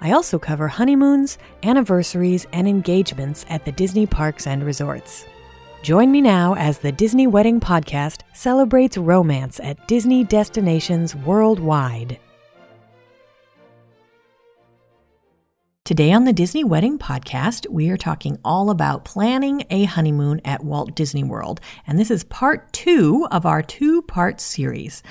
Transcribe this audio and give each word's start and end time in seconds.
I 0.00 0.12
also 0.12 0.38
cover 0.38 0.68
honeymoons, 0.68 1.38
anniversaries, 1.62 2.46
and 2.52 2.68
engagements 2.68 3.46
at 3.48 3.64
the 3.64 3.72
Disney 3.72 4.06
parks 4.06 4.46
and 4.46 4.64
resorts. 4.64 5.26
Join 5.82 6.10
me 6.10 6.20
now 6.20 6.54
as 6.54 6.78
the 6.78 6.92
Disney 6.92 7.26
Wedding 7.26 7.60
Podcast 7.60 8.22
celebrates 8.32 8.96
romance 8.96 9.60
at 9.60 9.86
Disney 9.86 10.24
destinations 10.24 11.14
worldwide. 11.14 12.18
Today 15.84 16.12
on 16.12 16.24
the 16.24 16.32
Disney 16.32 16.64
Wedding 16.64 16.98
Podcast, 16.98 17.68
we 17.68 17.90
are 17.90 17.98
talking 17.98 18.38
all 18.42 18.70
about 18.70 19.04
planning 19.04 19.64
a 19.68 19.84
honeymoon 19.84 20.40
at 20.42 20.64
Walt 20.64 20.94
Disney 20.94 21.22
World. 21.22 21.60
And 21.86 21.98
this 21.98 22.10
is 22.10 22.24
part 22.24 22.72
two 22.72 23.28
of 23.30 23.44
our 23.44 23.60
two 23.60 24.00
part 24.00 24.40
series. 24.40 25.02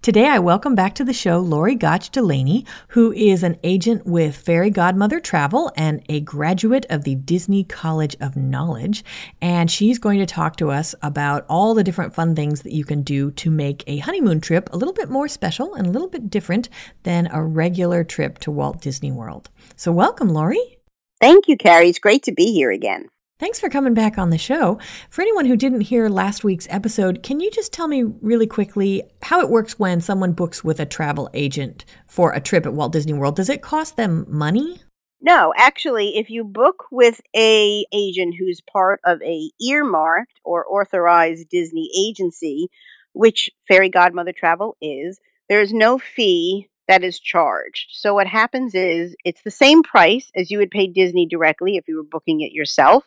Today, 0.00 0.28
I 0.28 0.38
welcome 0.38 0.76
back 0.76 0.94
to 0.94 1.04
the 1.04 1.12
show 1.12 1.40
Lori 1.40 1.74
Gotch 1.74 2.10
Delaney, 2.10 2.64
who 2.88 3.10
is 3.12 3.42
an 3.42 3.58
agent 3.64 4.06
with 4.06 4.36
Fairy 4.36 4.70
Godmother 4.70 5.18
Travel 5.18 5.72
and 5.76 6.04
a 6.08 6.20
graduate 6.20 6.86
of 6.88 7.02
the 7.02 7.16
Disney 7.16 7.64
College 7.64 8.16
of 8.20 8.36
Knowledge. 8.36 9.04
And 9.42 9.68
she's 9.68 9.98
going 9.98 10.20
to 10.20 10.24
talk 10.24 10.54
to 10.58 10.70
us 10.70 10.94
about 11.02 11.44
all 11.48 11.74
the 11.74 11.82
different 11.82 12.14
fun 12.14 12.36
things 12.36 12.62
that 12.62 12.72
you 12.72 12.84
can 12.84 13.02
do 13.02 13.32
to 13.32 13.50
make 13.50 13.82
a 13.88 13.98
honeymoon 13.98 14.40
trip 14.40 14.72
a 14.72 14.76
little 14.76 14.94
bit 14.94 15.10
more 15.10 15.26
special 15.26 15.74
and 15.74 15.88
a 15.88 15.90
little 15.90 16.08
bit 16.08 16.30
different 16.30 16.68
than 17.02 17.28
a 17.32 17.42
regular 17.42 18.04
trip 18.04 18.38
to 18.38 18.52
Walt 18.52 18.80
Disney 18.80 19.10
World. 19.10 19.50
So, 19.74 19.90
welcome, 19.90 20.28
Lori. 20.28 20.78
Thank 21.20 21.48
you, 21.48 21.56
Carrie. 21.56 21.88
It's 21.88 21.98
great 21.98 22.22
to 22.22 22.32
be 22.32 22.52
here 22.52 22.70
again. 22.70 23.08
Thanks 23.38 23.60
for 23.60 23.68
coming 23.68 23.94
back 23.94 24.18
on 24.18 24.30
the 24.30 24.38
show. 24.38 24.80
For 25.10 25.22
anyone 25.22 25.46
who 25.46 25.56
didn't 25.56 25.82
hear 25.82 26.08
last 26.08 26.42
week's 26.42 26.66
episode, 26.70 27.22
can 27.22 27.38
you 27.38 27.52
just 27.52 27.72
tell 27.72 27.86
me 27.86 28.02
really 28.02 28.48
quickly 28.48 29.04
how 29.22 29.40
it 29.40 29.48
works 29.48 29.78
when 29.78 30.00
someone 30.00 30.32
books 30.32 30.64
with 30.64 30.80
a 30.80 30.86
travel 30.86 31.30
agent 31.32 31.84
for 32.08 32.32
a 32.32 32.40
trip 32.40 32.66
at 32.66 32.72
Walt 32.72 32.90
Disney 32.90 33.12
World? 33.12 33.36
Does 33.36 33.48
it 33.48 33.62
cost 33.62 33.96
them 33.96 34.26
money? 34.28 34.80
No, 35.20 35.54
actually, 35.56 36.16
if 36.16 36.30
you 36.30 36.42
book 36.42 36.86
with 36.90 37.20
a 37.36 37.86
agent 37.92 38.34
who's 38.36 38.60
part 38.60 38.98
of 39.04 39.22
a 39.22 39.52
earmarked 39.60 40.40
or 40.42 40.66
authorized 40.68 41.48
Disney 41.48 41.90
agency, 41.96 42.68
which 43.12 43.50
Fairy 43.68 43.88
Godmother 43.88 44.32
Travel 44.32 44.76
is, 44.82 45.20
there 45.48 45.60
is 45.60 45.72
no 45.72 46.00
fee 46.00 46.68
that 46.88 47.04
is 47.04 47.20
charged. 47.20 47.90
So 47.92 48.14
what 48.14 48.26
happens 48.26 48.74
is 48.74 49.14
it's 49.24 49.42
the 49.42 49.52
same 49.52 49.84
price 49.84 50.28
as 50.34 50.50
you 50.50 50.58
would 50.58 50.72
pay 50.72 50.88
Disney 50.88 51.26
directly 51.26 51.76
if 51.76 51.86
you 51.86 51.98
were 51.98 52.02
booking 52.02 52.40
it 52.40 52.50
yourself 52.50 53.04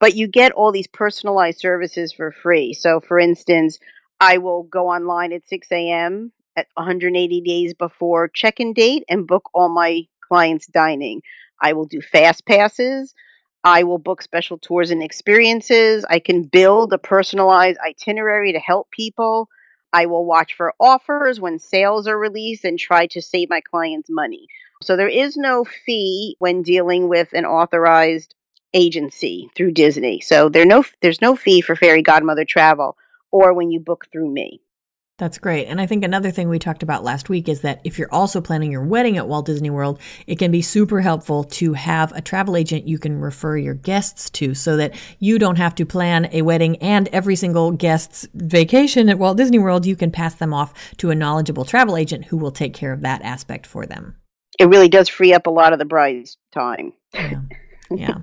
but 0.00 0.16
you 0.16 0.26
get 0.26 0.52
all 0.52 0.72
these 0.72 0.88
personalized 0.88 1.60
services 1.60 2.12
for 2.12 2.32
free. 2.32 2.72
So, 2.74 3.00
for 3.00 3.18
instance, 3.18 3.78
I 4.18 4.38
will 4.38 4.64
go 4.64 4.88
online 4.88 5.32
at 5.32 5.46
6 5.46 5.68
a.m. 5.70 6.32
at 6.56 6.66
180 6.74 7.40
days 7.42 7.74
before 7.74 8.28
check 8.28 8.58
in 8.58 8.72
date 8.72 9.04
and 9.08 9.26
book 9.26 9.50
all 9.54 9.68
my 9.68 10.02
clients' 10.26 10.66
dining. 10.66 11.22
I 11.60 11.74
will 11.74 11.86
do 11.86 12.00
fast 12.00 12.46
passes. 12.46 13.14
I 13.62 13.82
will 13.82 13.98
book 13.98 14.22
special 14.22 14.56
tours 14.56 14.90
and 14.90 15.02
experiences. 15.02 16.06
I 16.08 16.18
can 16.18 16.44
build 16.44 16.92
a 16.92 16.98
personalized 16.98 17.78
itinerary 17.86 18.52
to 18.54 18.58
help 18.58 18.90
people. 18.90 19.48
I 19.92 20.06
will 20.06 20.24
watch 20.24 20.54
for 20.54 20.72
offers 20.80 21.40
when 21.40 21.58
sales 21.58 22.06
are 22.06 22.18
released 22.18 22.64
and 22.64 22.78
try 22.78 23.06
to 23.08 23.20
save 23.20 23.50
my 23.50 23.60
clients 23.60 24.08
money. 24.08 24.46
So 24.82 24.96
there 24.96 25.08
is 25.08 25.36
no 25.36 25.64
fee 25.64 26.36
when 26.38 26.62
dealing 26.62 27.08
with 27.08 27.34
an 27.34 27.44
authorized 27.44 28.34
agency 28.74 29.50
through 29.56 29.72
Disney. 29.72 30.20
So 30.20 30.48
there 30.48 30.66
no 30.66 30.84
there's 31.00 31.20
no 31.20 31.36
fee 31.36 31.60
for 31.60 31.76
fairy 31.76 32.02
godmother 32.02 32.44
travel 32.44 32.96
or 33.30 33.52
when 33.52 33.70
you 33.70 33.80
book 33.80 34.06
through 34.12 34.30
me. 34.30 34.60
That's 35.20 35.36
great. 35.36 35.66
And 35.66 35.82
I 35.82 35.84
think 35.84 36.02
another 36.02 36.30
thing 36.30 36.48
we 36.48 36.58
talked 36.58 36.82
about 36.82 37.04
last 37.04 37.28
week 37.28 37.46
is 37.46 37.60
that 37.60 37.82
if 37.84 37.98
you're 37.98 38.12
also 38.12 38.40
planning 38.40 38.72
your 38.72 38.86
wedding 38.86 39.18
at 39.18 39.28
Walt 39.28 39.44
Disney 39.44 39.68
World, 39.68 40.00
it 40.26 40.38
can 40.38 40.50
be 40.50 40.62
super 40.62 41.02
helpful 41.02 41.44
to 41.44 41.74
have 41.74 42.10
a 42.12 42.22
travel 42.22 42.56
agent 42.56 42.88
you 42.88 42.98
can 42.98 43.20
refer 43.20 43.58
your 43.58 43.74
guests 43.74 44.30
to 44.30 44.54
so 44.54 44.78
that 44.78 44.94
you 45.18 45.38
don't 45.38 45.58
have 45.58 45.74
to 45.74 45.84
plan 45.84 46.30
a 46.32 46.40
wedding 46.40 46.76
and 46.78 47.06
every 47.08 47.36
single 47.36 47.70
guest's 47.70 48.26
vacation 48.32 49.10
at 49.10 49.18
Walt 49.18 49.36
Disney 49.36 49.58
World. 49.58 49.84
You 49.84 49.94
can 49.94 50.10
pass 50.10 50.36
them 50.36 50.54
off 50.54 50.72
to 50.96 51.10
a 51.10 51.14
knowledgeable 51.14 51.66
travel 51.66 51.98
agent 51.98 52.24
who 52.24 52.38
will 52.38 52.50
take 52.50 52.72
care 52.72 52.94
of 52.94 53.02
that 53.02 53.20
aspect 53.20 53.66
for 53.66 53.84
them. 53.84 54.16
It 54.58 54.70
really 54.70 54.88
does 54.88 55.10
free 55.10 55.34
up 55.34 55.46
a 55.46 55.50
lot 55.50 55.74
of 55.74 55.78
the 55.78 55.84
bride's 55.84 56.38
time. 56.50 56.94
Yeah 57.12 57.42
yeah. 57.90 58.18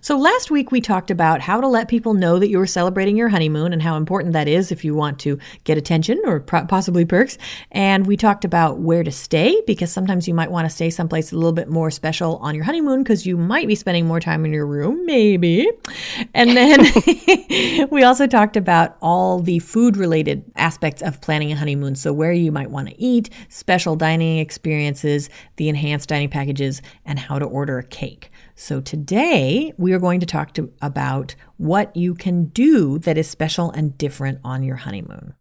So 0.00 0.16
last 0.18 0.50
week 0.50 0.72
we 0.72 0.80
talked 0.80 1.10
about 1.10 1.42
how 1.42 1.60
to 1.60 1.68
let 1.68 1.88
people 1.88 2.14
know 2.14 2.38
that 2.38 2.48
you 2.48 2.58
were 2.58 2.66
celebrating 2.66 3.16
your 3.16 3.28
honeymoon 3.28 3.72
and 3.72 3.82
how 3.82 3.96
important 3.96 4.32
that 4.32 4.48
is 4.48 4.72
if 4.72 4.84
you 4.84 4.94
want 4.94 5.18
to 5.20 5.38
get 5.64 5.78
attention 5.78 6.20
or 6.24 6.40
possibly 6.40 7.04
perks. 7.04 7.38
And 7.70 8.06
we 8.06 8.16
talked 8.16 8.44
about 8.44 8.78
where 8.78 9.04
to 9.04 9.12
stay 9.12 9.62
because 9.66 9.92
sometimes 9.92 10.26
you 10.26 10.34
might 10.34 10.50
want 10.50 10.66
to 10.66 10.74
stay 10.74 10.90
someplace 10.90 11.30
a 11.30 11.36
little 11.36 11.52
bit 11.52 11.68
more 11.68 11.90
special 11.90 12.38
on 12.38 12.54
your 12.54 12.64
honeymoon 12.64 13.02
because 13.02 13.26
you 13.26 13.36
might 13.36 13.68
be 13.68 13.74
spending 13.74 14.06
more 14.06 14.18
time 14.18 14.44
in 14.44 14.52
your 14.52 14.66
room, 14.66 15.04
maybe. 15.06 15.70
And 16.34 16.56
then 16.56 16.80
we 17.90 18.02
also 18.02 18.26
talked 18.26 18.56
about 18.56 18.96
all 19.00 19.40
the 19.40 19.58
food 19.60 19.96
related 19.96 20.44
aspects 20.56 21.02
of 21.02 21.20
planning 21.20 21.52
a 21.52 21.56
honeymoon. 21.56 21.94
So 21.94 22.12
where 22.12 22.32
you 22.32 22.50
might 22.50 22.70
want 22.70 22.88
to 22.88 23.00
eat, 23.00 23.30
special 23.48 23.94
dining 23.94 24.38
experiences, 24.38 25.28
the 25.56 25.68
enhanced 25.68 26.08
dining 26.08 26.30
packages, 26.30 26.82
and 27.04 27.18
how 27.18 27.38
to 27.38 27.44
order 27.44 27.78
a 27.78 27.84
cake. 27.84 28.31
So 28.54 28.80
today 28.80 29.72
we 29.76 29.92
are 29.92 29.98
going 29.98 30.20
to 30.20 30.26
talk 30.26 30.54
to, 30.54 30.72
about 30.80 31.34
what 31.56 31.94
you 31.96 32.14
can 32.14 32.46
do 32.46 32.98
that 33.00 33.18
is 33.18 33.28
special 33.28 33.70
and 33.70 33.96
different 33.96 34.40
on 34.44 34.62
your 34.62 34.76
honeymoon. 34.76 35.34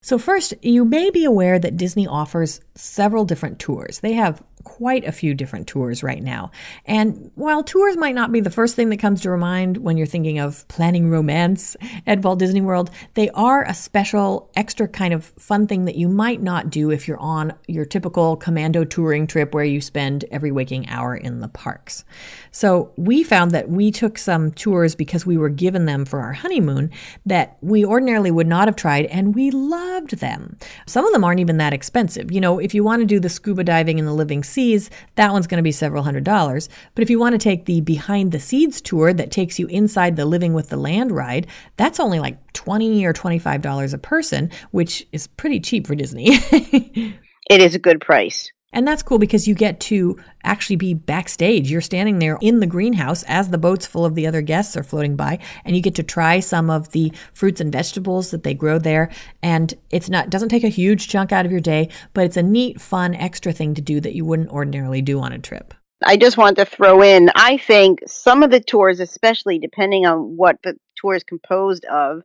So, 0.00 0.16
first, 0.16 0.54
you 0.62 0.84
may 0.84 1.10
be 1.10 1.24
aware 1.24 1.58
that 1.58 1.76
Disney 1.76 2.06
offers 2.06 2.60
several 2.76 3.24
different 3.24 3.58
tours. 3.58 3.98
They 3.98 4.12
have 4.12 4.42
quite 4.68 5.04
a 5.06 5.12
few 5.12 5.32
different 5.32 5.66
tours 5.66 6.02
right 6.02 6.22
now. 6.22 6.50
And 6.84 7.30
while 7.34 7.64
tours 7.64 7.96
might 7.96 8.14
not 8.14 8.30
be 8.30 8.40
the 8.40 8.50
first 8.50 8.76
thing 8.76 8.90
that 8.90 8.98
comes 8.98 9.22
to 9.22 9.38
mind 9.38 9.78
when 9.78 9.96
you're 9.96 10.06
thinking 10.06 10.38
of 10.38 10.66
planning 10.68 11.10
romance 11.10 11.76
at 12.06 12.22
Walt 12.22 12.38
Disney 12.38 12.60
World, 12.60 12.90
they 13.14 13.30
are 13.30 13.64
a 13.64 13.74
special, 13.74 14.50
extra 14.54 14.86
kind 14.86 15.14
of 15.14 15.24
fun 15.24 15.66
thing 15.66 15.86
that 15.86 15.96
you 15.96 16.08
might 16.08 16.42
not 16.42 16.70
do 16.70 16.90
if 16.90 17.08
you're 17.08 17.20
on 17.20 17.54
your 17.66 17.84
typical 17.84 18.36
commando 18.36 18.84
touring 18.84 19.26
trip 19.26 19.54
where 19.54 19.64
you 19.64 19.80
spend 19.80 20.24
every 20.30 20.50
waking 20.50 20.88
hour 20.88 21.16
in 21.16 21.40
the 21.40 21.48
parks. 21.48 22.04
So 22.50 22.92
we 22.96 23.22
found 23.22 23.52
that 23.52 23.70
we 23.70 23.90
took 23.90 24.18
some 24.18 24.50
tours 24.50 24.94
because 24.94 25.24
we 25.24 25.38
were 25.38 25.48
given 25.48 25.86
them 25.86 26.04
for 26.04 26.20
our 26.20 26.32
honeymoon 26.32 26.90
that 27.24 27.56
we 27.60 27.84
ordinarily 27.84 28.30
would 28.30 28.46
not 28.46 28.68
have 28.68 28.76
tried, 28.76 29.06
and 29.06 29.34
we 29.34 29.50
loved 29.50 30.18
them. 30.18 30.56
Some 30.86 31.06
of 31.06 31.12
them 31.12 31.24
aren't 31.24 31.40
even 31.40 31.58
that 31.58 31.72
expensive. 31.72 32.30
You 32.32 32.40
know, 32.40 32.58
if 32.58 32.74
you 32.74 32.84
want 32.84 33.00
to 33.00 33.06
do 33.06 33.20
the 33.20 33.28
scuba 33.28 33.64
diving 33.64 33.98
in 33.98 34.04
the 34.04 34.12
living 34.12 34.42
seas, 34.58 34.90
that 35.14 35.32
one's 35.32 35.46
going 35.46 35.58
to 35.58 35.62
be 35.62 35.70
several 35.70 36.02
hundred 36.02 36.24
dollars. 36.24 36.68
But 36.96 37.02
if 37.02 37.10
you 37.10 37.20
want 37.20 37.34
to 37.34 37.38
take 37.38 37.64
the 37.66 37.80
behind 37.80 38.32
the 38.32 38.40
seeds 38.40 38.80
tour 38.80 39.12
that 39.12 39.30
takes 39.30 39.60
you 39.60 39.68
inside 39.68 40.16
the 40.16 40.24
living 40.24 40.52
with 40.52 40.68
the 40.68 40.76
land 40.76 41.12
ride, 41.12 41.46
that's 41.76 42.00
only 42.00 42.18
like 42.18 42.52
20 42.54 43.06
or 43.06 43.12
$25 43.12 43.94
a 43.94 43.98
person, 43.98 44.50
which 44.72 45.06
is 45.12 45.28
pretty 45.28 45.60
cheap 45.60 45.86
for 45.86 45.94
Disney. 45.94 46.26
it 47.50 47.60
is 47.60 47.76
a 47.76 47.78
good 47.78 48.00
price. 48.00 48.50
And 48.72 48.86
that's 48.86 49.02
cool 49.02 49.18
because 49.18 49.48
you 49.48 49.54
get 49.54 49.80
to 49.80 50.18
actually 50.44 50.76
be 50.76 50.92
backstage. 50.92 51.70
You're 51.70 51.80
standing 51.80 52.18
there 52.18 52.38
in 52.42 52.60
the 52.60 52.66
greenhouse 52.66 53.22
as 53.24 53.48
the 53.48 53.58
boats 53.58 53.86
full 53.86 54.04
of 54.04 54.14
the 54.14 54.26
other 54.26 54.42
guests 54.42 54.76
are 54.76 54.82
floating 54.82 55.16
by, 55.16 55.38
and 55.64 55.74
you 55.74 55.80
get 55.80 55.94
to 55.94 56.02
try 56.02 56.40
some 56.40 56.68
of 56.68 56.90
the 56.92 57.12
fruits 57.32 57.60
and 57.60 57.72
vegetables 57.72 58.30
that 58.30 58.42
they 58.42 58.54
grow 58.54 58.78
there. 58.78 59.10
And 59.42 59.72
it's 59.90 60.10
not 60.10 60.28
doesn't 60.28 60.50
take 60.50 60.64
a 60.64 60.68
huge 60.68 61.08
chunk 61.08 61.32
out 61.32 61.46
of 61.46 61.50
your 61.50 61.60
day, 61.60 61.88
but 62.12 62.24
it's 62.24 62.36
a 62.36 62.42
neat, 62.42 62.80
fun, 62.80 63.14
extra 63.14 63.52
thing 63.52 63.74
to 63.74 63.80
do 63.80 64.00
that 64.00 64.14
you 64.14 64.24
wouldn't 64.24 64.50
ordinarily 64.50 65.00
do 65.00 65.20
on 65.20 65.32
a 65.32 65.38
trip. 65.38 65.72
I 66.04 66.16
just 66.16 66.36
want 66.36 66.56
to 66.58 66.64
throw 66.64 67.02
in, 67.02 67.30
I 67.34 67.56
think 67.56 68.00
some 68.06 68.42
of 68.42 68.50
the 68.50 68.60
tours, 68.60 69.00
especially 69.00 69.58
depending 69.58 70.06
on 70.06 70.36
what 70.36 70.56
the 70.62 70.76
tour 70.96 71.14
is 71.14 71.24
composed 71.24 71.84
of, 71.86 72.22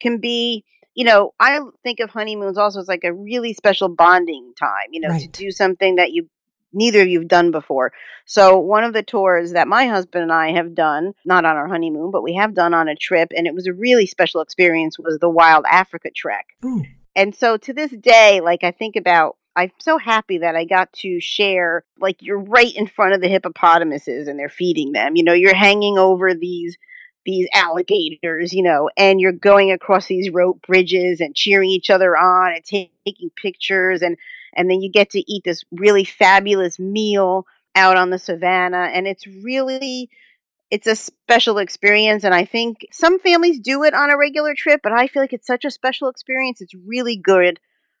can 0.00 0.18
be 0.18 0.64
you 0.94 1.04
know, 1.04 1.34
I 1.40 1.60
think 1.82 2.00
of 2.00 2.10
honeymoons 2.10 2.56
also 2.56 2.80
as 2.80 2.88
like 2.88 3.04
a 3.04 3.12
really 3.12 3.52
special 3.52 3.88
bonding 3.88 4.52
time, 4.58 4.88
you 4.90 5.00
know, 5.00 5.08
right. 5.08 5.20
to 5.20 5.28
do 5.28 5.50
something 5.50 5.96
that 5.96 6.12
you 6.12 6.28
neither 6.74 7.02
of 7.02 7.08
you've 7.08 7.28
done 7.28 7.50
before. 7.50 7.92
So 8.26 8.58
one 8.58 8.84
of 8.84 8.92
the 8.92 9.02
tours 9.02 9.52
that 9.52 9.68
my 9.68 9.86
husband 9.86 10.24
and 10.24 10.32
I 10.32 10.52
have 10.52 10.74
done, 10.74 11.14
not 11.24 11.44
on 11.44 11.56
our 11.56 11.68
honeymoon, 11.68 12.10
but 12.10 12.22
we 12.22 12.34
have 12.34 12.54
done 12.54 12.74
on 12.74 12.88
a 12.88 12.96
trip 12.96 13.32
and 13.36 13.46
it 13.46 13.54
was 13.54 13.66
a 13.66 13.72
really 13.72 14.06
special 14.06 14.40
experience 14.40 14.98
was 14.98 15.18
the 15.18 15.28
Wild 15.28 15.64
Africa 15.70 16.10
Trek. 16.14 16.46
Ooh. 16.64 16.82
And 17.16 17.34
so 17.34 17.56
to 17.58 17.72
this 17.72 17.92
day, 17.92 18.40
like 18.40 18.64
I 18.64 18.72
think 18.72 18.96
about 18.96 19.36
I'm 19.56 19.70
so 19.78 19.98
happy 19.98 20.38
that 20.38 20.56
I 20.56 20.64
got 20.64 20.92
to 20.94 21.20
share 21.20 21.84
like 22.00 22.16
you're 22.20 22.40
right 22.40 22.74
in 22.74 22.88
front 22.88 23.14
of 23.14 23.20
the 23.20 23.28
hippopotamuses 23.28 24.26
and 24.26 24.36
they're 24.36 24.48
feeding 24.48 24.90
them. 24.92 25.14
You 25.14 25.22
know, 25.22 25.32
you're 25.32 25.54
hanging 25.54 25.96
over 25.96 26.34
these 26.34 26.76
these 27.24 27.48
alligators, 27.52 28.52
you 28.52 28.62
know, 28.62 28.90
and 28.96 29.20
you're 29.20 29.32
going 29.32 29.72
across 29.72 30.06
these 30.06 30.30
rope 30.30 30.60
bridges 30.66 31.20
and 31.20 31.34
cheering 31.34 31.70
each 31.70 31.90
other 31.90 32.16
on 32.16 32.54
and 32.54 32.64
t- 32.64 32.92
taking 33.06 33.30
pictures 33.30 34.02
and 34.02 34.16
and 34.56 34.70
then 34.70 34.80
you 34.80 34.90
get 34.90 35.10
to 35.10 35.32
eat 35.32 35.42
this 35.44 35.64
really 35.72 36.04
fabulous 36.04 36.78
meal 36.78 37.46
out 37.74 37.96
on 37.96 38.10
the 38.10 38.18
savannah 38.18 38.90
and 38.92 39.06
it's 39.06 39.26
really 39.26 40.08
it's 40.70 40.86
a 40.86 40.94
special 40.94 41.58
experience 41.58 42.24
and 42.24 42.34
i 42.34 42.44
think 42.44 42.86
some 42.92 43.18
families 43.18 43.58
do 43.58 43.82
it 43.82 43.94
on 43.94 44.10
a 44.10 44.16
regular 44.16 44.54
trip 44.54 44.80
but 44.82 44.92
i 44.92 45.06
feel 45.06 45.22
like 45.22 45.32
it's 45.32 45.46
such 45.46 45.64
a 45.64 45.70
special 45.70 46.08
experience. 46.08 46.60
It's 46.60 46.74
really 46.74 47.16
good 47.16 47.58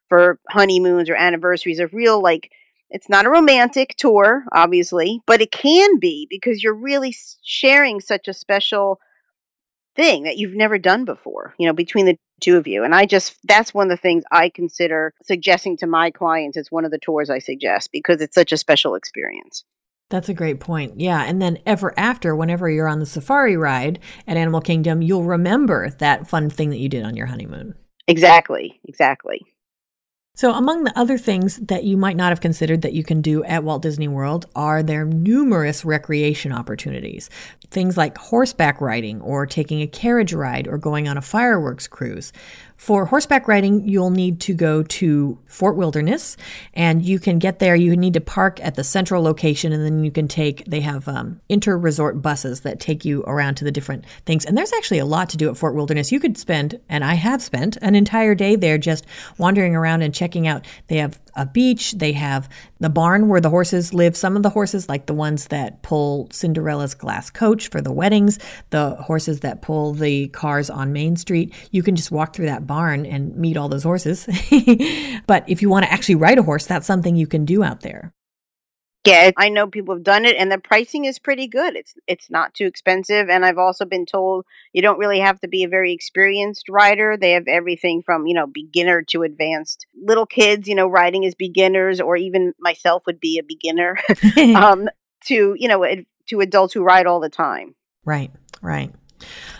for 0.08 0.38
honeymoons 0.48 1.10
or 1.10 1.16
anniversaries 1.16 1.80
a 1.80 1.88
real 1.88 2.22
like 2.22 2.50
it's 2.90 3.08
not 3.08 3.26
a 3.26 3.30
romantic 3.30 3.94
tour 3.96 4.44
obviously 4.52 5.20
but 5.26 5.40
it 5.40 5.50
can 5.50 5.98
be 5.98 6.26
because 6.30 6.62
you're 6.62 6.74
really 6.74 7.14
sharing 7.42 8.00
such 8.00 8.28
a 8.28 8.34
special 8.34 9.00
thing 9.96 10.24
that 10.24 10.36
you've 10.36 10.54
never 10.54 10.78
done 10.78 11.04
before 11.04 11.54
you 11.58 11.66
know 11.66 11.72
between 11.72 12.06
the 12.06 12.18
two 12.40 12.56
of 12.56 12.66
you 12.66 12.84
and 12.84 12.94
i 12.94 13.06
just 13.06 13.36
that's 13.44 13.72
one 13.72 13.90
of 13.90 13.96
the 13.96 14.00
things 14.00 14.24
i 14.30 14.48
consider 14.48 15.12
suggesting 15.22 15.76
to 15.76 15.86
my 15.86 16.10
clients 16.10 16.56
it's 16.56 16.72
one 16.72 16.84
of 16.84 16.90
the 16.90 16.98
tours 16.98 17.30
i 17.30 17.38
suggest 17.38 17.90
because 17.92 18.20
it's 18.20 18.34
such 18.34 18.52
a 18.52 18.56
special 18.56 18.94
experience 18.94 19.64
that's 20.10 20.28
a 20.28 20.34
great 20.34 20.60
point. 20.60 21.00
Yeah. 21.00 21.24
And 21.24 21.40
then 21.40 21.58
ever 21.66 21.92
after, 21.96 22.36
whenever 22.36 22.68
you're 22.68 22.86
on 22.86 23.00
the 23.00 23.06
safari 23.06 23.56
ride 23.56 23.98
at 24.26 24.36
Animal 24.36 24.60
Kingdom, 24.60 25.02
you'll 25.02 25.24
remember 25.24 25.90
that 25.98 26.28
fun 26.28 26.50
thing 26.50 26.70
that 26.70 26.78
you 26.78 26.88
did 26.88 27.04
on 27.04 27.16
your 27.16 27.26
honeymoon. 27.26 27.74
Exactly. 28.06 28.78
Exactly. 28.86 29.40
So, 30.36 30.52
among 30.52 30.82
the 30.82 30.98
other 30.98 31.16
things 31.16 31.58
that 31.58 31.84
you 31.84 31.96
might 31.96 32.16
not 32.16 32.30
have 32.30 32.40
considered 32.40 32.82
that 32.82 32.92
you 32.92 33.04
can 33.04 33.20
do 33.20 33.44
at 33.44 33.62
Walt 33.62 33.82
Disney 33.82 34.08
World 34.08 34.46
are 34.56 34.82
there 34.82 35.04
numerous 35.04 35.84
recreation 35.84 36.50
opportunities. 36.50 37.30
Things 37.70 37.96
like 37.96 38.18
horseback 38.18 38.80
riding, 38.80 39.20
or 39.20 39.46
taking 39.46 39.80
a 39.80 39.86
carriage 39.86 40.32
ride, 40.32 40.66
or 40.66 40.76
going 40.76 41.06
on 41.06 41.16
a 41.16 41.22
fireworks 41.22 41.86
cruise. 41.86 42.32
For 42.76 43.06
horseback 43.06 43.48
riding, 43.48 43.88
you'll 43.88 44.10
need 44.10 44.40
to 44.42 44.54
go 44.54 44.82
to 44.82 45.38
Fort 45.46 45.76
Wilderness 45.76 46.36
and 46.74 47.02
you 47.02 47.18
can 47.18 47.38
get 47.38 47.58
there. 47.58 47.74
You 47.74 47.96
need 47.96 48.14
to 48.14 48.20
park 48.20 48.60
at 48.62 48.74
the 48.74 48.84
central 48.84 49.22
location 49.22 49.72
and 49.72 49.84
then 49.84 50.04
you 50.04 50.10
can 50.10 50.28
take, 50.28 50.64
they 50.66 50.80
have 50.80 51.08
um, 51.08 51.40
inter 51.48 51.78
resort 51.78 52.20
buses 52.20 52.60
that 52.60 52.80
take 52.80 53.04
you 53.04 53.22
around 53.22 53.54
to 53.56 53.64
the 53.64 53.70
different 53.70 54.04
things. 54.26 54.44
And 54.44 54.58
there's 54.58 54.72
actually 54.72 54.98
a 54.98 55.06
lot 55.06 55.30
to 55.30 55.36
do 55.36 55.48
at 55.48 55.56
Fort 55.56 55.74
Wilderness. 55.74 56.12
You 56.12 56.20
could 56.20 56.36
spend, 56.36 56.78
and 56.88 57.04
I 57.04 57.14
have 57.14 57.42
spent, 57.42 57.76
an 57.80 57.94
entire 57.94 58.34
day 58.34 58.56
there 58.56 58.76
just 58.76 59.06
wandering 59.38 59.74
around 59.74 60.02
and 60.02 60.14
checking 60.14 60.46
out. 60.46 60.66
They 60.88 60.96
have 60.96 61.20
a 61.36 61.46
beach. 61.46 61.92
They 61.92 62.12
have 62.12 62.48
the 62.84 62.90
barn 62.90 63.28
where 63.28 63.40
the 63.40 63.48
horses 63.48 63.94
live. 63.94 64.14
Some 64.14 64.36
of 64.36 64.42
the 64.42 64.50
horses, 64.50 64.90
like 64.90 65.06
the 65.06 65.14
ones 65.14 65.46
that 65.46 65.80
pull 65.80 66.28
Cinderella's 66.30 66.92
glass 66.92 67.30
coach 67.30 67.68
for 67.68 67.80
the 67.80 67.90
weddings, 67.90 68.38
the 68.68 68.90
horses 68.96 69.40
that 69.40 69.62
pull 69.62 69.94
the 69.94 70.28
cars 70.28 70.68
on 70.68 70.92
Main 70.92 71.16
Street, 71.16 71.54
you 71.70 71.82
can 71.82 71.96
just 71.96 72.10
walk 72.10 72.36
through 72.36 72.44
that 72.44 72.66
barn 72.66 73.06
and 73.06 73.34
meet 73.36 73.56
all 73.56 73.70
those 73.70 73.84
horses. 73.84 74.26
but 75.26 75.48
if 75.48 75.62
you 75.62 75.70
want 75.70 75.86
to 75.86 75.92
actually 75.92 76.16
ride 76.16 76.36
a 76.36 76.42
horse, 76.42 76.66
that's 76.66 76.86
something 76.86 77.16
you 77.16 77.26
can 77.26 77.46
do 77.46 77.64
out 77.64 77.80
there. 77.80 78.12
Yeah, 79.06 79.32
I 79.36 79.50
know 79.50 79.66
people 79.66 79.94
have 79.94 80.02
done 80.02 80.24
it 80.24 80.36
and 80.36 80.50
the 80.50 80.58
pricing 80.58 81.04
is 81.04 81.18
pretty 81.18 81.46
good. 81.46 81.76
It's 81.76 81.94
it's 82.06 82.30
not 82.30 82.54
too 82.54 82.66
expensive 82.66 83.28
and 83.28 83.44
I've 83.44 83.58
also 83.58 83.84
been 83.84 84.06
told 84.06 84.46
you 84.72 84.80
don't 84.80 84.98
really 84.98 85.20
have 85.20 85.38
to 85.40 85.48
be 85.48 85.64
a 85.64 85.68
very 85.68 85.92
experienced 85.92 86.70
rider. 86.70 87.16
They 87.16 87.32
have 87.32 87.46
everything 87.46 88.02
from, 88.02 88.26
you 88.26 88.34
know, 88.34 88.46
beginner 88.46 89.02
to 89.08 89.22
advanced. 89.22 89.86
Little 89.94 90.26
kids, 90.26 90.68
you 90.68 90.74
know, 90.74 90.86
riding 90.86 91.26
as 91.26 91.34
beginners 91.34 92.00
or 92.00 92.16
even 92.16 92.54
myself 92.58 93.02
would 93.06 93.20
be 93.20 93.38
a 93.38 93.42
beginner. 93.42 93.98
um 94.54 94.88
to, 95.26 95.54
you 95.58 95.68
know, 95.68 95.86
to 96.28 96.40
adults 96.40 96.72
who 96.72 96.82
ride 96.82 97.06
all 97.06 97.20
the 97.20 97.28
time. 97.28 97.74
Right, 98.04 98.32
right. 98.62 98.92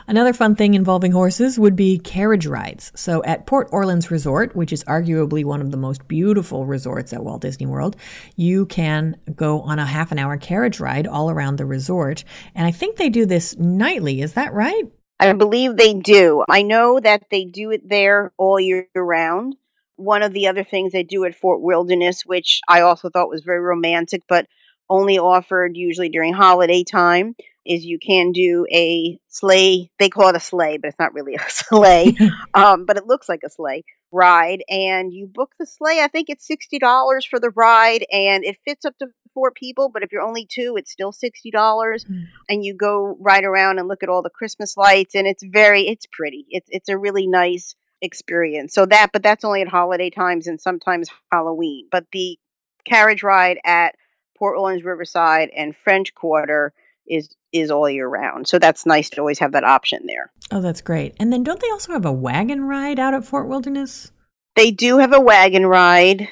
Another 0.07 0.33
fun 0.33 0.55
thing 0.55 0.75
involving 0.75 1.13
horses 1.13 1.59
would 1.59 1.77
be 1.77 1.99
carriage 1.99 2.47
rides. 2.47 2.93
So 2.95 3.23
at 3.25 3.47
Port 3.47 3.69
Orleans 3.73 4.11
Resort, 4.11 4.55
which 4.55 4.73
is 4.73 4.85
arguably 4.85 5.45
one 5.45 5.61
of 5.61 5.71
the 5.71 5.77
most 5.77 6.07
beautiful 6.09 6.67
resorts 6.67 7.13
at 7.13 7.25
Walt 7.25 7.43
Disney 7.43 7.67
World, 7.67 7.97
you 8.37 8.67
can 8.67 9.17
go 9.35 9.61
on 9.63 9.79
a 9.79 9.87
half 9.87 10.13
an 10.13 10.19
hour 10.19 10.37
carriage 10.37 10.81
ride 10.81 11.07
all 11.07 11.31
around 11.31 11.57
the 11.57 11.67
resort. 11.67 12.25
And 12.55 12.67
I 12.67 12.71
think 12.71 12.97
they 12.97 13.09
do 13.09 13.25
this 13.27 13.57
nightly. 13.57 14.21
Is 14.21 14.35
that 14.35 14.53
right? 14.53 14.85
I 15.21 15.33
believe 15.33 15.77
they 15.77 15.95
do. 15.95 16.45
I 16.49 16.63
know 16.63 17.01
that 17.01 17.25
they 17.31 17.45
do 17.45 17.71
it 17.71 17.89
there 17.89 18.33
all 18.37 18.59
year 18.61 18.89
round. 18.95 19.57
One 19.97 20.23
of 20.23 20.33
the 20.33 20.49
other 20.49 20.65
things 20.65 20.93
they 20.93 21.05
do 21.05 21.25
at 21.25 21.37
Fort 21.37 21.63
Wilderness, 21.63 22.27
which 22.27 22.61
I 22.69 22.81
also 22.81 23.09
thought 23.09 23.29
was 23.29 23.43
very 23.43 23.61
romantic, 23.61 24.23
but 24.29 24.47
only 24.91 25.19
offered 25.19 25.77
usually 25.77 26.09
during 26.09 26.35
holiday 26.35 26.85
time, 26.85 27.37
is 27.65 27.85
you 27.85 27.99
can 27.99 28.33
do 28.33 28.67
a 28.73 29.19
sleigh. 29.29 29.91
They 29.99 30.09
call 30.09 30.29
it 30.29 30.37
a 30.37 30.41
sleigh, 30.41 30.79
but 30.79 30.89
it's 30.89 30.99
not 30.99 31.15
really 31.15 31.35
a 31.37 31.51
sleigh. 31.51 32.17
um, 32.55 32.85
but 32.87 32.97
it 32.97 33.07
looks 33.07 33.29
like 33.29 33.41
a 33.45 33.51
sleigh 33.51 33.85
ride, 34.13 34.63
and 34.69 35.13
you 35.13 35.27
book 35.27 35.53
the 35.59 35.67
sleigh. 35.67 36.01
I 36.01 36.09
think 36.09 36.31
it's 36.31 36.47
sixty 36.47 36.79
dollars 36.79 37.25
for 37.25 37.41
the 37.41 37.51
ride, 37.51 38.05
and 38.11 38.45
it 38.45 38.59
fits 38.65 38.85
up 38.85 38.97
to 38.99 39.09
four 39.35 39.51
people. 39.51 39.91
But 39.93 40.03
if 40.03 40.13
you're 40.13 40.23
only 40.23 40.47
two, 40.47 40.75
it's 40.77 40.93
still 40.93 41.13
sixty 41.13 41.51
dollars, 41.51 42.05
mm. 42.05 42.25
and 42.49 42.65
you 42.65 42.75
go 42.75 43.17
ride 43.21 43.45
around 43.45 43.79
and 43.79 43.89
look 43.89 44.03
at 44.03 44.09
all 44.09 44.23
the 44.23 44.31
Christmas 44.31 44.77
lights, 44.77 45.15
and 45.15 45.27
it's 45.27 45.43
very, 45.43 45.89
it's 45.89 46.07
pretty. 46.07 46.47
It's 46.51 46.69
it's 46.71 46.89
a 46.89 46.99
really 46.99 47.27
nice 47.27 47.75
experience. 48.01 48.75
So 48.75 48.87
that, 48.87 49.11
but 49.13 49.23
that's 49.23 49.45
only 49.45 49.63
at 49.63 49.69
holiday 49.69 50.11
times 50.11 50.47
and 50.47 50.61
sometimes 50.61 51.09
Halloween. 51.33 51.89
But 51.91 52.05
the 52.13 52.39
carriage 52.85 53.23
ride 53.23 53.59
at 53.65 53.95
Port 54.39 54.57
Orleans 54.59 54.85
Riverside 54.85 55.51
and 55.57 55.75
French 55.75 56.15
Quarter 56.15 56.73
is 57.07 57.35
is 57.53 57.71
all 57.71 57.89
year 57.89 58.09
round. 58.09 58.49
So 58.49 58.59
that's 58.59 58.87
nice 58.87 59.11
to 59.11 59.21
always 59.21 59.39
have 59.39 59.53
that 59.53 59.65
option 59.65 60.07
there. 60.07 60.33
Oh, 60.51 60.61
that's 60.61 60.81
great. 60.81 61.15
And 61.21 61.33
then 61.33 61.45
don't 61.45 61.61
they 61.61 61.71
also 61.71 61.93
have 61.93 62.05
a 62.05 62.13
wagon 62.13 62.63
ride 62.65 62.99
out 62.99 63.15
at 63.15 63.25
Fort 63.25 63.49
Wilderness? 63.49 64.11
They 64.57 64.71
do 64.71 64.99
have 64.99 65.13
a 65.13 65.21
wagon 65.21 65.67
ride. 65.67 66.29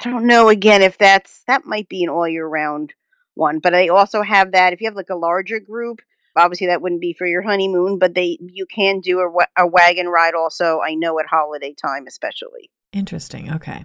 I 0.00 0.08
don't 0.08 0.26
know 0.26 0.48
again 0.48 0.82
if 0.82 0.96
that's 0.96 1.42
that 1.46 1.66
might 1.66 1.88
be 1.88 2.04
an 2.04 2.10
all 2.10 2.28
year 2.28 2.46
round 2.46 2.94
one, 3.34 3.58
but 3.58 3.72
they 3.72 3.88
also 3.88 4.22
have 4.22 4.52
that 4.52 4.72
if 4.72 4.80
you 4.80 4.88
have 4.88 4.96
like 4.96 5.10
a 5.10 5.16
larger 5.16 5.60
group. 5.60 6.00
Obviously, 6.36 6.68
that 6.68 6.80
wouldn't 6.80 7.00
be 7.00 7.12
for 7.12 7.26
your 7.26 7.42
honeymoon, 7.42 7.98
but 7.98 8.14
they 8.14 8.38
you 8.40 8.64
can 8.64 9.00
do 9.00 9.20
a, 9.20 9.62
a 9.64 9.66
wagon 9.66 10.08
ride 10.08 10.34
also. 10.34 10.80
I 10.80 10.94
know 10.94 11.18
at 11.18 11.26
holiday 11.26 11.74
time, 11.74 12.06
especially. 12.06 12.70
Interesting. 12.92 13.52
Okay. 13.52 13.84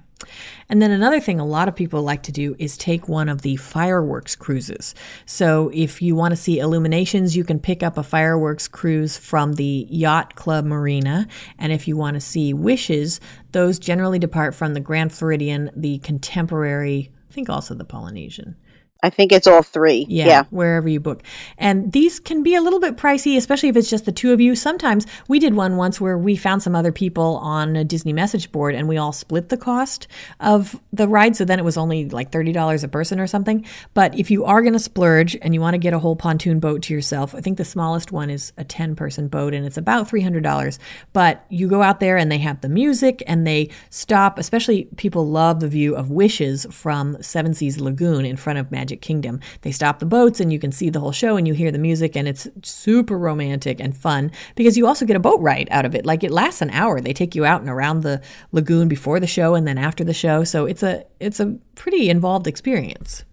And 0.67 0.81
then 0.81 0.89
another 0.89 1.19
thing 1.19 1.39
a 1.39 1.45
lot 1.45 1.67
of 1.67 1.75
people 1.75 2.01
like 2.01 2.23
to 2.23 2.31
do 2.31 2.55
is 2.57 2.75
take 2.75 3.07
one 3.07 3.29
of 3.29 3.43
the 3.43 3.55
fireworks 3.57 4.35
cruises. 4.35 4.95
So 5.27 5.69
if 5.75 6.01
you 6.01 6.15
want 6.15 6.31
to 6.31 6.35
see 6.35 6.57
illuminations, 6.57 7.37
you 7.37 7.43
can 7.43 7.59
pick 7.59 7.83
up 7.83 7.99
a 7.99 8.03
fireworks 8.03 8.67
cruise 8.67 9.15
from 9.15 9.53
the 9.53 9.85
Yacht 9.91 10.33
Club 10.35 10.65
Marina. 10.65 11.27
And 11.59 11.71
if 11.71 11.87
you 11.87 11.95
want 11.95 12.15
to 12.15 12.21
see 12.21 12.51
wishes, 12.51 13.19
those 13.51 13.77
generally 13.77 14.17
depart 14.17 14.55
from 14.55 14.73
the 14.73 14.79
Grand 14.79 15.13
Floridian, 15.13 15.69
the 15.75 15.99
Contemporary, 15.99 17.11
I 17.29 17.33
think 17.33 17.47
also 17.47 17.75
the 17.75 17.85
Polynesian. 17.85 18.55
I 19.03 19.09
think 19.11 19.31
it's 19.31 19.45
all 19.45 19.61
three. 19.61 20.05
Yeah, 20.09 20.25
yeah, 20.25 20.43
wherever 20.49 20.89
you 20.89 20.99
book. 20.99 21.21
And 21.59 21.91
these 21.91 22.19
can 22.19 22.41
be 22.41 22.55
a 22.55 22.61
little 22.61 22.79
bit 22.79 22.97
pricey, 22.97 23.37
especially 23.37 23.69
if 23.69 23.75
it's 23.75 23.89
just 23.89 24.05
the 24.05 24.11
two 24.11 24.33
of 24.33 24.41
you. 24.41 24.55
Sometimes 24.55 25.05
we 25.27 25.37
did 25.37 25.53
one 25.53 25.77
once 25.77 26.01
where 26.01 26.17
we 26.17 26.35
found 26.35 26.63
some 26.63 26.75
other 26.75 26.91
people 26.91 27.37
on 27.37 27.75
a 27.75 27.83
Disney 27.83 28.13
message 28.13 28.51
board 28.51 28.73
and 28.73 28.87
we 28.87 28.97
all 28.97 29.11
split 29.11 29.49
the 29.49 29.57
cost 29.57 30.07
of 30.39 30.79
the 30.91 31.07
ride. 31.07 31.35
So 31.35 31.45
then 31.45 31.59
it 31.59 31.65
was 31.65 31.77
only 31.77 32.09
like 32.09 32.31
$30 32.31 32.83
a 32.83 32.87
person 32.87 33.19
or 33.19 33.27
something. 33.27 33.63
But 33.93 34.17
if 34.17 34.31
you 34.31 34.45
are 34.45 34.61
going 34.61 34.73
to 34.73 34.79
splurge 34.79 35.37
and 35.39 35.53
you 35.53 35.61
want 35.61 35.75
to 35.75 35.79
get 35.79 35.93
a 35.93 35.99
whole 35.99 36.15
pontoon 36.15 36.59
boat 36.59 36.81
to 36.83 36.93
yourself, 36.93 37.35
I 37.35 37.41
think 37.41 37.57
the 37.57 37.65
smallest 37.65 38.11
one 38.11 38.31
is 38.31 38.53
a 38.57 38.63
10 38.63 38.95
person 38.95 39.27
boat 39.27 39.53
and 39.53 39.67
it's 39.67 39.77
about 39.77 40.09
$300. 40.09 40.79
But 41.13 41.45
you 41.49 41.67
go 41.67 41.83
out 41.83 41.99
there 41.99 42.17
and 42.17 42.31
they 42.31 42.39
have 42.39 42.61
the 42.61 42.69
music 42.69 43.21
and 43.27 43.45
they 43.45 43.69
stop, 43.91 44.39
especially 44.39 44.85
people 44.95 45.29
love 45.29 45.59
the 45.59 45.67
view 45.67 45.95
of 45.95 46.09
Wishes 46.09 46.65
from 46.71 47.21
Seven 47.21 47.53
Seas 47.53 47.79
Lagoon 47.79 48.25
in 48.25 48.35
front 48.35 48.57
of 48.57 48.71
Magic 48.71 48.84
Magic 48.85 49.01
Kingdom. 49.01 49.39
They 49.61 49.71
stop 49.71 49.97
the 49.97 50.05
boats 50.05 50.39
and 50.39 50.53
you 50.53 50.59
can 50.59 50.71
see 50.71 50.91
the 50.91 50.99
whole 50.99 51.11
show 51.11 51.37
and 51.37 51.47
you 51.47 51.55
hear 51.55 51.71
the 51.71 51.79
music 51.79 52.15
and 52.15 52.27
it's 52.27 52.47
super 52.61 53.17
romantic 53.17 53.79
and 53.79 53.97
fun 53.97 54.31
because 54.53 54.77
you 54.77 54.85
also 54.85 55.07
get 55.07 55.15
a 55.15 55.19
boat 55.19 55.41
ride 55.41 55.67
out 55.71 55.85
of 55.85 55.95
it. 55.95 56.05
Like 56.05 56.23
it 56.23 56.29
lasts 56.29 56.61
an 56.61 56.69
hour. 56.69 57.01
They 57.01 57.13
take 57.13 57.33
you 57.33 57.45
out 57.45 57.61
and 57.61 57.69
around 57.69 58.01
the 58.01 58.21
lagoon 58.51 58.87
before 58.87 59.19
the 59.19 59.25
show 59.25 59.55
and 59.55 59.67
then 59.67 59.79
after 59.79 60.03
the 60.03 60.13
show. 60.13 60.43
So 60.43 60.67
it's 60.67 60.83
a 60.83 61.03
it's 61.19 61.39
a 61.39 61.57
pretty 61.73 62.11
involved 62.11 62.45
experience. 62.45 63.25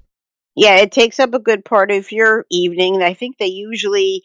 Yeah, 0.56 0.76
it 0.76 0.90
takes 0.90 1.20
up 1.20 1.34
a 1.34 1.38
good 1.38 1.66
part 1.66 1.90
of 1.90 2.10
your 2.10 2.46
evening. 2.50 3.02
I 3.02 3.12
think 3.12 3.36
they 3.36 3.48
usually 3.48 4.22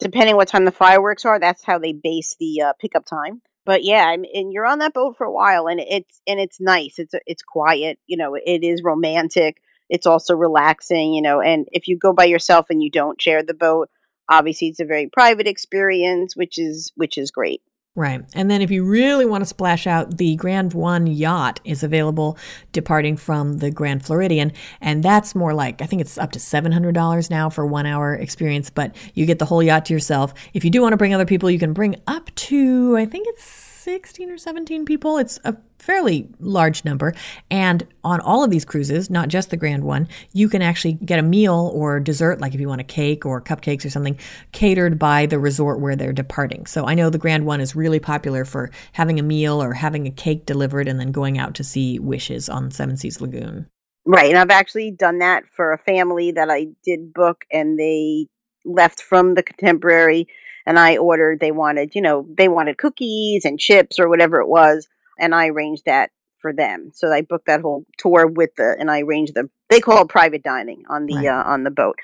depending 0.00 0.34
what 0.34 0.48
time 0.48 0.64
the 0.64 0.72
fireworks 0.72 1.24
are, 1.24 1.38
that's 1.38 1.62
how 1.62 1.78
they 1.78 1.92
base 1.92 2.34
the 2.40 2.62
uh, 2.62 2.72
pickup 2.80 3.06
time 3.06 3.40
but 3.66 3.82
yeah, 3.82 4.12
and 4.12 4.52
you're 4.52 4.64
on 4.64 4.78
that 4.78 4.94
boat 4.94 5.16
for 5.18 5.26
a 5.26 5.32
while, 5.32 5.66
and 5.66 5.80
it's 5.80 6.22
and 6.26 6.38
it's 6.38 6.60
nice. 6.60 6.98
It's 6.98 7.14
it's 7.26 7.42
quiet, 7.42 7.98
you 8.06 8.16
know. 8.16 8.36
It 8.36 8.62
is 8.62 8.82
romantic 8.82 9.60
it's 9.88 10.06
also 10.06 10.34
relaxing, 10.34 11.14
you 11.14 11.22
know. 11.22 11.40
And 11.40 11.66
if 11.72 11.88
you 11.88 11.98
go 11.98 12.12
by 12.12 12.24
yourself 12.24 12.66
and 12.70 12.82
you 12.82 12.90
don't 12.90 13.20
share 13.20 13.42
the 13.42 13.54
boat, 13.54 13.88
obviously 14.28 14.68
it's 14.68 14.80
a 14.80 14.84
very 14.84 15.08
private 15.08 15.46
experience, 15.46 16.36
which 16.36 16.58
is 16.58 16.92
which 16.96 17.18
is 17.18 17.30
great. 17.30 17.62
Right. 17.96 18.22
And 18.34 18.50
then 18.50 18.60
if 18.60 18.70
you 18.70 18.84
really 18.84 19.24
want 19.24 19.40
to 19.40 19.46
splash 19.46 19.86
out, 19.86 20.18
the 20.18 20.36
Grand 20.36 20.74
One 20.74 21.06
yacht 21.06 21.60
is 21.64 21.82
available 21.82 22.36
departing 22.70 23.16
from 23.16 23.56
the 23.56 23.70
Grand 23.70 24.04
Floridian. 24.04 24.52
And 24.82 25.02
that's 25.02 25.34
more 25.34 25.54
like, 25.54 25.80
I 25.80 25.86
think 25.86 26.02
it's 26.02 26.18
up 26.18 26.32
to 26.32 26.38
$700 26.38 27.30
now 27.30 27.48
for 27.48 27.64
one 27.64 27.86
hour 27.86 28.14
experience, 28.14 28.68
but 28.68 28.94
you 29.14 29.24
get 29.24 29.38
the 29.38 29.46
whole 29.46 29.62
yacht 29.62 29.86
to 29.86 29.94
yourself. 29.94 30.34
If 30.52 30.62
you 30.62 30.70
do 30.70 30.82
want 30.82 30.92
to 30.92 30.98
bring 30.98 31.14
other 31.14 31.24
people, 31.24 31.50
you 31.50 31.58
can 31.58 31.72
bring 31.72 31.96
up 32.06 32.34
to, 32.34 32.98
I 32.98 33.06
think 33.06 33.28
it's 33.30 33.75
16 33.86 34.30
or 34.30 34.36
17 34.36 34.84
people. 34.84 35.16
It's 35.16 35.38
a 35.44 35.56
fairly 35.78 36.28
large 36.40 36.84
number. 36.84 37.14
And 37.52 37.86
on 38.02 38.18
all 38.18 38.42
of 38.42 38.50
these 38.50 38.64
cruises, 38.64 39.10
not 39.10 39.28
just 39.28 39.50
the 39.50 39.56
Grand 39.56 39.84
one, 39.84 40.08
you 40.32 40.48
can 40.48 40.60
actually 40.60 40.94
get 40.94 41.20
a 41.20 41.22
meal 41.22 41.70
or 41.72 42.00
dessert, 42.00 42.40
like 42.40 42.52
if 42.52 42.60
you 42.60 42.66
want 42.66 42.80
a 42.80 42.84
cake 42.84 43.24
or 43.24 43.40
cupcakes 43.40 43.84
or 43.84 43.90
something, 43.90 44.18
catered 44.50 44.98
by 44.98 45.26
the 45.26 45.38
resort 45.38 45.78
where 45.78 45.94
they're 45.94 46.12
departing. 46.12 46.66
So 46.66 46.84
I 46.84 46.94
know 46.94 47.10
the 47.10 47.18
Grand 47.18 47.46
one 47.46 47.60
is 47.60 47.76
really 47.76 48.00
popular 48.00 48.44
for 48.44 48.72
having 48.90 49.20
a 49.20 49.22
meal 49.22 49.62
or 49.62 49.72
having 49.72 50.08
a 50.08 50.10
cake 50.10 50.46
delivered 50.46 50.88
and 50.88 50.98
then 50.98 51.12
going 51.12 51.38
out 51.38 51.54
to 51.54 51.62
see 51.62 52.00
Wishes 52.00 52.48
on 52.48 52.72
Seven 52.72 52.96
Seas 52.96 53.20
Lagoon. 53.20 53.68
Right. 54.04 54.30
And 54.30 54.38
I've 54.38 54.50
actually 54.50 54.90
done 54.90 55.20
that 55.20 55.44
for 55.54 55.72
a 55.72 55.78
family 55.78 56.32
that 56.32 56.50
I 56.50 56.66
did 56.82 57.14
book 57.14 57.44
and 57.52 57.78
they 57.78 58.26
left 58.64 59.00
from 59.00 59.34
the 59.34 59.44
contemporary 59.44 60.26
and 60.66 60.78
I 60.78 60.96
ordered 60.96 61.40
they 61.40 61.52
wanted, 61.52 61.94
you 61.94 62.02
know, 62.02 62.26
they 62.28 62.48
wanted 62.48 62.76
cookies 62.76 63.44
and 63.44 63.58
chips 63.58 63.98
or 63.98 64.08
whatever 64.08 64.40
it 64.40 64.48
was 64.48 64.88
and 65.18 65.34
I 65.34 65.48
arranged 65.48 65.84
that 65.86 66.10
for 66.40 66.52
them. 66.52 66.90
So 66.94 67.10
I 67.12 67.22
booked 67.22 67.46
that 67.46 67.60
whole 67.60 67.86
tour 67.98 68.26
with 68.26 68.50
the 68.56 68.76
and 68.78 68.90
I 68.90 69.00
arranged 69.00 69.34
the 69.34 69.48
they 69.68 69.80
call 69.80 70.02
it 70.02 70.08
private 70.08 70.42
dining 70.42 70.84
on 70.88 71.06
the 71.06 71.16
right. 71.16 71.26
uh, 71.26 71.42
on 71.46 71.64
the 71.64 71.70
boat. 71.70 71.96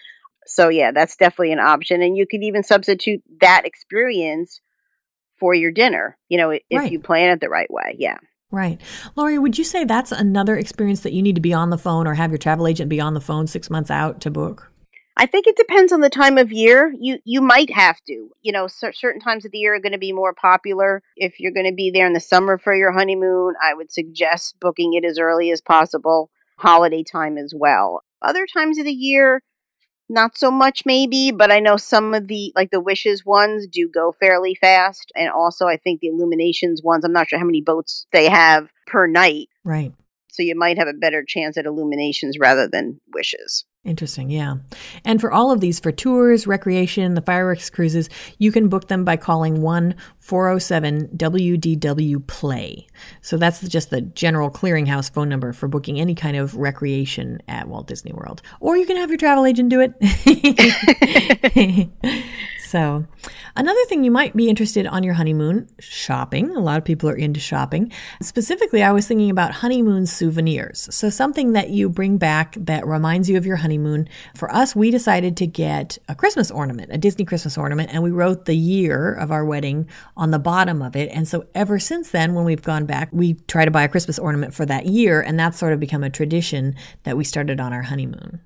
So 0.46 0.68
yeah, 0.68 0.92
that's 0.92 1.16
definitely 1.16 1.52
an 1.52 1.60
option 1.60 2.02
and 2.02 2.16
you 2.16 2.26
could 2.26 2.42
even 2.42 2.62
substitute 2.62 3.22
that 3.40 3.62
experience 3.66 4.60
for 5.38 5.54
your 5.54 5.72
dinner, 5.72 6.16
you 6.28 6.38
know, 6.38 6.50
if 6.50 6.62
right. 6.72 6.90
you 6.90 7.00
plan 7.00 7.30
it 7.30 7.40
the 7.40 7.48
right 7.48 7.70
way. 7.70 7.96
Yeah. 7.98 8.18
Right. 8.50 8.80
Lori, 9.16 9.38
would 9.38 9.56
you 9.56 9.64
say 9.64 9.84
that's 9.84 10.12
another 10.12 10.56
experience 10.56 11.00
that 11.00 11.12
you 11.14 11.22
need 11.22 11.36
to 11.36 11.40
be 11.40 11.54
on 11.54 11.70
the 11.70 11.78
phone 11.78 12.06
or 12.06 12.14
have 12.14 12.30
your 12.30 12.38
travel 12.38 12.66
agent 12.66 12.90
be 12.90 13.00
on 13.00 13.14
the 13.14 13.20
phone 13.20 13.46
6 13.46 13.70
months 13.70 13.90
out 13.90 14.20
to 14.20 14.30
book? 14.30 14.71
I 15.16 15.26
think 15.26 15.46
it 15.46 15.56
depends 15.56 15.92
on 15.92 16.00
the 16.00 16.10
time 16.10 16.38
of 16.38 16.52
year. 16.52 16.92
You 16.98 17.18
you 17.24 17.42
might 17.42 17.70
have 17.70 17.96
to. 18.06 18.30
You 18.40 18.52
know, 18.52 18.66
certain 18.66 19.20
times 19.20 19.44
of 19.44 19.52
the 19.52 19.58
year 19.58 19.74
are 19.74 19.80
going 19.80 19.92
to 19.92 19.98
be 19.98 20.12
more 20.12 20.34
popular. 20.34 21.02
If 21.16 21.38
you're 21.38 21.52
going 21.52 21.66
to 21.66 21.74
be 21.74 21.90
there 21.90 22.06
in 22.06 22.12
the 22.12 22.20
summer 22.20 22.58
for 22.58 22.74
your 22.74 22.92
honeymoon, 22.92 23.54
I 23.62 23.74
would 23.74 23.92
suggest 23.92 24.56
booking 24.60 24.94
it 24.94 25.04
as 25.04 25.18
early 25.18 25.50
as 25.50 25.60
possible. 25.60 26.30
Holiday 26.56 27.02
time 27.02 27.38
as 27.38 27.52
well. 27.56 28.02
Other 28.22 28.46
times 28.46 28.78
of 28.78 28.84
the 28.84 28.92
year, 28.92 29.42
not 30.08 30.36
so 30.36 30.50
much 30.50 30.84
maybe, 30.86 31.32
but 31.32 31.50
I 31.50 31.60
know 31.60 31.76
some 31.76 32.14
of 32.14 32.28
the 32.28 32.52
like 32.54 32.70
the 32.70 32.80
wishes 32.80 33.24
ones 33.24 33.66
do 33.66 33.90
go 33.92 34.14
fairly 34.18 34.54
fast, 34.54 35.12
and 35.14 35.30
also 35.30 35.66
I 35.66 35.76
think 35.76 36.00
the 36.00 36.08
illuminations 36.08 36.82
ones. 36.82 37.04
I'm 37.04 37.12
not 37.12 37.28
sure 37.28 37.38
how 37.38 37.44
many 37.44 37.62
boats 37.62 38.06
they 38.12 38.28
have 38.28 38.68
per 38.86 39.06
night. 39.06 39.48
Right. 39.64 39.92
So 40.30 40.42
you 40.42 40.54
might 40.56 40.78
have 40.78 40.88
a 40.88 40.94
better 40.94 41.24
chance 41.26 41.58
at 41.58 41.66
illuminations 41.66 42.38
rather 42.38 42.68
than 42.68 43.00
wishes. 43.12 43.66
Interesting, 43.84 44.30
yeah. 44.30 44.58
And 45.04 45.20
for 45.20 45.32
all 45.32 45.50
of 45.50 45.58
these, 45.58 45.80
for 45.80 45.90
tours, 45.90 46.46
recreation, 46.46 47.14
the 47.14 47.20
fireworks 47.20 47.68
cruises, 47.68 48.08
you 48.38 48.52
can 48.52 48.68
book 48.68 48.86
them 48.86 49.04
by 49.04 49.16
calling 49.16 49.60
1 49.60 49.96
407 50.20 51.08
WDW 51.16 52.24
Play. 52.28 52.86
So 53.22 53.36
that's 53.36 53.60
just 53.68 53.90
the 53.90 54.02
general 54.02 54.50
clearinghouse 54.50 55.12
phone 55.12 55.28
number 55.28 55.52
for 55.52 55.66
booking 55.66 55.98
any 55.98 56.14
kind 56.14 56.36
of 56.36 56.54
recreation 56.54 57.42
at 57.48 57.66
Walt 57.66 57.88
Disney 57.88 58.12
World. 58.12 58.40
Or 58.60 58.76
you 58.76 58.86
can 58.86 58.98
have 58.98 59.10
your 59.10 59.18
travel 59.18 59.44
agent 59.44 59.68
do 59.68 59.80
it. 59.80 59.94
so, 62.68 63.04
Another 63.54 63.84
thing 63.84 64.02
you 64.02 64.10
might 64.10 64.34
be 64.34 64.48
interested 64.48 64.86
on 64.86 65.02
your 65.02 65.12
honeymoon, 65.12 65.68
shopping. 65.78 66.56
A 66.56 66.60
lot 66.60 66.78
of 66.78 66.84
people 66.84 67.10
are 67.10 67.14
into 67.14 67.38
shopping. 67.38 67.92
Specifically, 68.22 68.82
I 68.82 68.92
was 68.92 69.06
thinking 69.06 69.28
about 69.28 69.52
honeymoon 69.52 70.06
souvenirs. 70.06 70.88
So 70.90 71.10
something 71.10 71.52
that 71.52 71.68
you 71.68 71.90
bring 71.90 72.16
back 72.16 72.56
that 72.58 72.86
reminds 72.86 73.28
you 73.28 73.36
of 73.36 73.44
your 73.44 73.56
honeymoon. 73.56 73.71
For 74.34 74.52
us, 74.52 74.76
we 74.76 74.90
decided 74.90 75.36
to 75.38 75.46
get 75.46 75.98
a 76.08 76.14
Christmas 76.14 76.50
ornament, 76.50 76.90
a 76.92 76.98
Disney 76.98 77.24
Christmas 77.24 77.56
ornament, 77.56 77.90
and 77.92 78.02
we 78.02 78.10
wrote 78.10 78.44
the 78.44 78.56
year 78.56 79.12
of 79.14 79.30
our 79.30 79.44
wedding 79.44 79.88
on 80.16 80.30
the 80.30 80.38
bottom 80.38 80.82
of 80.82 80.96
it. 80.96 81.10
And 81.12 81.26
so 81.26 81.46
ever 81.54 81.78
since 81.78 82.10
then, 82.10 82.34
when 82.34 82.44
we've 82.44 82.62
gone 82.62 82.86
back, 82.86 83.08
we 83.12 83.34
try 83.34 83.64
to 83.64 83.70
buy 83.70 83.84
a 83.84 83.88
Christmas 83.88 84.18
ornament 84.18 84.54
for 84.54 84.66
that 84.66 84.86
year, 84.86 85.20
and 85.20 85.38
that's 85.38 85.58
sort 85.58 85.72
of 85.72 85.80
become 85.80 86.02
a 86.02 86.10
tradition 86.10 86.74
that 87.04 87.16
we 87.16 87.24
started 87.24 87.60
on 87.60 87.72
our 87.72 87.82
honeymoon. 87.82 88.40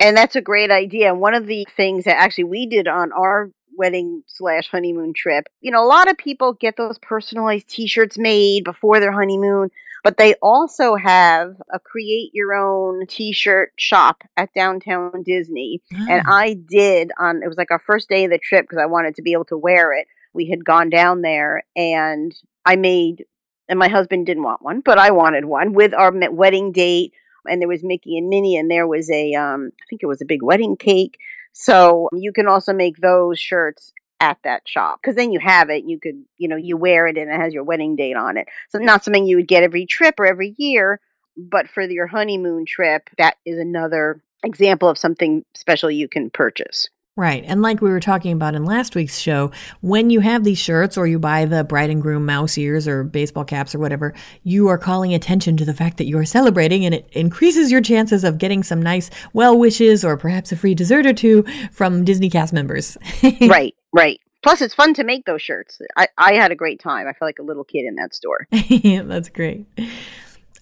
And 0.00 0.16
that's 0.16 0.36
a 0.36 0.40
great 0.40 0.70
idea. 0.70 1.14
One 1.14 1.34
of 1.34 1.46
the 1.46 1.66
things 1.76 2.04
that 2.04 2.16
actually 2.16 2.44
we 2.44 2.66
did 2.66 2.88
on 2.88 3.12
our 3.12 3.50
wedding 3.76 4.22
slash 4.26 4.68
honeymoon 4.68 5.12
trip. 5.14 5.46
You 5.60 5.70
know, 5.70 5.82
a 5.82 5.86
lot 5.86 6.10
of 6.10 6.16
people 6.16 6.52
get 6.52 6.76
those 6.76 6.98
personalized 6.98 7.68
t 7.68 7.86
shirts 7.86 8.18
made 8.18 8.64
before 8.64 9.00
their 9.00 9.12
honeymoon, 9.12 9.70
but 10.04 10.18
they 10.18 10.34
also 10.34 10.94
have 10.94 11.56
a 11.72 11.80
create 11.80 12.30
your 12.34 12.54
own 12.54 13.06
t 13.08 13.32
shirt 13.32 13.72
shop 13.76 14.22
at 14.36 14.54
downtown 14.54 15.24
Disney. 15.24 15.82
Oh. 15.92 16.06
And 16.08 16.22
I 16.28 16.54
did 16.54 17.10
on, 17.18 17.42
it 17.42 17.48
was 17.48 17.56
like 17.56 17.72
our 17.72 17.82
first 17.84 18.08
day 18.08 18.24
of 18.24 18.30
the 18.30 18.38
trip 18.38 18.64
because 18.64 18.80
I 18.80 18.86
wanted 18.86 19.16
to 19.16 19.22
be 19.22 19.32
able 19.32 19.46
to 19.46 19.58
wear 19.58 19.98
it. 19.98 20.06
We 20.32 20.50
had 20.50 20.64
gone 20.64 20.90
down 20.90 21.22
there 21.22 21.64
and 21.74 22.32
I 22.64 22.76
made, 22.76 23.24
and 23.68 23.78
my 23.78 23.88
husband 23.88 24.26
didn't 24.26 24.42
want 24.44 24.62
one, 24.62 24.80
but 24.80 24.98
I 24.98 25.10
wanted 25.10 25.44
one 25.44 25.72
with 25.72 25.94
our 25.94 26.12
wedding 26.30 26.70
date. 26.70 27.14
And 27.46 27.60
there 27.60 27.68
was 27.68 27.82
Mickey 27.82 28.16
and 28.16 28.30
Minnie, 28.30 28.56
and 28.56 28.70
there 28.70 28.86
was 28.86 29.10
a, 29.10 29.34
um, 29.34 29.70
I 29.82 29.84
think 29.90 30.02
it 30.02 30.06
was 30.06 30.22
a 30.22 30.26
big 30.26 30.42
wedding 30.42 30.76
cake 30.76 31.18
so 31.54 32.08
you 32.12 32.32
can 32.32 32.48
also 32.48 32.72
make 32.72 32.96
those 32.98 33.38
shirts 33.38 33.92
at 34.20 34.38
that 34.44 34.62
shop 34.66 35.00
because 35.00 35.16
then 35.16 35.32
you 35.32 35.40
have 35.40 35.70
it. 35.70 35.84
You 35.84 35.98
could, 35.98 36.24
you 36.38 36.48
know, 36.48 36.56
you 36.56 36.76
wear 36.76 37.06
it 37.06 37.18
and 37.18 37.30
it 37.30 37.36
has 37.36 37.52
your 37.52 37.64
wedding 37.64 37.96
date 37.96 38.16
on 38.16 38.36
it. 38.36 38.48
So 38.70 38.78
not 38.78 39.04
something 39.04 39.26
you 39.26 39.36
would 39.36 39.48
get 39.48 39.62
every 39.62 39.86
trip 39.86 40.18
or 40.18 40.26
every 40.26 40.54
year, 40.56 41.00
but 41.36 41.68
for 41.68 41.82
your 41.82 42.06
honeymoon 42.06 42.64
trip, 42.66 43.10
that 43.18 43.36
is 43.44 43.58
another 43.58 44.20
example 44.44 44.88
of 44.88 44.98
something 44.98 45.44
special 45.54 45.90
you 45.90 46.08
can 46.08 46.30
purchase. 46.30 46.88
Right. 47.16 47.44
And 47.46 47.62
like 47.62 47.80
we 47.80 47.90
were 47.90 48.00
talking 48.00 48.32
about 48.32 48.56
in 48.56 48.64
last 48.64 48.96
week's 48.96 49.18
show, 49.18 49.52
when 49.80 50.10
you 50.10 50.18
have 50.18 50.42
these 50.42 50.58
shirts 50.58 50.96
or 50.96 51.06
you 51.06 51.20
buy 51.20 51.44
the 51.44 51.62
bride 51.62 51.88
and 51.88 52.02
groom 52.02 52.26
mouse 52.26 52.58
ears 52.58 52.88
or 52.88 53.04
baseball 53.04 53.44
caps 53.44 53.72
or 53.72 53.78
whatever, 53.78 54.14
you 54.42 54.66
are 54.66 54.78
calling 54.78 55.14
attention 55.14 55.56
to 55.58 55.64
the 55.64 55.74
fact 55.74 55.98
that 55.98 56.06
you 56.06 56.18
are 56.18 56.24
celebrating 56.24 56.84
and 56.84 56.92
it 56.92 57.08
increases 57.12 57.70
your 57.70 57.80
chances 57.80 58.24
of 58.24 58.38
getting 58.38 58.64
some 58.64 58.82
nice 58.82 59.10
well 59.32 59.56
wishes 59.56 60.04
or 60.04 60.16
perhaps 60.16 60.50
a 60.50 60.56
free 60.56 60.74
dessert 60.74 61.06
or 61.06 61.12
two 61.12 61.44
from 61.70 62.04
Disney 62.04 62.28
cast 62.28 62.52
members. 62.52 62.98
right, 63.42 63.76
right. 63.94 64.20
Plus, 64.42 64.60
it's 64.60 64.74
fun 64.74 64.92
to 64.94 65.04
make 65.04 65.24
those 65.24 65.40
shirts. 65.40 65.80
I, 65.96 66.08
I 66.18 66.34
had 66.34 66.52
a 66.52 66.54
great 66.54 66.78
time. 66.78 67.08
I 67.08 67.14
felt 67.14 67.28
like 67.28 67.38
a 67.38 67.42
little 67.42 67.64
kid 67.64 67.86
in 67.86 67.94
that 67.94 68.14
store. 68.14 68.46
That's 69.08 69.30
great. 69.30 69.66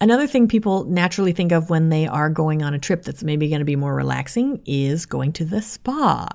Another 0.03 0.27
thing 0.27 0.49
people 0.49 0.83
naturally 0.83 1.31
think 1.31 1.53
of 1.53 1.69
when 1.69 1.87
they 1.87 2.05
are 2.05 2.29
going 2.29 2.61
on 2.61 2.73
a 2.73 2.77
trip 2.77 3.03
that's 3.03 3.23
maybe 3.23 3.47
going 3.47 3.59
to 3.59 3.65
be 3.65 3.77
more 3.77 3.95
relaxing 3.95 4.61
is 4.65 5.05
going 5.05 5.31
to 5.31 5.45
the 5.45 5.61
spa. 5.61 6.27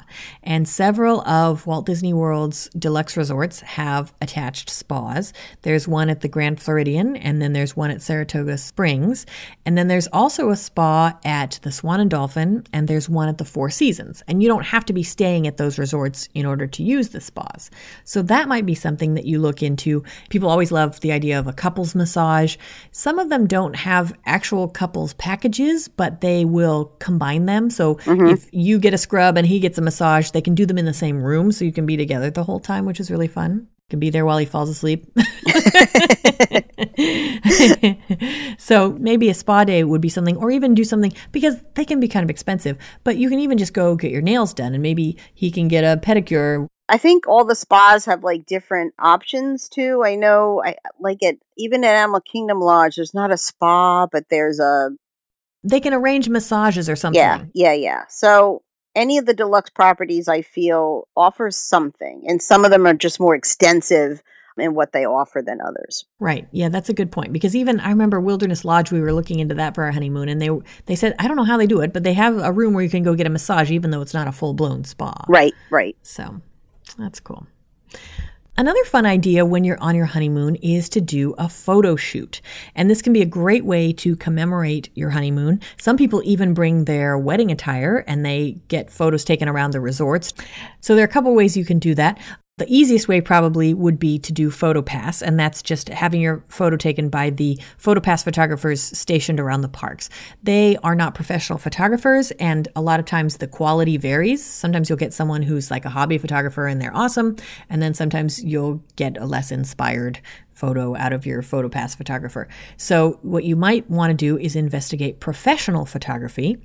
And 0.43 0.67
several 0.67 1.21
of 1.29 1.67
Walt 1.67 1.85
Disney 1.85 2.15
World's 2.15 2.71
deluxe 2.79 3.15
resorts 3.15 3.61
have 3.61 4.15
attached 4.23 4.71
spas. 4.71 5.35
There's 5.61 5.87
one 5.87 6.09
at 6.09 6.23
the 6.23 6.29
Grand 6.29 6.63
Floridian, 6.63 7.15
and 7.15 7.43
then 7.43 7.53
there's 7.53 7.77
one 7.77 7.91
at 7.91 8.01
Saratoga 8.01 8.57
Springs. 8.57 9.27
And 9.67 9.77
then 9.77 9.89
there's 9.89 10.09
also 10.15 10.49
a 10.49 10.57
spa 10.57 11.19
at 11.23 11.61
the 11.61 11.71
Swan 11.71 12.01
and 12.01 12.11
Dolphin, 12.11 12.65
and 12.73 12.89
there's 12.89 13.11
one 13.11 13.29
at 13.29 13.37
the 13.37 13.45
Four 13.45 13.69
Seasons. 13.69 14.23
And 14.27 14.43
you 14.43 14.49
don't 14.49 14.65
have 14.65 14.87
to 14.87 14.95
be 14.95 15.03
staying 15.03 15.47
at 15.47 15.59
those 15.59 15.79
resorts 15.79 16.31
in 16.33 16.47
order 16.47 16.67
to 16.67 16.83
use 16.83 17.11
the 17.11 17.21
spas. 17.21 17.71
So 18.05 18.23
that 18.23 18.49
might 18.49 18.65
be 18.65 18.75
something 18.75 19.13
that 19.13 19.27
you 19.27 19.39
look 19.39 19.63
into. 19.63 20.05
People 20.31 20.49
always 20.49 20.73
love 20.73 21.01
the 21.01 21.13
idea 21.13 21.39
of 21.39 21.47
a 21.47 21.53
couples 21.53 21.95
massage. 21.95 22.57
Some 22.93 23.19
of 23.19 23.29
them 23.29 23.47
don't 23.47 23.58
don't 23.59 23.75
have 23.75 24.12
actual 24.25 24.69
couples 24.69 25.15
packages, 25.15 25.88
but 25.88 26.21
they 26.21 26.45
will 26.45 26.93
combine 27.00 27.47
them. 27.47 27.71
So 27.71 27.97
mm-hmm. 27.97 28.29
if 28.29 28.49
you 28.53 28.79
get 28.79 28.95
a 28.95 28.99
scrub 28.99 29.37
and 29.37 29.45
he 29.45 29.59
gets 29.59 29.79
a 29.79 29.83
massage, 29.83 30.31
they 30.31 30.41
can 30.41 30.55
do 30.55 30.65
them 30.65 30.79
in 30.79 30.85
the 30.85 30.95
same 30.95 31.21
room 31.21 31.50
so 31.50 31.65
you 31.65 31.73
can 31.73 31.85
be 31.85 31.97
together 31.97 32.31
the 32.31 32.45
whole 32.45 32.61
time, 32.61 32.85
which 32.85 33.00
is 33.00 33.11
really 33.11 33.27
fun. 33.27 33.53
You 33.57 33.91
can 33.91 33.99
be 33.99 34.11
there 34.11 34.25
while 34.25 34.38
he 34.38 34.47
falls 34.47 34.69
asleep. 34.69 35.07
so 38.59 38.97
maybe 39.00 39.29
a 39.29 39.35
spa 39.35 39.65
day 39.65 39.83
would 39.83 40.00
be 40.00 40.09
something, 40.09 40.37
or 40.37 40.53
even 40.53 40.75
do 40.75 40.85
something 40.85 41.12
because 41.33 41.57
they 41.75 41.85
can 41.85 41.99
be 41.99 42.07
kind 42.07 42.23
of 42.23 42.31
expensive. 42.31 42.79
But 43.03 43.17
you 43.17 43.29
can 43.29 43.41
even 43.41 43.59
just 43.59 43.75
go 43.75 43.97
get 43.97 44.12
your 44.12 44.23
nails 44.23 44.55
done, 44.55 44.73
and 44.73 44.85
maybe 44.85 45.17
he 45.35 45.50
can 45.50 45.67
get 45.67 45.83
a 45.83 46.00
pedicure 46.00 46.69
I 46.88 46.99
think 46.99 47.28
all 47.28 47.45
the 47.45 47.54
spas 47.54 48.07
have 48.07 48.25
like 48.25 48.47
different 48.47 48.95
options 48.99 49.68
too. 49.68 50.02
I 50.04 50.14
know, 50.14 50.62
I 50.64 50.76
like 50.99 51.18
it 51.23 51.38
even 51.57 51.85
at 51.85 51.95
Animal 51.95 52.21
Kingdom 52.21 52.61
Lodge. 52.61 52.97
There's 52.97 53.14
not 53.14 53.33
a 53.33 53.37
spa, 53.37 54.07
but 54.07 54.25
there's 54.30 54.59
a. 54.59 54.90
They 55.64 55.80
can 55.80 55.92
arrange 55.92 56.28
massages 56.28 56.88
or 56.88 56.97
something. 56.97 57.21
Yeah, 57.21 57.45
yeah, 57.52 57.73
yeah. 57.73 58.04
So 58.09 58.62
any 58.95 59.18
of 59.18 59.26
the 59.26 59.35
deluxe 59.35 59.71
properties, 59.71 60.28
I 60.28 60.42
feel, 60.42 61.09
offers 61.16 61.57
something, 61.57 62.25
and 62.26 62.40
some 62.40 62.64
of 62.64 62.71
them 62.71 62.87
are 62.87 62.95
just 62.95 63.21
more 63.21 63.35
extensive 63.35 64.23
in 64.59 64.75
what 64.75 64.92
they 64.92 65.04
offer 65.04 65.42
than 65.45 65.61
others. 65.61 66.04
Right. 66.18 66.49
Yeah, 66.50 66.68
that's 66.68 66.88
a 66.88 66.95
good 66.95 67.12
point 67.12 67.33
because 67.33 67.54
even 67.54 67.80
I 67.80 67.90
remember 67.90 68.21
Wilderness 68.21 68.64
Lodge 68.64 68.90
we 68.90 69.00
were 69.00 69.12
looking 69.12 69.38
into 69.38 69.54
that 69.54 69.75
for 69.75 69.85
our 69.85 69.92
honeymoon 69.92 70.28
and 70.28 70.42
they 70.42 70.50
they 70.87 70.97
said 70.97 71.14
I 71.18 71.28
don't 71.28 71.37
know 71.37 71.45
how 71.45 71.57
they 71.57 71.66
do 71.66 71.80
it, 71.80 71.92
but 71.92 72.02
they 72.02 72.14
have 72.14 72.38
a 72.38 72.52
room 72.52 72.75
where 72.75 72.83
you 72.83 72.90
can 72.90 73.02
go 73.02 73.14
get 73.14 73.26
a 73.26 73.30
massage 73.30 73.71
even 73.71 73.90
though 73.90 74.02
it's 74.02 74.14
not 74.14 74.28
a 74.28 74.33
full-blown 74.33 74.85
spa. 74.85 75.14
Right, 75.28 75.54
right. 75.71 75.97
So, 76.02 76.40
that's 76.99 77.21
cool. 77.21 77.47
Another 78.59 78.83
fun 78.87 79.07
idea 79.07 79.47
when 79.47 79.62
you're 79.62 79.81
on 79.81 79.95
your 79.95 80.07
honeymoon 80.07 80.57
is 80.57 80.88
to 80.88 81.00
do 81.00 81.33
a 81.38 81.49
photo 81.49 81.95
shoot. 81.95 82.40
And 82.75 82.90
this 82.90 83.00
can 83.00 83.12
be 83.12 83.23
a 83.23 83.26
great 83.26 83.64
way 83.64 83.93
to 83.93 84.17
commemorate 84.17 84.90
your 84.97 85.11
honeymoon. 85.11 85.61
Some 85.81 85.97
people 85.97 86.23
even 86.25 86.55
bring 86.55 86.85
their 86.85 87.17
wedding 87.17 87.52
attire 87.52 87.99
and 88.09 88.26
they 88.26 88.57
get 88.67 88.90
photos 88.90 89.23
taken 89.23 89.49
around 89.49 89.71
the 89.71 89.81
resorts. 89.81 90.35
So 90.81 90.97
there 90.97 91.05
are 91.05 91.09
a 91.09 91.12
couple 91.12 91.37
ways 91.37 91.57
you 91.57 91.64
can 91.64 91.78
do 91.78 91.95
that. 91.95 92.19
The 92.59 92.67
easiest 92.69 93.07
way 93.07 93.21
probably 93.21 93.73
would 93.73 94.00
be 94.00 94.19
to 94.19 94.33
do 94.33 94.50
PhotoPass, 94.50 95.23
and 95.23 95.38
that's 95.38 95.62
just 95.62 95.88
having 95.88 96.21
your 96.21 96.43
photo 96.49 96.77
taken 96.77 97.09
by 97.09 97.31
the 97.31 97.57
PhotoPass 97.81 98.25
photographers 98.25 98.83
stationed 98.83 99.38
around 99.38 99.61
the 99.61 99.69
parks. 99.69 100.11
They 100.43 100.77
are 100.79 100.97
not 100.97 101.15
professional 101.15 101.61
photographers, 101.61 102.33
and 102.33 102.67
a 102.75 102.83
lot 102.83 102.99
of 102.99 103.07
times 103.07 103.37
the 103.37 103.47
quality 103.47 103.97
varies. 103.97 104.45
Sometimes 104.45 104.88
you'll 104.88 104.99
get 104.99 105.15
someone 105.15 105.43
who's 105.43 105.71
like 105.71 105.85
a 105.85 105.91
hobby 105.91 106.19
photographer 106.19 106.67
and 106.67 106.83
they're 106.83 106.97
awesome, 106.97 107.37
and 107.71 107.81
then 107.81 107.95
sometimes 107.95 108.43
you'll 108.43 108.83
get 108.97 109.17
a 109.17 109.25
less 109.25 109.53
inspired 109.53 110.21
photo 110.59 110.97
out 110.97 111.12
of 111.12 111.25
your 111.25 111.43
PhotoPass 111.43 111.97
photographer. 111.97 112.49
So, 112.77 113.19
what 113.23 113.45
you 113.45 113.57
might 113.57 113.88
want 113.88 114.11
to 114.11 114.15
do 114.15 114.38
is 114.38 114.57
investigate 114.57 115.21
professional 115.21 115.87
photography. 115.87 116.59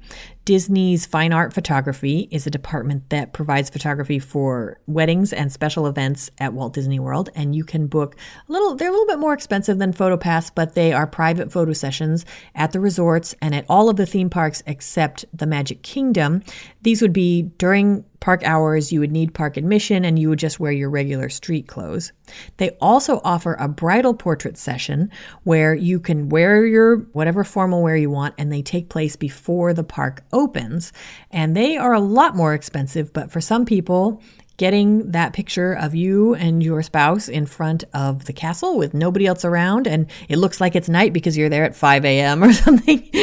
Disney's 0.45 1.05
Fine 1.05 1.31
Art 1.31 1.53
Photography 1.53 2.27
is 2.29 2.45
a 2.45 2.51
department 2.51 3.09
that 3.09 3.31
provides 3.31 3.69
photography 3.69 4.19
for 4.19 4.77
weddings 4.88 5.31
and 5.31 5.51
special 5.51 5.88
events 5.88 6.29
at 6.38 6.53
Walt 6.53 6.73
Disney 6.73 7.00
World, 7.00 7.29
and 7.33 7.55
you 7.55 7.63
can 7.63 7.88
book 7.88 8.15
a 8.50 8.51
little. 8.51 8.75
They're 8.75 8.89
a 8.89 8.91
little 8.91 9.07
bit 9.07 9.19
more 9.19 9.33
expensive 9.33 9.77
than 9.77 9.93
PhotoPass, 9.93 10.51
but 10.53 10.73
they 10.73 10.91
are 10.91 11.07
private 11.07 11.51
photo 11.51 11.71
sessions 11.71 12.25
at 12.55 12.73
the 12.73 12.79
resorts 12.81 13.35
and 13.41 13.55
at 13.55 13.65
all 13.69 13.89
of 13.89 13.95
the 13.95 14.05
theme 14.05 14.29
parks 14.29 14.62
except 14.65 15.23
the 15.33 15.45
Magic 15.45 15.81
Kingdom. 15.81 16.43
These 16.83 17.01
would 17.01 17.13
be 17.13 17.43
during 17.57 18.05
park 18.19 18.41
hours, 18.45 18.93
you 18.93 19.01
would 19.01 19.11
need 19.11 19.33
park 19.33 19.57
admission 19.57 20.05
and 20.05 20.17
you 20.17 20.29
would 20.29 20.39
just 20.39 20.57
wear 20.57 20.71
your 20.71 20.89
regular 20.89 21.27
street 21.27 21.67
clothes. 21.67 22.13
They 22.55 22.69
also 22.79 23.19
offer 23.21 23.57
a 23.59 23.67
bridal 23.67 24.13
portrait 24.13 24.57
session 24.57 25.11
where 25.43 25.75
you 25.75 25.99
can 25.99 26.29
wear 26.29 26.65
your 26.65 26.99
whatever 27.11 27.43
formal 27.43 27.83
wear 27.83 27.97
you 27.97 28.09
want 28.09 28.35
and 28.37 28.49
they 28.49 28.61
take 28.61 28.87
place 28.87 29.17
before 29.17 29.73
the 29.73 29.83
park 29.83 30.23
opens. 30.31 30.93
And 31.31 31.53
they 31.53 31.75
are 31.75 31.93
a 31.93 31.99
lot 31.99 32.33
more 32.33 32.53
expensive, 32.53 33.11
but 33.11 33.29
for 33.29 33.41
some 33.41 33.65
people, 33.65 34.21
getting 34.57 35.12
that 35.12 35.33
picture 35.33 35.74
of 35.74 35.95
you 35.95 36.36
and 36.36 36.62
your 36.62 36.81
spouse 36.83 37.27
in 37.27 37.45
front 37.45 37.83
of 37.93 38.25
the 38.25 38.33
castle 38.33 38.77
with 38.77 38.93
nobody 38.93 39.25
else 39.25 39.43
around. 39.43 39.88
And 39.88 40.07
it 40.29 40.38
looks 40.38 40.62
like 40.62 40.75
it's 40.75 40.89
night 40.89 41.13
because 41.13 41.38
you're 41.38 41.50
there 41.50 41.65
at 41.65 41.75
5 41.75 42.05
a.m 42.05 42.43
or 42.43 42.53
something. 42.53 43.10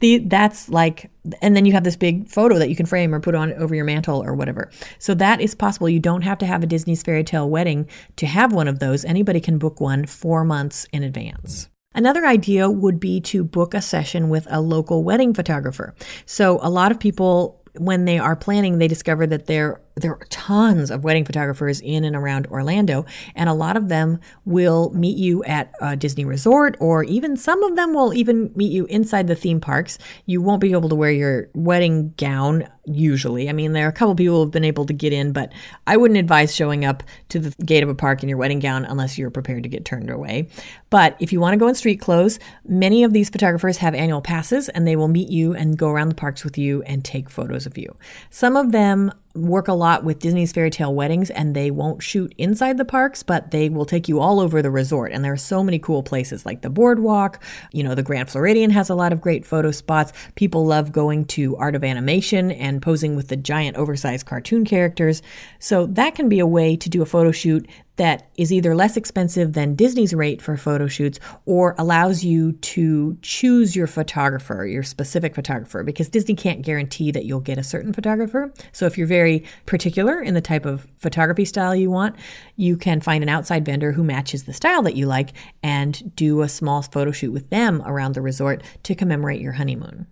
The, 0.00 0.18
that's 0.18 0.68
like 0.68 1.10
and 1.42 1.56
then 1.56 1.66
you 1.66 1.72
have 1.72 1.84
this 1.84 1.96
big 1.96 2.28
photo 2.28 2.58
that 2.58 2.68
you 2.68 2.76
can 2.76 2.86
frame 2.86 3.14
or 3.14 3.20
put 3.20 3.34
on 3.34 3.52
over 3.54 3.74
your 3.74 3.84
mantle 3.84 4.22
or 4.22 4.34
whatever. 4.34 4.70
So 4.98 5.14
that 5.14 5.40
is 5.40 5.54
possible. 5.54 5.88
You 5.88 6.00
don't 6.00 6.22
have 6.22 6.38
to 6.38 6.46
have 6.46 6.62
a 6.62 6.66
disney's 6.66 7.02
fairy 7.02 7.24
tale 7.24 7.48
wedding 7.48 7.86
to 8.16 8.26
have 8.26 8.52
one 8.52 8.68
of 8.68 8.78
those. 8.78 9.04
Anybody 9.04 9.40
can 9.40 9.58
book 9.58 9.80
one 9.80 10.06
four 10.06 10.44
months 10.44 10.86
in 10.92 11.02
advance. 11.02 11.68
Another 11.94 12.26
idea 12.26 12.70
would 12.70 13.00
be 13.00 13.20
to 13.22 13.42
book 13.42 13.74
a 13.74 13.82
session 13.82 14.28
with 14.28 14.46
a 14.50 14.60
local 14.60 15.02
wedding 15.02 15.34
photographer. 15.34 15.94
So, 16.26 16.58
a 16.62 16.70
lot 16.70 16.92
of 16.92 17.00
people, 17.00 17.62
when 17.76 18.04
they 18.04 18.18
are 18.18 18.36
planning, 18.36 18.78
they 18.78 18.88
discover 18.88 19.26
that 19.26 19.46
there 19.46 19.80
there 19.98 20.12
are 20.12 20.26
tons 20.30 20.90
of 20.90 21.04
wedding 21.04 21.24
photographers 21.24 21.80
in 21.80 22.04
and 22.04 22.16
around 22.16 22.46
Orlando, 22.48 23.04
and 23.34 23.48
a 23.48 23.54
lot 23.54 23.76
of 23.76 23.88
them 23.88 24.20
will 24.44 24.90
meet 24.90 25.16
you 25.16 25.44
at 25.44 25.72
a 25.80 25.96
Disney 25.96 26.24
resort, 26.24 26.76
or 26.80 27.04
even 27.04 27.36
some 27.36 27.62
of 27.62 27.76
them 27.76 27.94
will 27.94 28.14
even 28.14 28.52
meet 28.54 28.72
you 28.72 28.86
inside 28.86 29.26
the 29.26 29.34
theme 29.34 29.60
parks. 29.60 29.98
You 30.26 30.42
won't 30.42 30.60
be 30.60 30.72
able 30.72 30.88
to 30.88 30.94
wear 30.94 31.10
your 31.10 31.48
wedding 31.54 32.14
gown 32.16 32.68
usually. 32.88 33.48
I 33.48 33.52
mean, 33.52 33.72
there 33.72 33.86
are 33.86 33.90
a 33.90 33.92
couple 33.92 34.14
people 34.14 34.36
who 34.36 34.42
have 34.42 34.50
been 34.50 34.64
able 34.64 34.86
to 34.86 34.92
get 34.92 35.12
in, 35.12 35.32
but 35.32 35.52
I 35.86 35.96
wouldn't 35.96 36.18
advise 36.18 36.54
showing 36.54 36.84
up 36.84 37.02
to 37.28 37.38
the 37.38 37.50
gate 37.64 37.82
of 37.82 37.88
a 37.88 37.94
park 37.94 38.22
in 38.22 38.28
your 38.28 38.38
wedding 38.38 38.60
gown 38.60 38.84
unless 38.84 39.18
you're 39.18 39.30
prepared 39.30 39.62
to 39.64 39.68
get 39.68 39.84
turned 39.84 40.10
away. 40.10 40.48
But 40.90 41.16
if 41.20 41.32
you 41.32 41.40
want 41.40 41.52
to 41.52 41.58
go 41.58 41.68
in 41.68 41.74
street 41.74 42.00
clothes, 42.00 42.38
many 42.66 43.04
of 43.04 43.12
these 43.12 43.30
photographers 43.30 43.78
have 43.78 43.94
annual 43.94 44.22
passes 44.22 44.68
and 44.68 44.86
they 44.86 44.96
will 44.96 45.08
meet 45.08 45.28
you 45.28 45.54
and 45.54 45.76
go 45.76 45.88
around 45.88 46.08
the 46.08 46.14
parks 46.14 46.44
with 46.44 46.56
you 46.56 46.82
and 46.82 47.04
take 47.04 47.28
photos 47.28 47.66
of 47.66 47.76
you. 47.76 47.94
Some 48.30 48.56
of 48.56 48.72
them 48.72 49.12
work 49.38 49.68
a 49.68 49.72
lot 49.72 50.04
with 50.04 50.18
Disney's 50.18 50.52
fairy 50.52 50.70
tale 50.70 50.94
weddings 50.94 51.30
and 51.30 51.54
they 51.54 51.70
won't 51.70 52.02
shoot 52.02 52.34
inside 52.38 52.76
the 52.76 52.84
parks, 52.84 53.22
but 53.22 53.50
they 53.50 53.68
will 53.68 53.84
take 53.84 54.08
you 54.08 54.20
all 54.20 54.40
over 54.40 54.62
the 54.62 54.70
resort. 54.70 55.12
And 55.12 55.24
there 55.24 55.32
are 55.32 55.36
so 55.36 55.62
many 55.62 55.78
cool 55.78 56.02
places 56.02 56.44
like 56.44 56.62
the 56.62 56.70
boardwalk. 56.70 57.42
You 57.72 57.82
know, 57.82 57.94
the 57.94 58.02
Grand 58.02 58.30
Floridian 58.30 58.70
has 58.70 58.90
a 58.90 58.94
lot 58.94 59.12
of 59.12 59.20
great 59.20 59.46
photo 59.46 59.70
spots. 59.70 60.12
People 60.34 60.66
love 60.66 60.92
going 60.92 61.24
to 61.26 61.56
Art 61.56 61.74
of 61.74 61.84
Animation 61.84 62.50
and 62.50 62.82
posing 62.82 63.16
with 63.16 63.28
the 63.28 63.36
giant 63.36 63.76
oversized 63.76 64.26
cartoon 64.26 64.64
characters. 64.64 65.22
So 65.58 65.86
that 65.86 66.14
can 66.14 66.28
be 66.28 66.40
a 66.40 66.46
way 66.46 66.76
to 66.76 66.88
do 66.88 67.02
a 67.02 67.06
photo 67.06 67.32
shoot 67.32 67.68
that 67.98 68.30
is 68.36 68.52
either 68.52 68.74
less 68.74 68.96
expensive 68.96 69.52
than 69.52 69.74
Disney's 69.74 70.14
rate 70.14 70.40
for 70.40 70.56
photo 70.56 70.88
shoots 70.88 71.20
or 71.44 71.74
allows 71.78 72.24
you 72.24 72.52
to 72.52 73.18
choose 73.22 73.76
your 73.76 73.86
photographer, 73.86 74.66
your 74.66 74.82
specific 74.82 75.34
photographer, 75.34 75.82
because 75.82 76.08
Disney 76.08 76.34
can't 76.34 76.62
guarantee 76.62 77.10
that 77.10 77.24
you'll 77.24 77.40
get 77.40 77.58
a 77.58 77.62
certain 77.62 77.92
photographer. 77.92 78.52
So 78.72 78.86
if 78.86 78.96
you're 78.96 79.06
very 79.06 79.44
particular 79.66 80.20
in 80.20 80.34
the 80.34 80.40
type 80.40 80.64
of 80.64 80.86
photography 80.96 81.44
style 81.44 81.74
you 81.74 81.90
want, 81.90 82.16
you 82.56 82.76
can 82.76 83.00
find 83.00 83.22
an 83.22 83.28
outside 83.28 83.64
vendor 83.64 83.92
who 83.92 84.02
matches 84.02 84.44
the 84.44 84.52
style 84.52 84.82
that 84.82 84.96
you 84.96 85.06
like 85.06 85.30
and 85.62 86.14
do 86.16 86.42
a 86.42 86.48
small 86.48 86.82
photo 86.82 87.12
shoot 87.12 87.32
with 87.32 87.50
them 87.50 87.82
around 87.84 88.14
the 88.14 88.22
resort 88.22 88.62
to 88.84 88.94
commemorate 88.94 89.40
your 89.40 89.52
honeymoon. 89.52 90.06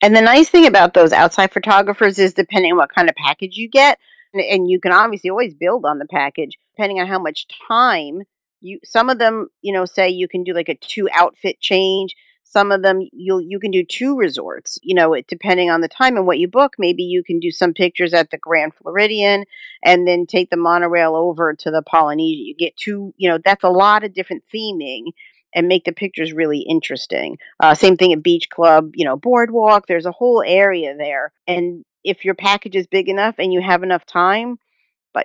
And 0.00 0.14
the 0.14 0.22
nice 0.22 0.48
thing 0.48 0.66
about 0.66 0.94
those 0.94 1.12
outside 1.12 1.52
photographers 1.52 2.18
is 2.18 2.32
depending 2.32 2.72
on 2.72 2.78
what 2.78 2.94
kind 2.94 3.08
of 3.08 3.14
package 3.16 3.56
you 3.56 3.68
get, 3.68 3.98
and 4.32 4.70
you 4.70 4.80
can 4.80 4.92
obviously 4.92 5.30
always 5.30 5.54
build 5.54 5.84
on 5.84 5.98
the 5.98 6.06
package 6.06 6.56
depending 6.78 7.00
on 7.00 7.08
how 7.08 7.18
much 7.18 7.46
time 7.66 8.22
you 8.60 8.78
some 8.84 9.10
of 9.10 9.18
them 9.18 9.48
you 9.62 9.72
know 9.72 9.84
say 9.84 10.08
you 10.08 10.28
can 10.28 10.44
do 10.44 10.54
like 10.54 10.68
a 10.68 10.76
two 10.76 11.08
outfit 11.12 11.60
change 11.60 12.14
some 12.44 12.70
of 12.70 12.82
them 12.82 13.00
you 13.12 13.40
you 13.40 13.58
can 13.58 13.72
do 13.72 13.84
two 13.84 14.16
resorts 14.16 14.78
you 14.82 14.94
know 14.94 15.12
it, 15.12 15.26
depending 15.26 15.70
on 15.70 15.80
the 15.80 15.88
time 15.88 16.16
and 16.16 16.26
what 16.26 16.38
you 16.38 16.46
book 16.46 16.74
maybe 16.78 17.02
you 17.02 17.24
can 17.24 17.40
do 17.40 17.50
some 17.50 17.74
pictures 17.74 18.14
at 18.14 18.30
the 18.30 18.38
grand 18.38 18.72
floridian 18.74 19.44
and 19.82 20.06
then 20.06 20.24
take 20.24 20.50
the 20.50 20.56
monorail 20.56 21.16
over 21.16 21.52
to 21.52 21.70
the 21.70 21.82
polynesian 21.82 22.46
you 22.46 22.54
get 22.56 22.76
two 22.76 23.12
you 23.16 23.28
know 23.28 23.38
that's 23.44 23.64
a 23.64 23.68
lot 23.68 24.04
of 24.04 24.14
different 24.14 24.44
theming 24.54 25.06
and 25.54 25.66
make 25.66 25.84
the 25.84 25.92
pictures 25.92 26.30
really 26.30 26.58
interesting. 26.58 27.38
Uh, 27.58 27.74
same 27.74 27.96
thing 27.96 28.12
at 28.12 28.22
beach 28.22 28.50
club 28.50 28.90
you 28.94 29.04
know 29.04 29.16
boardwalk 29.16 29.86
there's 29.86 30.06
a 30.06 30.12
whole 30.12 30.44
area 30.46 30.96
there. 30.96 31.32
And 31.46 31.84
if 32.04 32.24
your 32.24 32.34
package 32.34 32.76
is 32.76 32.86
big 32.86 33.08
enough 33.08 33.36
and 33.38 33.52
you 33.52 33.60
have 33.60 33.82
enough 33.82 34.06
time, 34.06 34.58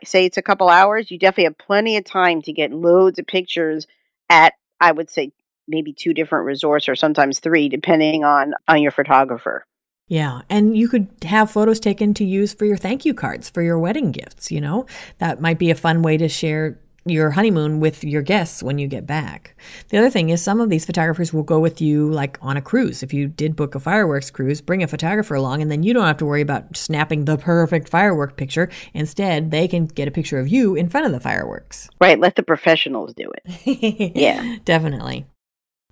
say 0.03 0.25
it's 0.25 0.37
a 0.37 0.41
couple 0.41 0.69
hours, 0.69 1.09
you 1.11 1.19
definitely 1.19 1.45
have 1.45 1.57
plenty 1.57 1.97
of 1.97 2.05
time 2.05 2.41
to 2.43 2.53
get 2.53 2.71
loads 2.71 3.19
of 3.19 3.27
pictures 3.27 3.87
at 4.29 4.53
I 4.79 4.91
would 4.91 5.09
say 5.09 5.31
maybe 5.67 5.93
two 5.93 6.13
different 6.13 6.45
resorts 6.45 6.89
or 6.89 6.95
sometimes 6.95 7.39
three 7.39 7.69
depending 7.69 8.23
on 8.23 8.53
on 8.67 8.81
your 8.81 8.91
photographer. 8.91 9.65
Yeah, 10.07 10.41
and 10.49 10.77
you 10.77 10.89
could 10.89 11.07
have 11.23 11.49
photos 11.49 11.79
taken 11.79 12.13
to 12.15 12.25
use 12.25 12.53
for 12.53 12.65
your 12.65 12.77
thank 12.77 13.05
you 13.05 13.13
cards 13.13 13.49
for 13.49 13.61
your 13.61 13.79
wedding 13.79 14.11
gifts, 14.11 14.51
you 14.51 14.59
know? 14.59 14.85
That 15.19 15.39
might 15.39 15.57
be 15.57 15.71
a 15.71 15.75
fun 15.75 16.01
way 16.01 16.17
to 16.17 16.27
share 16.27 16.79
your 17.05 17.31
honeymoon 17.31 17.79
with 17.79 18.03
your 18.03 18.21
guests 18.21 18.63
when 18.63 18.77
you 18.77 18.87
get 18.87 19.05
back. 19.05 19.55
The 19.89 19.97
other 19.97 20.09
thing 20.09 20.29
is 20.29 20.41
some 20.41 20.61
of 20.61 20.69
these 20.69 20.85
photographers 20.85 21.33
will 21.33 21.43
go 21.43 21.59
with 21.59 21.81
you 21.81 22.09
like 22.09 22.37
on 22.41 22.57
a 22.57 22.61
cruise. 22.61 23.03
If 23.03 23.13
you 23.13 23.27
did 23.27 23.55
book 23.55 23.75
a 23.75 23.79
fireworks 23.79 24.31
cruise, 24.31 24.61
bring 24.61 24.83
a 24.83 24.87
photographer 24.87 25.35
along 25.35 25.61
and 25.61 25.71
then 25.71 25.83
you 25.83 25.93
don't 25.93 26.05
have 26.05 26.17
to 26.17 26.25
worry 26.25 26.41
about 26.41 26.77
snapping 26.77 27.25
the 27.25 27.37
perfect 27.37 27.89
firework 27.89 28.37
picture. 28.37 28.69
Instead, 28.93 29.51
they 29.51 29.67
can 29.67 29.85
get 29.85 30.07
a 30.07 30.11
picture 30.11 30.39
of 30.39 30.47
you 30.47 30.75
in 30.75 30.89
front 30.89 31.05
of 31.05 31.11
the 31.11 31.19
fireworks. 31.19 31.89
Right, 31.99 32.19
let 32.19 32.35
the 32.35 32.43
professionals 32.43 33.13
do 33.13 33.31
it. 33.31 34.13
yeah. 34.15 34.57
Definitely. 34.63 35.25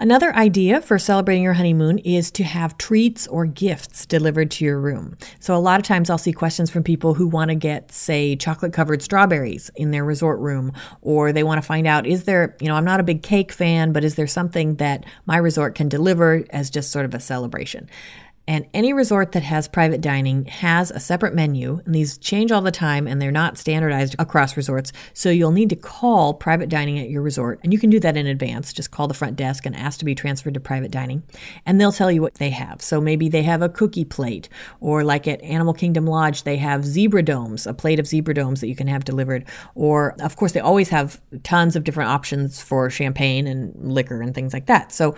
Another 0.02 0.36
idea 0.36 0.82
for 0.82 0.98
celebrating 0.98 1.44
your 1.44 1.54
honeymoon 1.54 2.00
is 2.00 2.32
to 2.32 2.44
have 2.44 2.76
treats 2.80 3.28
or 3.28 3.46
gifts 3.46 4.08
delivered 4.08 4.50
to 4.50 4.66
your 4.66 4.80
room. 4.80 5.16
So, 5.40 5.56
a 5.56 5.62
lot 5.62 5.80
of 5.80 5.86
times 5.86 6.10
I'll 6.10 6.18
see 6.18 6.34
questions 6.34 6.72
from 6.72 6.82
people 6.82 7.14
who 7.14 7.28
want 7.28 7.50
to 7.50 7.56
get, 7.56 7.92
say, 7.92 8.36
chocolate 8.36 8.74
covered 8.74 9.04
strawberries 9.04 9.70
in 9.76 9.92
their 9.92 10.04
resort 10.04 10.40
room, 10.40 10.74
or 11.04 11.32
they 11.32 11.44
want 11.44 11.60
to 11.60 11.68
find 11.68 11.86
out 11.86 12.08
is 12.08 12.24
there, 12.24 12.58
you 12.60 12.68
know, 12.68 12.74
I'm 12.74 12.84
not 12.84 13.00
a 13.00 13.04
big 13.04 13.22
cake 13.22 13.52
fan, 13.52 13.92
but 13.92 14.04
is 14.04 14.16
there 14.16 14.26
something 14.26 14.78
that 14.78 15.06
my 15.28 15.38
resort 15.38 15.76
can 15.76 15.88
deliver 15.88 16.46
as 16.50 16.72
just 16.72 16.92
sort 16.92 17.06
of 17.06 17.14
a 17.14 17.20
celebration? 17.20 17.88
And 18.52 18.68
any 18.74 18.92
resort 18.92 19.32
that 19.32 19.44
has 19.44 19.70
private 19.70 20.02
dining 20.02 20.44
has 20.48 20.92
a 20.92 21.00
separate 21.00 21.34
menu, 21.34 21.80
and 21.86 21.96
these 21.96 22.18
change 22.18 22.52
all 22.52 22.62
the 22.62 22.70
time 22.70 23.08
and 23.08 23.22
they're 23.22 23.32
not 23.32 23.58
standardized 23.58 24.14
across 24.20 24.58
resorts. 24.58 24.92
So 25.14 25.30
you'll 25.30 25.54
need 25.54 25.70
to 25.70 25.78
call 25.78 26.34
private 26.34 26.68
dining 26.68 27.00
at 27.00 27.10
your 27.10 27.22
resort, 27.22 27.62
and 27.64 27.72
you 27.72 27.80
can 27.80 27.90
do 27.90 27.98
that 28.02 28.18
in 28.18 28.28
advance. 28.28 28.74
Just 28.74 28.92
call 28.92 29.08
the 29.08 29.14
front 29.14 29.38
desk 29.38 29.66
and 29.66 29.74
ask 29.74 30.00
to 30.00 30.06
be 30.06 30.16
transferred 30.16 30.56
to 30.56 30.60
private 30.60 30.92
dining, 30.92 31.24
and 31.66 31.80
they'll 31.80 31.94
tell 31.94 32.12
you 32.12 32.22
what 32.22 32.34
they 32.36 32.50
have. 32.50 32.82
So 32.82 33.00
maybe 33.00 33.30
they 33.30 33.44
have 33.44 33.62
a 33.62 33.70
cookie 33.70 34.04
plate, 34.04 34.50
or 34.82 35.06
like 35.06 35.30
at 35.30 35.42
Animal 35.44 35.74
Kingdom 35.74 36.06
Lodge, 36.06 36.44
they 36.44 36.58
have 36.58 36.84
zebra 36.84 37.24
domes, 37.24 37.66
a 37.66 37.74
plate 37.74 38.02
of 38.02 38.08
zebra 38.08 38.34
domes 38.34 38.60
that 38.60 38.68
you 38.68 38.76
can 38.76 38.88
have 38.88 39.06
delivered. 39.06 39.48
Or, 39.76 40.14
of 40.20 40.36
course, 40.36 40.52
they 40.52 40.60
always 40.60 40.90
have 40.90 41.22
tons 41.44 41.78
of 41.78 41.86
different 41.86 42.10
options 42.10 42.62
for 42.62 42.90
champagne 42.90 43.48
and 43.48 43.74
liquor 43.94 44.22
and 44.22 44.36
things 44.36 44.52
like 44.52 44.66
that. 44.66 44.92
So 44.92 45.16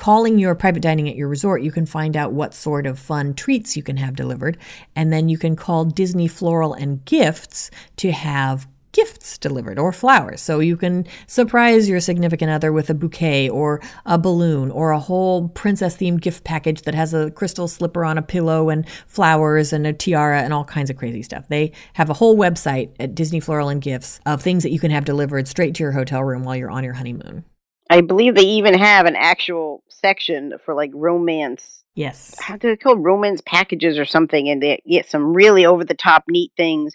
calling 0.00 0.38
your 0.38 0.54
private 0.54 0.82
dining 0.82 1.08
at 1.10 1.14
your 1.14 1.28
resort, 1.28 1.62
you 1.62 1.70
can 1.70 1.84
find 1.84 2.16
out 2.16 2.32
what 2.32 2.54
sort 2.54 2.86
of 2.86 2.98
fun 2.98 3.34
treats 3.34 3.76
you 3.76 3.82
can 3.82 3.98
have 3.98 4.16
delivered. 4.16 4.56
And 4.96 5.12
then 5.12 5.28
you 5.28 5.36
can 5.36 5.56
call 5.56 5.84
Disney 5.84 6.26
Floral 6.26 6.72
and 6.72 7.04
Gifts 7.04 7.70
to 7.96 8.10
have 8.10 8.66
gifts 8.92 9.38
delivered 9.38 9.78
or 9.78 9.92
flowers. 9.92 10.40
So 10.40 10.58
you 10.58 10.76
can 10.76 11.06
surprise 11.26 11.88
your 11.88 12.00
significant 12.00 12.50
other 12.50 12.72
with 12.72 12.88
a 12.90 12.94
bouquet 12.94 13.48
or 13.48 13.80
a 14.06 14.18
balloon 14.18 14.70
or 14.70 14.90
a 14.90 14.98
whole 14.98 15.48
princess 15.50 15.96
themed 15.98 16.22
gift 16.22 16.44
package 16.44 16.82
that 16.82 16.94
has 16.94 17.12
a 17.14 17.30
crystal 17.30 17.68
slipper 17.68 18.04
on 18.04 18.18
a 18.18 18.22
pillow 18.22 18.70
and 18.70 18.88
flowers 19.06 19.72
and 19.72 19.86
a 19.86 19.92
tiara 19.92 20.40
and 20.40 20.52
all 20.52 20.64
kinds 20.64 20.90
of 20.90 20.96
crazy 20.96 21.22
stuff. 21.22 21.46
They 21.48 21.72
have 21.92 22.10
a 22.10 22.14
whole 22.14 22.36
website 22.36 22.90
at 22.98 23.14
Disney 23.14 23.38
Floral 23.38 23.68
and 23.68 23.82
Gifts 23.82 24.18
of 24.24 24.42
things 24.42 24.62
that 24.62 24.72
you 24.72 24.80
can 24.80 24.90
have 24.90 25.04
delivered 25.04 25.46
straight 25.46 25.74
to 25.74 25.82
your 25.82 25.92
hotel 25.92 26.24
room 26.24 26.42
while 26.42 26.56
you're 26.56 26.70
on 26.70 26.84
your 26.84 26.94
honeymoon. 26.94 27.44
I 27.90 28.02
believe 28.02 28.36
they 28.36 28.42
even 28.42 28.74
have 28.74 29.06
an 29.06 29.16
actual 29.16 29.82
section 30.00 30.54
for 30.64 30.74
like 30.74 30.90
romance. 30.94 31.84
Yes. 31.94 32.36
How 32.40 32.56
do 32.56 32.68
they 32.68 32.76
call 32.76 32.96
romance 32.96 33.42
packages 33.44 33.98
or 33.98 34.04
something? 34.04 34.48
And 34.48 34.62
they 34.62 34.82
get 34.88 35.08
some 35.08 35.34
really 35.34 35.66
over 35.66 35.84
the 35.84 35.94
top 35.94 36.24
neat 36.28 36.52
things 36.56 36.94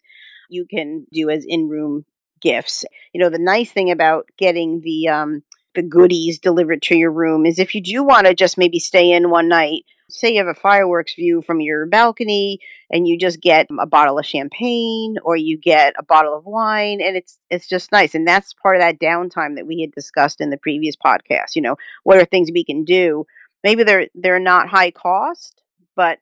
you 0.50 0.66
can 0.70 1.06
do 1.12 1.30
as 1.30 1.46
in 1.48 1.70
room 1.70 2.06
gifts. 2.42 2.86
You 3.14 3.22
know, 3.22 3.30
the 3.30 3.40
nice 3.40 3.72
thing 3.72 3.92
about 3.92 4.28
getting 4.38 4.82
the 4.82 5.10
um, 5.10 5.44
the 5.74 5.84
goodies 5.84 6.40
delivered 6.40 6.82
to 6.84 6.96
your 6.96 7.12
room 7.12 7.46
is 7.46 7.60
if 7.60 7.76
you 7.76 7.82
do 7.82 8.04
want 8.04 8.28
to 8.28 8.34
just 8.34 8.58
maybe 8.58 8.80
stay 8.80 9.12
in 9.12 9.30
one 9.30 9.50
night, 9.50 9.84
say 10.10 10.34
you 10.34 10.40
have 10.40 10.48
a 10.48 10.60
fireworks 10.60 11.16
view 11.16 11.42
from 11.42 11.62
your 11.62 11.86
balcony 11.86 12.60
and 12.90 13.08
you 13.08 13.18
just 13.18 13.42
get 13.42 13.68
a 13.80 13.86
bottle 13.86 14.20
of 14.20 14.26
champagne 14.26 15.18
or 15.24 15.36
you 15.36 15.58
get 15.58 15.94
a 15.98 16.04
bottle 16.04 16.38
of 16.38 16.46
wine 16.46 17.02
and 17.02 17.18
it's 17.18 17.40
it's 17.50 17.68
just 17.68 17.92
nice. 17.92 18.16
And 18.16 18.28
that's 18.28 18.54
part 18.54 18.76
of 18.76 18.82
that 18.82 19.00
downtime 19.00 19.56
that 19.56 19.68
we 19.68 19.82
had 19.82 19.92
discussed 19.92 20.42
in 20.42 20.50
the 20.50 20.58
previous 20.58 20.96
podcast 20.96 21.56
you 21.56 21.62
know 21.62 21.78
what 22.04 22.18
are 22.18 22.26
things 22.26 22.52
we 22.54 22.64
can 22.64 22.84
do? 22.84 23.26
Maybe 23.64 23.84
they're 23.84 24.08
they're 24.16 24.40
not 24.40 24.70
high 24.70 24.92
cost 24.92 25.62
but 25.96 26.20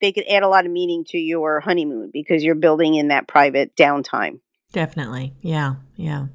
they 0.00 0.12
could 0.12 0.24
add 0.28 0.42
a 0.42 0.48
lot 0.48 0.66
of 0.66 0.72
meaning 0.72 1.04
to 1.08 1.18
your 1.18 1.60
honeymoon 1.60 2.10
because 2.12 2.44
you're 2.44 2.54
building 2.54 2.94
in 2.94 3.08
that 3.08 3.26
private 3.26 3.74
downtime. 3.76 4.40
Definitely. 4.72 5.34
Yeah. 5.40 5.76
Yeah 5.96 6.26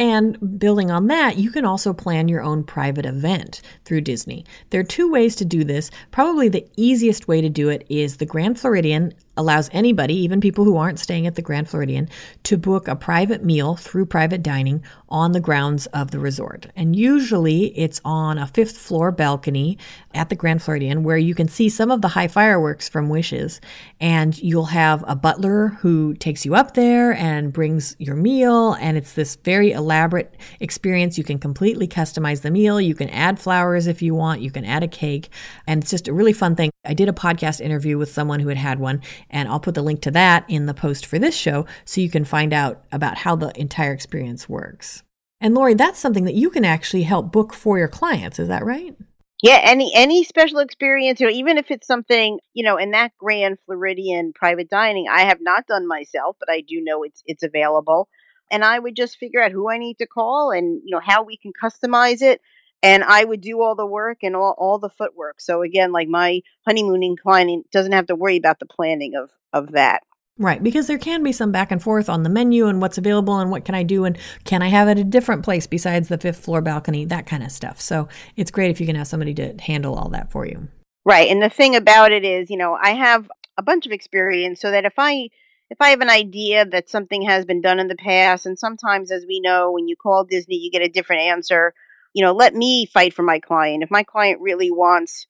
and 0.00 0.58
building 0.58 0.90
on 0.90 1.08
that, 1.08 1.36
you 1.36 1.50
can 1.50 1.66
also 1.66 1.92
plan 1.92 2.26
your 2.26 2.40
own 2.40 2.64
private 2.64 3.04
event 3.04 3.60
through 3.84 4.00
Disney. 4.00 4.46
There 4.70 4.80
are 4.80 4.84
two 4.84 5.10
ways 5.10 5.36
to 5.36 5.44
do 5.44 5.62
this. 5.62 5.90
Probably 6.10 6.48
the 6.48 6.66
easiest 6.78 7.28
way 7.28 7.42
to 7.42 7.50
do 7.50 7.68
it 7.68 7.84
is 7.90 8.16
the 8.16 8.24
Grand 8.24 8.58
Floridian 8.58 9.12
allows 9.36 9.70
anybody, 9.72 10.14
even 10.14 10.40
people 10.40 10.64
who 10.64 10.76
aren't 10.76 10.98
staying 10.98 11.26
at 11.26 11.34
the 11.34 11.42
Grand 11.42 11.68
Floridian, 11.68 12.08
to 12.42 12.56
book 12.56 12.88
a 12.88 12.96
private 12.96 13.44
meal 13.44 13.76
through 13.76 14.06
private 14.06 14.42
dining 14.42 14.82
on 15.08 15.32
the 15.32 15.40
grounds 15.40 15.86
of 15.86 16.10
the 16.10 16.18
resort. 16.18 16.66
And 16.76 16.94
usually 16.94 17.76
it's 17.78 18.00
on 18.04 18.38
a 18.38 18.46
fifth 18.46 18.76
floor 18.76 19.10
balcony 19.10 19.78
at 20.14 20.28
the 20.28 20.36
Grand 20.36 20.62
Floridian 20.62 21.02
where 21.02 21.16
you 21.16 21.34
can 21.34 21.48
see 21.48 21.68
some 21.68 21.90
of 21.90 22.02
the 22.02 22.08
high 22.08 22.28
fireworks 22.28 22.88
from 22.88 23.08
Wishes. 23.08 23.60
And 24.00 24.40
you'll 24.42 24.66
have 24.66 25.04
a 25.06 25.16
butler 25.16 25.68
who 25.80 26.14
takes 26.14 26.44
you 26.44 26.54
up 26.54 26.74
there 26.74 27.12
and 27.12 27.52
brings 27.52 27.96
your 27.98 28.16
meal. 28.16 28.74
And 28.74 28.96
it's 28.96 29.14
this 29.14 29.36
very 29.36 29.72
elaborate 29.72 30.36
experience. 30.60 31.18
You 31.18 31.24
can 31.24 31.38
completely 31.38 31.88
customize 31.88 32.42
the 32.42 32.50
meal. 32.50 32.80
You 32.80 32.94
can 32.94 33.08
add 33.10 33.38
flowers 33.38 33.86
if 33.86 34.02
you 34.02 34.14
want. 34.14 34.42
You 34.42 34.50
can 34.50 34.64
add 34.64 34.82
a 34.82 34.88
cake. 34.88 35.30
And 35.66 35.82
it's 35.82 35.90
just 35.90 36.08
a 36.08 36.12
really 36.12 36.32
fun 36.32 36.56
thing. 36.56 36.70
I 36.84 36.94
did 36.94 37.08
a 37.08 37.12
podcast 37.12 37.60
interview 37.60 37.98
with 37.98 38.10
someone 38.10 38.40
who 38.40 38.48
had 38.48 38.56
had 38.56 38.78
one 38.78 39.02
and 39.28 39.48
I'll 39.48 39.60
put 39.60 39.74
the 39.74 39.82
link 39.82 40.00
to 40.02 40.10
that 40.12 40.44
in 40.48 40.66
the 40.66 40.74
post 40.74 41.06
for 41.06 41.18
this 41.18 41.36
show 41.36 41.66
so 41.84 42.00
you 42.00 42.10
can 42.10 42.24
find 42.24 42.52
out 42.52 42.84
about 42.92 43.18
how 43.18 43.36
the 43.36 43.58
entire 43.60 43.92
experience 43.92 44.48
works. 44.48 45.02
And 45.40 45.54
Lori, 45.54 45.74
that's 45.74 45.98
something 45.98 46.24
that 46.24 46.34
you 46.34 46.50
can 46.50 46.64
actually 46.64 47.04
help 47.04 47.32
book 47.32 47.54
for 47.54 47.78
your 47.78 47.88
clients. 47.88 48.38
Is 48.38 48.48
that 48.48 48.64
right? 48.64 48.94
Yeah, 49.42 49.58
any 49.62 49.90
any 49.94 50.24
special 50.24 50.58
experience, 50.58 51.18
you 51.18 51.26
know, 51.26 51.32
even 51.32 51.56
if 51.56 51.70
it's 51.70 51.86
something, 51.86 52.40
you 52.52 52.62
know, 52.62 52.76
in 52.76 52.90
that 52.90 53.12
Grand 53.16 53.56
Floridian 53.64 54.34
private 54.34 54.68
dining, 54.68 55.06
I 55.10 55.22
have 55.22 55.38
not 55.40 55.66
done 55.66 55.88
myself, 55.88 56.36
but 56.38 56.50
I 56.50 56.60
do 56.60 56.82
know 56.82 57.04
it's 57.04 57.22
it's 57.24 57.42
available. 57.42 58.08
And 58.50 58.64
I 58.64 58.78
would 58.78 58.96
just 58.96 59.16
figure 59.16 59.42
out 59.42 59.52
who 59.52 59.70
I 59.70 59.78
need 59.78 59.98
to 59.98 60.06
call 60.06 60.50
and, 60.50 60.82
you 60.84 60.90
know, 60.94 61.00
how 61.02 61.22
we 61.22 61.38
can 61.38 61.52
customize 61.52 62.20
it 62.20 62.40
and 62.82 63.04
I 63.04 63.24
would 63.24 63.40
do 63.40 63.62
all 63.62 63.74
the 63.74 63.86
work 63.86 64.18
and 64.22 64.34
all, 64.34 64.54
all 64.58 64.78
the 64.78 64.88
footwork. 64.88 65.40
So 65.40 65.62
again, 65.62 65.92
like 65.92 66.08
my 66.08 66.42
honeymooning 66.66 67.16
client 67.16 67.70
doesn't 67.70 67.92
have 67.92 68.06
to 68.06 68.16
worry 68.16 68.36
about 68.36 68.58
the 68.58 68.66
planning 68.66 69.14
of 69.14 69.30
of 69.52 69.72
that. 69.72 70.02
Right, 70.38 70.62
because 70.62 70.86
there 70.86 70.96
can 70.96 71.22
be 71.22 71.32
some 71.32 71.52
back 71.52 71.70
and 71.70 71.82
forth 71.82 72.08
on 72.08 72.22
the 72.22 72.30
menu 72.30 72.66
and 72.66 72.80
what's 72.80 72.96
available 72.96 73.38
and 73.38 73.50
what 73.50 73.66
can 73.66 73.74
I 73.74 73.82
do 73.82 74.06
and 74.06 74.16
can 74.44 74.62
I 74.62 74.68
have 74.68 74.88
it 74.88 74.98
a 74.98 75.04
different 75.04 75.44
place 75.44 75.66
besides 75.66 76.08
the 76.08 76.16
fifth 76.16 76.42
floor 76.42 76.62
balcony, 76.62 77.04
that 77.04 77.26
kind 77.26 77.42
of 77.42 77.52
stuff. 77.52 77.78
So 77.78 78.08
it's 78.36 78.50
great 78.50 78.70
if 78.70 78.80
you 78.80 78.86
can 78.86 78.96
have 78.96 79.06
somebody 79.06 79.34
to 79.34 79.54
handle 79.60 79.96
all 79.96 80.08
that 80.10 80.32
for 80.32 80.46
you. 80.46 80.68
Right, 81.04 81.28
and 81.28 81.42
the 81.42 81.50
thing 81.50 81.76
about 81.76 82.12
it 82.12 82.24
is, 82.24 82.48
you 82.48 82.56
know, 82.56 82.72
I 82.72 82.92
have 82.92 83.30
a 83.58 83.62
bunch 83.62 83.84
of 83.84 83.92
experience 83.92 84.62
so 84.62 84.70
that 84.70 84.86
if 84.86 84.94
I 84.96 85.28
if 85.68 85.76
I 85.80 85.90
have 85.90 86.00
an 86.00 86.10
idea 86.10 86.64
that 86.64 86.88
something 86.88 87.22
has 87.22 87.44
been 87.44 87.60
done 87.60 87.78
in 87.78 87.88
the 87.88 87.94
past 87.94 88.46
and 88.46 88.58
sometimes 88.58 89.10
as 89.10 89.26
we 89.26 89.40
know 89.40 89.72
when 89.72 89.88
you 89.88 89.96
call 89.96 90.24
Disney 90.24 90.56
you 90.56 90.70
get 90.70 90.82
a 90.82 90.88
different 90.88 91.22
answer 91.22 91.74
you 92.12 92.24
know, 92.24 92.32
let 92.32 92.54
me 92.54 92.86
fight 92.86 93.14
for 93.14 93.22
my 93.22 93.38
client. 93.38 93.82
If 93.82 93.90
my 93.90 94.02
client 94.02 94.40
really 94.40 94.70
wants 94.70 95.26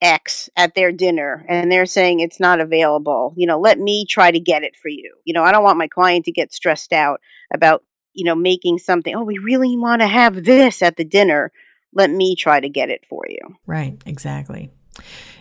X 0.00 0.50
at 0.56 0.74
their 0.74 0.92
dinner 0.92 1.44
and 1.48 1.70
they're 1.70 1.86
saying 1.86 2.20
it's 2.20 2.40
not 2.40 2.60
available, 2.60 3.34
you 3.36 3.46
know, 3.46 3.58
let 3.58 3.78
me 3.78 4.06
try 4.06 4.30
to 4.30 4.40
get 4.40 4.62
it 4.62 4.76
for 4.76 4.88
you. 4.88 5.14
You 5.24 5.34
know, 5.34 5.42
I 5.42 5.52
don't 5.52 5.64
want 5.64 5.78
my 5.78 5.88
client 5.88 6.26
to 6.26 6.32
get 6.32 6.52
stressed 6.52 6.92
out 6.92 7.20
about, 7.52 7.82
you 8.12 8.24
know, 8.24 8.34
making 8.34 8.78
something, 8.78 9.14
oh, 9.14 9.24
we 9.24 9.38
really 9.38 9.76
want 9.76 10.02
to 10.02 10.08
have 10.08 10.44
this 10.44 10.82
at 10.82 10.96
the 10.96 11.04
dinner. 11.04 11.52
Let 11.92 12.10
me 12.10 12.36
try 12.36 12.60
to 12.60 12.68
get 12.68 12.90
it 12.90 13.04
for 13.08 13.24
you. 13.28 13.56
Right, 13.66 14.00
exactly. 14.04 14.70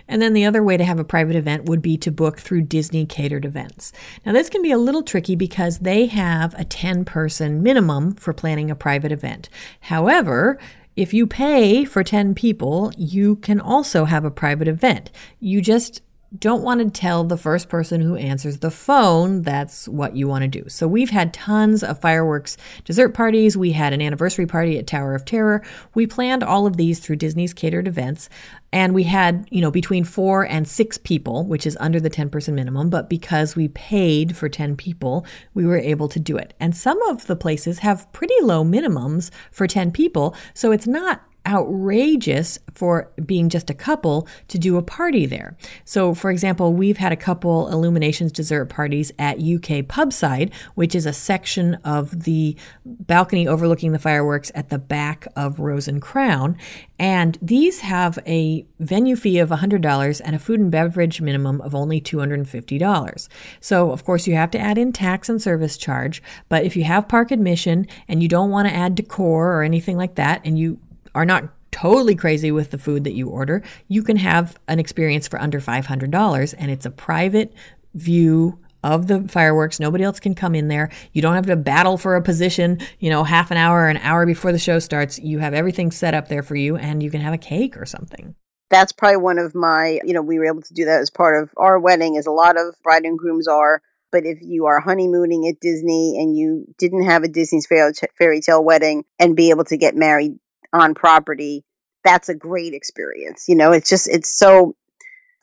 And 0.08 0.22
then 0.22 0.34
the 0.34 0.46
other 0.46 0.64
way 0.64 0.78
to 0.78 0.84
have 0.84 1.00
a 1.00 1.04
private 1.04 1.36
event 1.36 1.66
would 1.66 1.82
be 1.82 1.98
to 1.98 2.12
book 2.12 2.40
through 2.40 2.64
Disney 2.64 3.06
catered 3.06 3.46
events. 3.46 3.92
Now, 4.26 4.34
this 4.34 4.50
can 4.50 4.62
be 4.62 4.72
a 4.72 4.78
little 4.78 5.04
tricky 5.04 5.36
because 5.36 5.80
they 5.80 6.08
have 6.08 6.54
a 6.58 6.66
10 6.66 7.06
person 7.06 7.64
minimum 7.64 8.16
for 8.16 8.34
planning 8.34 8.70
a 8.70 8.76
private 8.76 9.12
event. 9.12 9.50
However, 9.82 10.60
if 10.96 11.14
you 11.14 11.26
pay 11.26 11.86
for 11.86 12.04
10 12.04 12.36
people, 12.36 12.92
you 12.98 13.38
can 13.38 13.60
also 13.60 14.06
have 14.06 14.26
a 14.26 14.32
private 14.32 14.68
event. 14.68 15.10
You 15.40 15.62
just 15.62 16.02
don't 16.38 16.64
want 16.64 16.80
to 16.80 16.90
tell 16.90 17.24
the 17.24 17.38
first 17.38 17.70
person 17.70 18.02
who 18.02 18.16
answers 18.16 18.58
the 18.58 18.72
phone 18.72 19.44
that's 19.44 19.88
what 19.88 20.16
you 20.16 20.28
want 20.28 20.42
to 20.42 20.48
do. 20.48 20.68
So 20.68 20.88
we've 20.88 21.12
had 21.12 21.34
tons 21.34 21.84
of 21.84 22.02
fireworks 22.02 22.58
dessert 22.86 23.10
parties. 23.10 23.56
We 23.56 23.74
had 23.74 23.94
an 23.94 24.02
anniversary 24.02 24.48
party 24.48 24.80
at 24.80 24.88
Tower 24.88 25.14
of 25.14 25.26
Terror. 25.26 25.64
We 25.94 26.08
planned 26.08 26.44
all 26.44 26.66
of 26.66 26.78
these 26.78 27.00
through 27.00 27.18
Disney's 27.18 27.54
catered 27.54 27.88
events. 27.88 28.30
And 28.72 28.96
we 28.96 29.04
had, 29.04 29.48
you 29.52 29.62
know, 29.62 29.70
between 29.70 30.04
four 30.04 30.48
and 30.48 30.68
six 30.68 30.98
people, 30.98 31.46
which 31.46 31.68
is 31.68 31.78
under 31.80 32.00
the 32.00 32.10
10 32.10 32.32
person 32.32 32.56
minimum. 32.56 32.90
But 32.90 33.10
because 33.10 33.56
we 33.56 33.68
paid 33.68 34.36
for 34.36 34.50
10 34.50 34.76
people, 34.76 35.28
we 35.54 35.66
were 35.66 35.78
able 35.78 36.08
to 36.08 36.20
do 36.20 36.38
it. 36.38 36.56
And 36.60 36.76
some 36.76 37.00
of 37.04 37.28
the 37.28 37.36
places 37.36 37.80
have 37.80 38.12
pretty 38.14 38.34
low 38.42 38.64
minimums 38.64 39.30
for 39.52 39.68
10 39.68 39.92
people. 39.92 40.36
So 40.56 40.72
it's 40.72 40.88
not 40.88 41.22
outrageous 41.46 42.58
for 42.74 43.12
being 43.26 43.50
just 43.50 43.70
a 43.70 43.74
couple 43.74 44.28
to 44.48 44.58
do 44.58 44.78
a 44.78 44.82
party 44.82 45.26
there. 45.26 45.58
So, 45.86 46.14
for 46.14 46.32
example, 46.32 46.74
we've 46.74 46.98
had 46.98 47.12
a 47.12 47.18
couple 47.18 47.68
illuminations 47.68 48.32
dessert 48.32 48.66
parties 48.66 49.12
at 49.20 49.38
UK 49.38 49.86
Pubside, 49.86 50.54
which 50.76 50.96
is 50.96 51.06
a 51.06 51.14
section 51.14 51.76
of 51.84 52.24
the 52.24 52.56
balcony 52.86 53.48
overlooking 53.48 53.92
the 53.92 54.00
fireworks 54.00 54.52
at 54.56 54.70
the 54.70 54.80
back 54.80 55.28
of 55.36 55.60
Rose 55.60 55.88
and 55.88 56.02
Crown. 56.02 56.58
And 56.98 57.38
these 57.42 57.82
have 57.82 58.18
a 58.26 58.66
venue 58.80 59.16
fee 59.16 59.40
of 59.40 59.50
$100 59.50 60.22
and 60.24 60.36
a 60.36 60.40
food 60.40 60.60
and 60.60 60.72
beverage 60.72 61.20
minimum 61.20 61.60
of 61.62 61.76
only 61.76 62.00
$250. 62.00 63.28
So, 63.60 63.92
of 63.92 64.06
course, 64.06 64.28
you 64.28 64.36
have 64.36 64.52
to 64.52 64.60
add 64.60 64.78
in 64.78 64.94
tax 64.94 65.28
and 65.28 65.42
service 65.42 65.78
charge. 65.78 66.24
But 66.48 66.64
if 66.64 66.76
you 66.76 66.86
have 66.86 67.08
park 67.08 67.32
admission 67.32 67.88
and 68.08 68.24
you 68.24 68.30
don't 68.30 68.52
want 68.52 68.68
to 68.68 68.74
add 68.74 68.96
decor 68.96 69.54
or 69.54 69.64
anything 69.64 69.98
like 69.98 70.16
that, 70.16 70.42
and 70.46 70.58
you 70.58 70.80
are 71.16 71.26
not 71.26 71.50
totally 71.72 72.16
crazy 72.16 72.52
with 72.52 72.72
the 72.72 72.78
food 72.78 73.04
that 73.04 73.14
you 73.14 73.28
order, 73.28 73.64
you 73.88 74.04
can 74.04 74.18
have 74.18 74.58
an 74.68 74.80
experience 74.80 75.28
for 75.28 75.42
under 75.42 75.60
$500 75.60 76.56
and 76.58 76.72
it's 76.72 76.86
a 76.86 76.92
private 76.92 77.54
view 77.94 78.60
of 78.84 79.08
the 79.08 79.28
fireworks. 79.28 79.80
Nobody 79.80 80.04
else 80.04 80.20
can 80.20 80.36
come 80.36 80.56
in 80.56 80.68
there. 80.68 80.90
You 81.14 81.22
don't 81.22 81.36
have 81.36 81.46
to 81.48 81.56
battle 81.56 81.98
for 81.98 82.16
a 82.16 82.22
position, 82.22 82.80
you 83.00 83.10
know, 83.10 83.24
half 83.24 83.50
an 83.50 83.58
hour, 83.58 83.88
an 83.88 83.98
hour 83.98 84.26
before 84.26 84.52
the 84.52 84.60
show 84.60 84.80
starts. 84.80 85.20
You 85.20 85.40
have 85.40 85.54
everything 85.54 85.92
set 85.92 86.14
up 86.14 86.28
there 86.28 86.44
for 86.44 86.56
you 86.56 86.76
and 86.76 87.02
you 87.02 87.10
can 87.10 87.22
have 87.22 87.34
a 87.34 87.38
cake 87.38 87.78
or 87.78 87.86
something. 87.86 88.36
That's 88.70 88.92
probably 88.92 89.18
one 89.18 89.40
of 89.40 89.56
my, 89.56 90.00
you 90.04 90.14
know, 90.14 90.22
we 90.22 90.40
were 90.40 90.46
able 90.46 90.64
to 90.64 90.74
do 90.74 90.86
that 90.86 91.02
as 91.02 91.10
part 91.10 91.42
of 91.42 91.52
our 91.58 91.80
wedding 91.80 92.18
as 92.18 92.26
a 92.26 92.32
lot 92.32 92.58
of 92.58 92.76
bride 92.84 93.04
and 93.04 93.18
grooms 93.18 93.48
are. 93.48 93.82
But 94.12 94.26
if 94.26 94.40
you 94.42 94.66
are 94.66 94.80
honeymooning 94.80 95.48
at 95.48 95.60
Disney 95.60 96.18
and 96.20 96.36
you 96.36 96.66
didn't 96.78 97.06
have 97.06 97.24
a 97.24 97.28
Disney's 97.28 97.68
fairy 97.68 98.42
tale 98.42 98.64
wedding 98.64 99.06
and 99.18 99.36
be 99.36 99.50
able 99.50 99.64
to 99.66 99.78
get 99.78 99.96
married 99.96 100.38
on 100.74 100.94
property, 100.94 101.64
that's 102.04 102.30
a 102.30 102.36
great 102.36 102.74
experience. 102.74 103.46
You 103.48 103.56
know, 103.56 103.72
it's 103.72 103.90
just, 103.90 104.10
it's 104.10 104.38
so, 104.38 104.76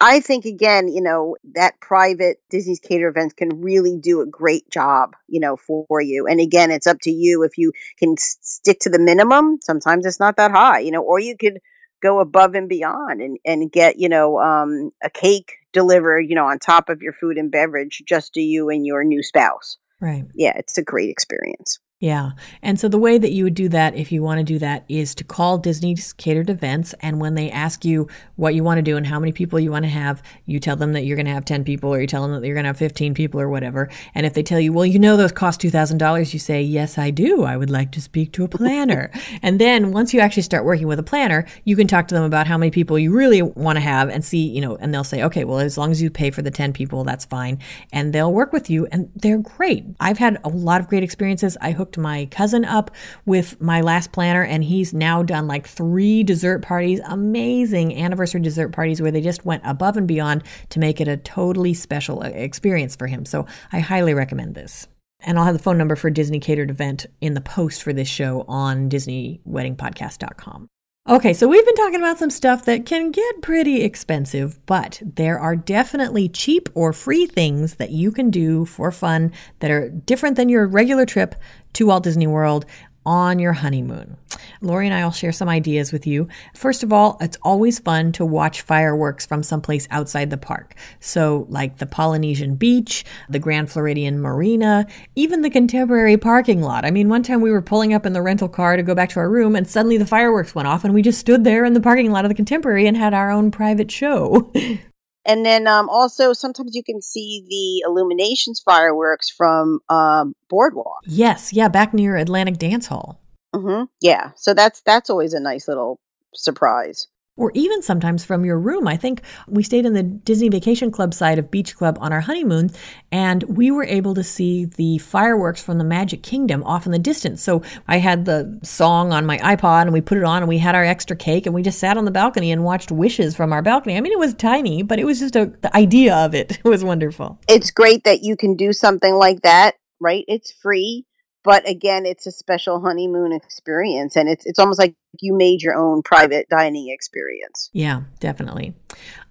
I 0.01 0.21
think 0.21 0.45
again, 0.45 0.89
you 0.89 1.03
know, 1.03 1.37
that 1.55 1.81
private 1.81 2.39
Disney's 2.51 2.81
cater 2.81 3.09
events 3.09 3.35
can 3.35 3.61
really 3.61 3.97
do 3.99 4.21
a 4.21 4.27
great 4.27 4.69
job, 4.71 5.15
you 5.29 5.41
know, 5.41 5.57
for, 5.57 5.85
for 5.89 6.01
you. 6.01 6.27
And 6.27 6.41
again, 6.41 6.71
it's 6.71 6.87
up 6.87 6.99
to 7.03 7.11
you 7.11 7.43
if 7.43 7.59
you 7.59 7.73
can 7.99 8.13
s- 8.13 8.39
stick 8.41 8.81
to 8.81 8.91
the 8.91 8.99
minimum. 8.99 9.59
Sometimes 9.63 10.07
it's 10.07 10.21
not 10.21 10.37
that 10.37 10.51
high, 10.51 10.81
you 10.81 10.91
know, 10.91 11.03
or 11.03 11.19
you 11.19 11.37
could 11.37 11.59
go 12.03 12.21
above 12.21 12.55
and 12.55 12.69
beyond 12.69 13.21
and, 13.21 13.39
and 13.45 13.71
get, 13.71 13.99
you 13.99 14.09
know, 14.09 14.39
um, 14.41 14.91
a 15.03 15.11
cake 15.11 15.57
delivered, 15.73 16.21
you 16.21 16.35
know, 16.35 16.47
on 16.47 16.59
top 16.59 16.89
of 16.89 17.03
your 17.03 17.13
food 17.13 17.37
and 17.37 17.51
beverage 17.51 18.03
just 18.07 18.35
to 18.35 18.41
you 18.41 18.71
and 18.71 18.87
your 18.87 19.05
new 19.05 19.23
spouse 19.23 19.77
Right. 20.01 20.25
Yeah, 20.35 20.57
it's 20.57 20.79
a 20.79 20.83
great 20.83 21.11
experience. 21.11 21.79
Yeah. 22.01 22.31
And 22.63 22.81
so 22.81 22.89
the 22.89 22.99
way 22.99 23.19
that 23.19 23.31
you 23.31 23.45
would 23.45 23.55
do 23.55 23.69
that, 23.69 23.95
if 23.95 24.11
you 24.11 24.23
want 24.23 24.39
to 24.39 24.45
do 24.45 24.59
that, 24.61 24.87
is 24.89 25.15
to 25.17 25.23
call 25.23 25.59
Disney's 25.59 26.15
catered 26.15 26.49
events. 26.49 26.95
And 27.01 27.21
when 27.21 27.35
they 27.35 27.51
ask 27.51 27.85
you 27.85 28.09
what 28.37 28.55
you 28.55 28.65
want 28.65 28.79
to 28.79 28.83
do 28.83 28.97
and 28.97 29.07
how 29.07 29.21
many 29.21 29.33
people 29.33 29.61
you 29.61 29.71
want 29.71 29.85
to 29.85 29.91
have, 29.91 30.23
you 30.47 30.59
tell 30.59 30.77
them 30.77 30.95
that 30.95 31.03
you're 31.03 31.17
going 31.19 31.27
to 31.27 31.33
have 31.33 31.45
10 31.45 31.63
people 31.63 31.93
or 31.93 32.01
you 32.01 32.07
tell 32.07 32.23
them 32.23 32.41
that 32.41 32.47
you're 32.47 32.55
going 32.55 32.65
to 32.65 32.71
have 32.71 32.79
15 32.79 33.13
people 33.13 33.39
or 33.39 33.51
whatever. 33.51 33.91
And 34.15 34.25
if 34.25 34.33
they 34.33 34.43
tell 34.43 34.59
you, 34.59 34.73
well, 34.73 34.87
you 34.87 34.99
know, 34.99 35.19
those 35.19 35.31
cost 35.31 35.61
$2,000, 35.61 36.33
you 36.33 36.39
say, 36.39 36.63
yes, 36.63 36.97
I 36.97 37.11
do. 37.11 37.43
I 37.43 37.59
would 37.59 37.69
like 37.69 37.93
to 37.93 38.01
speak 38.01 38.33
to 38.33 38.45
a 38.45 38.49
planner. 38.49 39.11
and 39.43 39.61
then 39.61 39.93
once 39.93 40.15
you 40.15 40.21
actually 40.21 40.45
start 40.45 40.65
working 40.65 40.87
with 40.87 40.99
a 40.99 41.03
planner, 41.03 41.47
you 41.65 41.77
can 41.77 41.87
talk 41.87 42.09
to 42.09 42.15
them 42.15 42.25
about 42.25 42.47
how 42.47 42.57
many 42.57 42.71
people 42.71 42.99
you 42.99 43.13
really 43.13 43.43
want 43.43 43.77
to 43.77 43.81
have 43.81 44.09
and 44.09 44.25
see, 44.25 44.49
you 44.49 44.63
know, 44.63 44.75
and 44.77 44.95
they'll 44.95 45.05
say, 45.05 45.23
okay, 45.23 45.45
well, 45.45 45.59
as 45.59 45.77
long 45.77 45.91
as 45.91 46.01
you 46.01 46.09
pay 46.09 46.31
for 46.31 46.41
the 46.41 46.51
10 46.51 46.73
people, 46.73 47.05
that's 47.05 47.27
fine. 47.27 47.59
And 47.93 48.15
they'll 48.15 48.33
work 48.33 48.55
with 48.55 48.71
you 48.71 48.87
and 48.87 49.13
they're 49.17 49.37
great. 49.37 49.85
I've 50.01 50.17
had 50.17 50.39
a 50.45 50.49
lot 50.49 50.81
of 50.81 50.89
great 50.89 51.03
experiences. 51.03 51.59
I 51.61 51.73
hooked 51.73 51.90
my 51.99 52.27
cousin 52.27 52.65
up 52.65 52.91
with 53.25 53.61
my 53.61 53.81
last 53.81 54.13
planner, 54.13 54.43
and 54.43 54.63
he's 54.63 54.93
now 54.93 55.23
done 55.23 55.47
like 55.47 55.67
three 55.67 56.23
dessert 56.23 56.61
parties, 56.61 57.01
amazing 57.07 57.97
anniversary 57.97 58.41
dessert 58.41 58.69
parties 58.69 59.01
where 59.01 59.11
they 59.11 59.21
just 59.21 59.45
went 59.45 59.63
above 59.65 59.97
and 59.97 60.07
beyond 60.07 60.45
to 60.69 60.79
make 60.79 61.01
it 61.01 61.09
a 61.09 61.17
totally 61.17 61.75
special 61.75 62.23
uh, 62.23 62.27
experience 62.27 62.95
for 62.95 63.07
him. 63.07 63.25
So 63.25 63.47
I 63.73 63.81
highly 63.81 64.15
recommend 64.15 64.55
this. 64.55 64.87
And 65.23 65.39
I'll 65.39 65.45
have 65.45 65.57
the 65.57 65.63
phone 65.63 65.79
number 65.79 65.97
for 65.97 66.11
Disney 66.11 66.41
catered 66.41 66.71
event 66.71 67.07
in 67.21 67.35
the 67.35 67.41
post 67.41 67.83
for 67.83 67.93
this 67.93 68.09
show 68.09 68.45
on 68.49 68.89
DisneyWeddingPodcast.com. 68.89 70.69
Okay, 71.09 71.33
so 71.33 71.49
we've 71.49 71.65
been 71.65 71.75
talking 71.77 71.97
about 71.97 72.19
some 72.19 72.31
stuff 72.31 72.67
that 72.67 72.85
can 72.85 73.11
get 73.11 73.43
pretty 73.43 73.83
expensive, 73.83 74.65
but 74.67 75.01
there 75.03 75.41
are 75.41 75.57
definitely 75.57 76.29
cheap 76.29 76.69
or 76.75 76.93
free 76.93 77.27
things 77.27 77.77
that 77.77 77.91
you 77.91 78.13
can 78.13 78.31
do 78.31 78.67
for 78.67 78.93
fun 78.93 79.33
that 79.61 79.71
are 79.71 79.89
different 79.89 80.37
than 80.37 80.51
your 80.51 80.67
regular 80.67 81.07
trip 81.07 81.35
to 81.75 81.87
Walt 81.87 82.05
Disney 82.05 82.27
World 82.27 82.67
on 83.07 83.39
your 83.39 83.55
honeymoon. 83.55 84.17
Lori 84.61 84.87
and 84.87 84.95
I 84.95 85.05
will 85.05 85.11
share 85.11 85.33
some 85.33 85.49
ideas 85.49 85.93
with 85.93 86.07
you. 86.07 86.29
First 86.55 86.83
of 86.83 86.93
all, 86.93 87.17
it's 87.21 87.39
always 87.43 87.79
fun 87.79 88.13
to 88.13 88.27
watch 88.27 88.61
fireworks 88.61 89.25
from 89.25 89.43
someplace 89.43 89.89
outside 89.91 90.31
the 90.31 90.37
park. 90.37 90.75
So, 91.01 91.47
like 91.49 91.79
the 91.79 91.87
Polynesian 91.87 92.57
Beach, 92.57 93.05
the 93.29 93.39
Grand 93.39 93.71
Floridian 93.71 94.21
Marina, 94.21 94.87
even 95.17 95.41
the 95.41 95.51
contemporary 95.51 96.17
parking 96.17 96.63
lot. 96.63 96.85
I 96.85 96.91
mean, 96.91 97.09
one 97.09 97.23
time 97.23 97.41
we 97.41 97.51
were 97.51 97.63
pulling 97.63 97.95
up 97.95 98.05
in 98.05 98.13
the 98.13 98.23
rental 98.23 98.49
car 98.49 98.77
to 98.77 98.83
go 98.83 98.95
back 98.95 99.09
to 99.11 99.21
our 99.21 99.31
room, 99.31 99.57
and 99.57 99.69
suddenly 99.69 99.97
the 99.97 100.07
fireworks 100.07 100.55
went 100.55 100.69
off, 100.69 100.85
and 100.85 100.93
we 100.93 101.03
just 101.03 101.19
stood 101.19 101.45
there 101.45 101.65
in 101.65 101.73
the 101.73 101.81
parking 101.81 102.11
lot 102.11 102.25
of 102.25 102.29
the 102.29 102.35
contemporary 102.35 102.87
and 102.87 102.97
had 102.97 103.15
our 103.15 103.31
own 103.31 103.51
private 103.51 103.91
show. 103.91 104.53
And 105.25 105.45
then 105.45 105.67
um, 105.67 105.89
also 105.89 106.33
sometimes 106.33 106.75
you 106.75 106.83
can 106.83 107.03
see 107.03 107.45
the 107.49 107.89
illuminations 107.89 108.61
fireworks 108.61 109.31
from 109.31 109.81
um, 109.89 110.35
Boardwalk. 110.49 111.03
Yes, 111.07 111.53
yeah, 111.53 111.69
back 111.69 111.93
near 111.93 112.17
Atlantic 112.17 112.59
Dance 112.59 112.87
Hall. 112.87 113.21
hmm 113.55 113.85
Yeah, 114.01 114.31
so 114.37 114.55
that's 114.55 114.81
that's 114.83 115.11
always 115.11 115.35
a 115.35 115.41
nice 115.41 115.69
little 115.69 116.01
surprise. 116.35 117.09
Or 117.41 117.51
even 117.55 117.81
sometimes 117.81 118.23
from 118.23 118.45
your 118.45 118.59
room. 118.59 118.87
I 118.87 118.99
think 118.99 119.23
we 119.49 119.63
stayed 119.63 119.87
in 119.87 119.95
the 119.95 120.03
Disney 120.03 120.51
Vacation 120.51 120.91
Club 120.91 121.15
side 121.15 121.39
of 121.39 121.51
Beach 121.51 121.75
Club 121.75 121.97
on 121.99 122.13
our 122.13 122.21
honeymoon, 122.21 122.71
and 123.11 123.43
we 123.45 123.71
were 123.71 123.85
able 123.85 124.15
to 124.15 124.23
see 124.23 124.67
the 124.67 124.99
fireworks 124.99 125.63
from 125.63 125.79
the 125.79 125.85
Magic 125.85 126.23
Kingdom 126.23 126.63
off 126.65 126.85
in 126.85 126.93
the 126.93 126.99
distance. 126.99 127.43
So 127.43 127.63
I 127.89 127.97
had 127.97 128.27
the 128.27 128.61
song 128.63 129.15
on 129.15 129.25
my 129.25 129.39
iPod, 129.39 129.83
and 129.83 129.93
we 129.95 130.03
put 130.03 130.19
it 130.19 130.25
on, 130.25 130.43
and 130.43 130.49
we 130.51 130.59
had 130.59 130.75
our 130.75 130.85
extra 130.85 131.17
cake, 131.17 131.47
and 131.47 131.55
we 131.55 131.63
just 131.63 131.79
sat 131.79 131.97
on 131.97 132.05
the 132.05 132.11
balcony 132.11 132.53
and 132.53 132.63
watched 132.63 132.93
wishes 132.93 133.35
from 133.35 133.55
our 133.55 133.63
balcony. 133.63 133.97
I 133.97 134.03
mean, 134.03 134.13
it 134.13 134.19
was 134.19 134.35
tiny, 134.35 134.83
but 134.83 134.99
it 134.99 135.07
was 135.07 135.19
just 135.19 135.35
a, 135.35 135.47
the 135.63 135.75
idea 135.75 136.15
of 136.15 136.35
it 136.35 136.59
was 136.65 136.85
wonderful. 136.85 137.39
It's 137.49 137.71
great 137.71 138.05
that 138.05 138.23
you 138.23 138.37
can 138.37 138.55
do 138.55 138.75
something 138.75 139.15
like 139.15 139.41
that, 139.43 139.77
right? 139.99 140.27
It's 140.29 140.53
free, 140.53 141.07
but 141.43 141.69
again, 141.69 142.07
it's 142.07 142.27
a 142.27 142.33
special 142.33 142.81
honeymoon 142.81 143.33
experience, 143.33 144.17
and 144.17 144.29
it's 144.29 144.45
it's 144.47 144.59
almost 144.59 144.79
like 144.79 144.95
you 145.21 145.35
made 145.35 145.63
your 145.63 145.75
own 145.75 146.03
private 146.03 146.49
dining 146.49 146.91
experience. 146.91 147.71
Yeah, 147.73 148.03
definitely. 148.21 148.75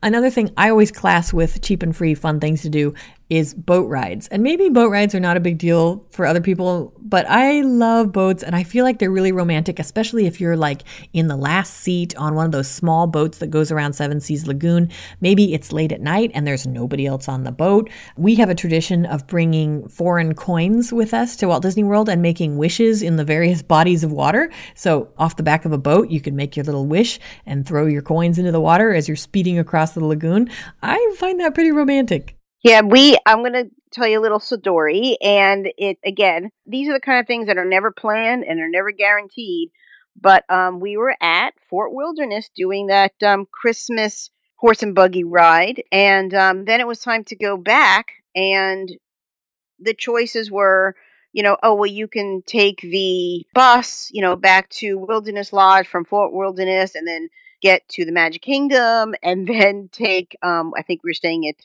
Another 0.02 0.30
thing 0.30 0.52
I 0.58 0.69
always 0.69 0.91
class 0.91 1.32
with 1.34 1.62
cheap 1.62 1.84
and 1.84 1.95
free 1.95 2.15
fun 2.15 2.39
things 2.39 2.62
to 2.63 2.69
do 2.69 2.93
is 3.30 3.54
boat 3.54 3.88
rides. 3.88 4.28
And 4.30 4.42
maybe 4.42 4.70
boat 4.70 4.89
rides 4.89 5.13
are 5.13 5.20
not 5.20 5.38
a 5.38 5.39
big 5.39 5.60
deal 5.60 6.06
for 6.10 6.26
other 6.26 6.42
people, 6.42 6.94
but 7.00 7.28
I 7.30 7.62
love 7.62 8.12
boats 8.12 8.42
and 8.42 8.56
I 8.56 8.63
feel 8.63 8.84
like 8.84 8.98
they're 8.98 9.12
really 9.12 9.32
romantic, 9.32 9.78
especially 9.78 10.26
if 10.26 10.42
you're 10.42 10.58
like 10.58 10.84
in 11.13 11.28
the 11.28 11.36
last 11.36 11.76
seat 11.76 12.15
on 12.18 12.34
one 12.34 12.48
of 12.48 12.52
those 12.52 12.70
small 12.70 13.06
boats 13.06 13.38
that 13.38 13.48
goes 13.48 13.72
around 13.72 13.94
Seven 13.94 14.20
Seas 14.20 14.48
Lagoon. 14.48 14.89
Maybe 15.22 15.54
it's 15.54 15.72
late 15.72 15.92
at 15.92 16.02
night 16.02 16.32
and 16.34 16.48
there's 16.48 16.65
nobody 16.65 17.06
else 17.06 17.28
on 17.28 17.44
the 17.44 17.52
boat. 17.52 17.89
We 18.18 18.36
have 18.36 18.50
a 18.50 18.56
tradition 18.56 19.06
of 19.06 19.28
bringing 19.28 19.88
foreign 19.89 20.34
coins 20.34 20.92
with 20.92 21.13
us 21.13 21.36
to 21.38 21.48
Walt 21.48 21.62
Disney 21.62 21.84
World 21.84 22.10
and 22.10 22.24
making 22.24 22.58
wishes 22.58 23.04
in 23.04 23.18
the 23.18 23.24
various 23.24 23.62
bodies 23.62 24.04
of 24.04 24.12
water. 24.12 24.52
So 24.74 25.13
off 25.20 25.36
the 25.36 25.44
back 25.44 25.65
of 25.65 25.72
a 25.72 25.78
boat, 25.78 26.10
you 26.10 26.20
can 26.20 26.36
make 26.36 26.56
your 26.56 26.65
little 26.65 26.88
wish 26.88 27.20
and 27.46 27.65
throw 27.65 27.86
your 27.86 28.02
coins 28.02 28.39
into 28.39 28.52
the 28.52 28.60
water 28.60 28.94
as 28.94 29.08
you're 29.08 29.18
speeding 29.18 29.60
across 29.60 29.94
the 29.94 30.04
lagoon. 30.04 30.50
I 30.82 31.15
find 31.20 31.39
that 31.39 31.54
pretty 31.54 31.72
romantic. 31.72 32.38
Yeah, 32.63 32.82
we. 32.82 33.17
I'm 33.26 33.39
going 33.39 33.54
to 33.54 33.69
tell 33.91 34.08
you 34.08 34.19
a 34.19 34.22
little 34.22 34.39
story, 34.39 35.17
and 35.22 35.72
it 35.78 35.98
again. 36.06 36.52
These 36.65 36.89
are 36.89 36.93
the 36.93 37.00
kind 37.00 37.19
of 37.19 37.28
things 37.28 37.48
that 37.48 37.58
are 37.58 37.65
never 37.65 37.91
planned 37.91 38.43
and 38.43 38.60
are 38.60 38.69
never 38.69 38.91
guaranteed. 38.91 39.69
But 40.19 40.43
um, 40.50 40.80
we 40.82 40.98
were 40.98 41.15
at 41.22 41.54
Fort 41.69 41.93
Wilderness 41.93 42.50
doing 42.56 42.88
that 42.88 43.13
um, 43.24 43.48
Christmas 43.52 44.30
horse 44.58 44.84
and 44.84 44.93
buggy 44.93 45.24
ride, 45.24 45.84
and 45.91 46.34
um, 46.34 46.65
then 46.65 46.82
it 46.82 46.88
was 46.88 47.00
time 47.00 47.24
to 47.26 47.36
go 47.36 47.56
back, 47.56 48.08
and 48.36 48.89
the 49.80 49.93
choices 49.93 50.52
were, 50.52 50.95
you 51.34 51.43
know, 51.43 51.58
oh 51.63 51.76
well, 51.76 51.86
you 51.86 52.08
can 52.08 52.41
take 52.45 52.82
the 52.82 53.45
bus, 53.54 54.10
you 54.12 54.22
know, 54.22 54.36
back 54.36 54.69
to 54.69 54.98
Wilderness 54.98 55.54
Lodge 55.54 55.88
from 55.88 56.06
Fort 56.06 56.34
Wilderness, 56.34 56.95
and 56.95 57.08
then 57.08 57.30
get 57.62 57.88
to 57.89 58.06
the 58.06 58.12
Magic 58.12 58.41
Kingdom, 58.41 59.15
and 59.24 59.48
then 59.50 59.89
take. 59.91 60.36
Um, 60.41 60.74
I 60.78 60.82
think 60.84 61.02
we're 61.04 61.13
staying 61.13 61.48
at 61.48 61.56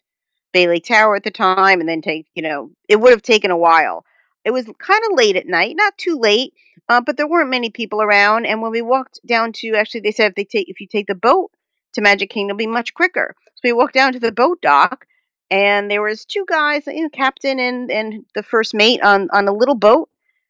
Lake 0.54 0.84
Tower 0.84 1.16
at 1.16 1.24
the 1.24 1.30
time, 1.30 1.80
and 1.80 1.88
then 1.88 2.00
take, 2.00 2.26
you 2.34 2.42
know, 2.42 2.70
it 2.88 2.96
would 2.96 3.10
have 3.10 3.22
taken 3.22 3.50
a 3.50 3.56
while. 3.56 4.04
It 4.44 4.52
was 4.52 4.64
kind 4.78 5.00
of 5.10 5.16
late 5.16 5.36
at 5.36 5.46
night, 5.46 5.74
not 5.76 5.96
too 5.98 6.18
late, 6.18 6.54
uh, 6.88 7.00
but 7.00 7.16
there 7.16 7.26
weren't 7.26 7.50
many 7.50 7.70
people 7.70 8.02
around. 8.02 8.46
And 8.46 8.60
when 8.62 8.70
we 8.70 8.82
walked 8.82 9.20
down 9.26 9.52
to, 9.54 9.74
actually, 9.74 10.00
they 10.00 10.12
said 10.12 10.30
if 10.30 10.34
they 10.34 10.44
take, 10.44 10.68
if 10.68 10.80
you 10.80 10.86
take 10.86 11.06
the 11.06 11.14
boat 11.14 11.50
to 11.94 12.00
Magic 12.00 12.30
Kingdom, 12.30 12.56
it'll 12.56 12.58
be 12.58 12.66
much 12.66 12.94
quicker. 12.94 13.34
So 13.54 13.60
we 13.64 13.72
walked 13.72 13.94
down 13.94 14.12
to 14.12 14.20
the 14.20 14.32
boat 14.32 14.60
dock, 14.60 15.06
and 15.50 15.90
there 15.90 16.02
was 16.02 16.24
two 16.24 16.44
guys, 16.48 16.86
you 16.86 17.02
know, 17.02 17.08
captain 17.08 17.58
and 17.58 17.90
and 17.90 18.24
the 18.34 18.42
first 18.42 18.74
mate 18.74 19.02
on 19.02 19.28
on 19.32 19.48
a 19.48 19.52
little 19.52 19.74
boat. 19.74 20.08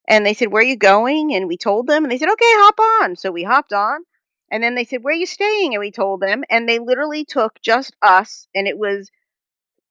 And 0.09 0.27
they 0.27 0.35
said, 0.35 0.53
"Where 0.53 0.63
are 0.63 0.67
you 0.67 0.77
going?" 0.77 1.35
And 1.35 1.49
we 1.49 1.57
told 1.57 1.87
them, 1.87 2.05
and 2.05 2.11
they 2.11 2.19
said, 2.19 2.29
"Okay, 2.31 2.45
hop 2.45 2.79
on." 3.03 3.17
So 3.17 3.31
we 3.31 3.43
hopped 3.43 3.73
on, 3.73 4.01
and 4.51 4.63
then 4.63 4.75
they 4.75 4.85
said, 4.85 5.03
"Where 5.03 5.15
are 5.15 5.17
you 5.17 5.27
staying?" 5.27 5.75
And 5.75 5.81
we 5.81 5.91
told 5.91 6.21
them, 6.21 6.45
and 6.51 6.69
they 6.69 6.79
literally 6.79 7.25
took 7.25 7.61
just 7.63 7.95
us, 8.03 8.49
and 8.55 8.67
it 8.67 8.77
was 8.77 9.11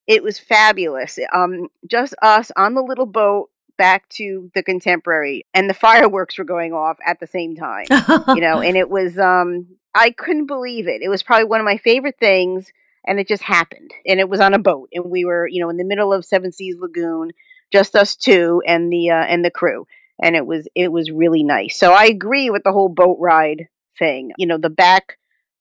it 0.08 0.24
was 0.24 0.40
fabulous. 0.40 1.20
Um, 1.34 1.68
just 1.88 2.14
us 2.22 2.52
on 2.56 2.74
the 2.74 2.82
little 2.82 3.06
boat 3.06 3.50
back 3.78 4.08
to 4.10 4.52
the 4.54 4.64
contemporary, 4.64 5.46
and 5.54 5.70
the 5.70 5.74
fireworks 5.74 6.38
were 6.38 6.44
going 6.44 6.74
off 6.74 6.98
at 7.06 7.20
the 7.20 7.28
same 7.28 7.56
time. 7.56 7.86
you 8.30 8.42
know, 8.42 8.62
and 8.62 8.78
it 8.78 8.90
was 8.90 9.18
um, 9.18 9.68
I 9.94 10.12
couldn't 10.12 10.48
believe 10.48 10.88
it. 10.88 11.02
It 11.02 11.10
was 11.10 11.24
probably 11.24 11.46
one 11.46 11.60
of 11.60 11.66
my 11.66 11.78
favorite 11.78 12.18
things, 12.20 12.72
and 13.06 13.20
it 13.20 13.28
just 13.28 13.44
happened. 13.44 13.92
And 14.06 14.20
it 14.20 14.30
was 14.30 14.40
on 14.40 14.54
a 14.54 14.60
boat, 14.60 14.90
and 14.94 15.06
we 15.06 15.26
were 15.26 15.48
you 15.48 15.62
know 15.62 15.70
in 15.70 15.78
the 15.78 15.86
middle 15.86 16.14
of 16.14 16.26
Seven 16.26 16.52
Seas 16.52 16.76
Lagoon, 16.80 17.32
just 17.72 17.96
us 17.96 18.16
two 18.16 18.62
and 18.66 18.92
the 18.92 19.10
uh, 19.10 19.24
and 19.24 19.44
the 19.44 19.52
crew, 19.52 19.88
and 20.22 20.36
it 20.36 20.46
was 20.46 20.68
it 20.76 20.92
was 20.92 21.12
really 21.12 21.44
nice. 21.44 21.78
So 21.78 21.94
I 21.94 22.06
agree 22.06 22.50
with 22.50 22.64
the 22.64 22.74
whole 22.74 22.90
boat 22.90 23.18
ride 23.20 23.68
thing. 23.98 24.32
You 24.38 24.48
know, 24.48 24.58
the 24.58 24.70
back 24.70 25.18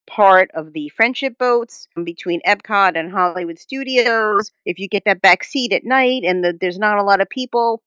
part 0.07 0.51
of 0.53 0.73
the 0.73 0.89
friendship 0.89 1.37
boats 1.37 1.87
between 2.03 2.41
Epcot 2.41 2.97
and 2.97 3.11
Hollywood 3.11 3.59
Studios. 3.59 4.51
If 4.65 4.79
you 4.79 4.87
get 4.87 5.05
that 5.05 5.21
back 5.21 5.43
seat 5.43 5.73
at 5.73 5.83
night 5.83 6.23
and 6.23 6.43
the, 6.43 6.57
there's 6.59 6.79
not 6.79 6.97
a 6.97 7.03
lot 7.03 7.21
of 7.21 7.29
people, 7.29 7.81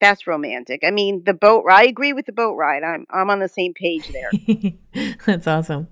that's 0.00 0.26
romantic. 0.26 0.80
I 0.84 0.90
mean, 0.90 1.22
the 1.24 1.34
boat 1.34 1.64
ride. 1.64 1.82
I 1.82 1.88
agree 1.88 2.12
with 2.12 2.26
the 2.26 2.32
boat 2.32 2.54
ride. 2.54 2.82
I'm 2.82 3.06
I'm 3.10 3.30
on 3.30 3.38
the 3.38 3.48
same 3.48 3.72
page 3.74 4.08
there. 4.08 4.72
that's 5.26 5.46
awesome. 5.46 5.88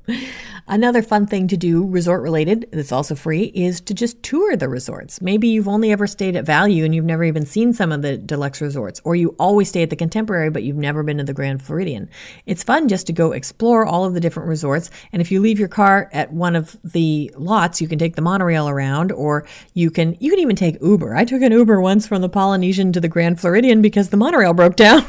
Another 0.68 1.02
fun 1.02 1.26
thing 1.26 1.48
to 1.48 1.56
do, 1.56 1.86
resort 1.86 2.22
related, 2.22 2.68
that's 2.70 2.92
also 2.92 3.14
free, 3.14 3.44
is 3.54 3.80
to 3.82 3.94
just 3.94 4.22
tour 4.22 4.56
the 4.56 4.68
resorts. 4.68 5.22
Maybe 5.22 5.48
you've 5.48 5.68
only 5.68 5.90
ever 5.90 6.06
stayed 6.06 6.36
at 6.36 6.44
Value 6.44 6.84
and 6.84 6.94
you've 6.94 7.06
never 7.06 7.24
even 7.24 7.46
seen 7.46 7.72
some 7.72 7.92
of 7.92 8.02
the 8.02 8.18
deluxe 8.18 8.60
resorts, 8.60 9.00
or 9.04 9.16
you 9.16 9.34
always 9.38 9.70
stay 9.70 9.82
at 9.82 9.90
the 9.90 9.96
Contemporary 9.96 10.50
but 10.50 10.62
you've 10.62 10.76
never 10.76 11.02
been 11.02 11.16
to 11.18 11.24
the 11.24 11.32
Grand 11.32 11.62
Floridian. 11.62 12.10
It's 12.44 12.62
fun 12.62 12.88
just 12.88 13.06
to 13.06 13.12
go 13.12 13.32
explore 13.32 13.86
all 13.86 14.04
of 14.04 14.12
the 14.12 14.20
different 14.20 14.48
resorts. 14.48 14.90
And 15.12 15.22
if 15.22 15.32
you 15.32 15.40
leave 15.40 15.58
your 15.58 15.68
car 15.68 16.10
at 16.12 16.32
one 16.32 16.54
of 16.54 16.76
the 16.84 17.32
lots, 17.36 17.80
you 17.80 17.88
can 17.88 17.98
take 17.98 18.16
the 18.16 18.22
monorail 18.22 18.68
around, 18.68 19.12
or 19.12 19.46
you 19.72 19.90
can 19.90 20.16
you 20.20 20.30
can 20.30 20.40
even 20.40 20.56
take 20.56 20.80
Uber. 20.82 21.16
I 21.16 21.24
took 21.24 21.42
an 21.42 21.52
Uber 21.52 21.80
once 21.80 22.06
from 22.06 22.20
the 22.20 22.28
Polynesian 22.28 22.92
to 22.92 23.00
the 23.00 23.08
Grand 23.08 23.40
Floridian 23.40 23.80
because 23.80 24.10
the 24.10 24.16
monorail 24.18 24.52
broke 24.52 24.76
down. 24.76 25.06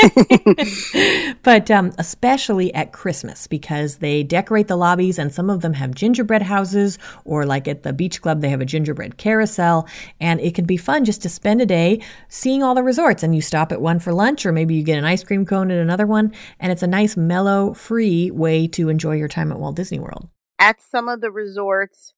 but 1.42 1.70
um, 1.70 1.92
especially 1.98 2.72
at 2.74 2.92
Christmas 2.92 3.19
Christmas 3.20 3.46
because 3.46 3.98
they 3.98 4.22
decorate 4.22 4.66
the 4.66 4.76
lobbies 4.76 5.18
and 5.18 5.30
some 5.30 5.50
of 5.50 5.60
them 5.60 5.74
have 5.74 5.94
gingerbread 5.94 6.40
houses 6.40 6.98
or 7.26 7.44
like 7.44 7.68
at 7.68 7.82
the 7.82 7.92
beach 7.92 8.22
club, 8.22 8.40
they 8.40 8.48
have 8.48 8.62
a 8.62 8.64
gingerbread 8.64 9.18
carousel. 9.18 9.86
And 10.20 10.40
it 10.40 10.54
can 10.54 10.64
be 10.64 10.78
fun 10.78 11.04
just 11.04 11.20
to 11.20 11.28
spend 11.28 11.60
a 11.60 11.66
day 11.66 12.00
seeing 12.30 12.62
all 12.62 12.74
the 12.74 12.82
resorts 12.82 13.22
and 13.22 13.34
you 13.34 13.42
stop 13.42 13.72
at 13.72 13.82
one 13.82 13.98
for 13.98 14.14
lunch 14.14 14.46
or 14.46 14.52
maybe 14.52 14.74
you 14.74 14.82
get 14.82 14.96
an 14.96 15.04
ice 15.04 15.22
cream 15.22 15.44
cone 15.44 15.70
at 15.70 15.76
another 15.76 16.06
one. 16.06 16.32
And 16.58 16.72
it's 16.72 16.82
a 16.82 16.86
nice, 16.86 17.14
mellow, 17.14 17.74
free 17.74 18.30
way 18.30 18.66
to 18.68 18.88
enjoy 18.88 19.16
your 19.16 19.28
time 19.28 19.52
at 19.52 19.58
Walt 19.58 19.76
Disney 19.76 19.98
World. 19.98 20.26
At 20.58 20.80
some 20.80 21.06
of 21.06 21.20
the 21.20 21.30
resorts, 21.30 22.14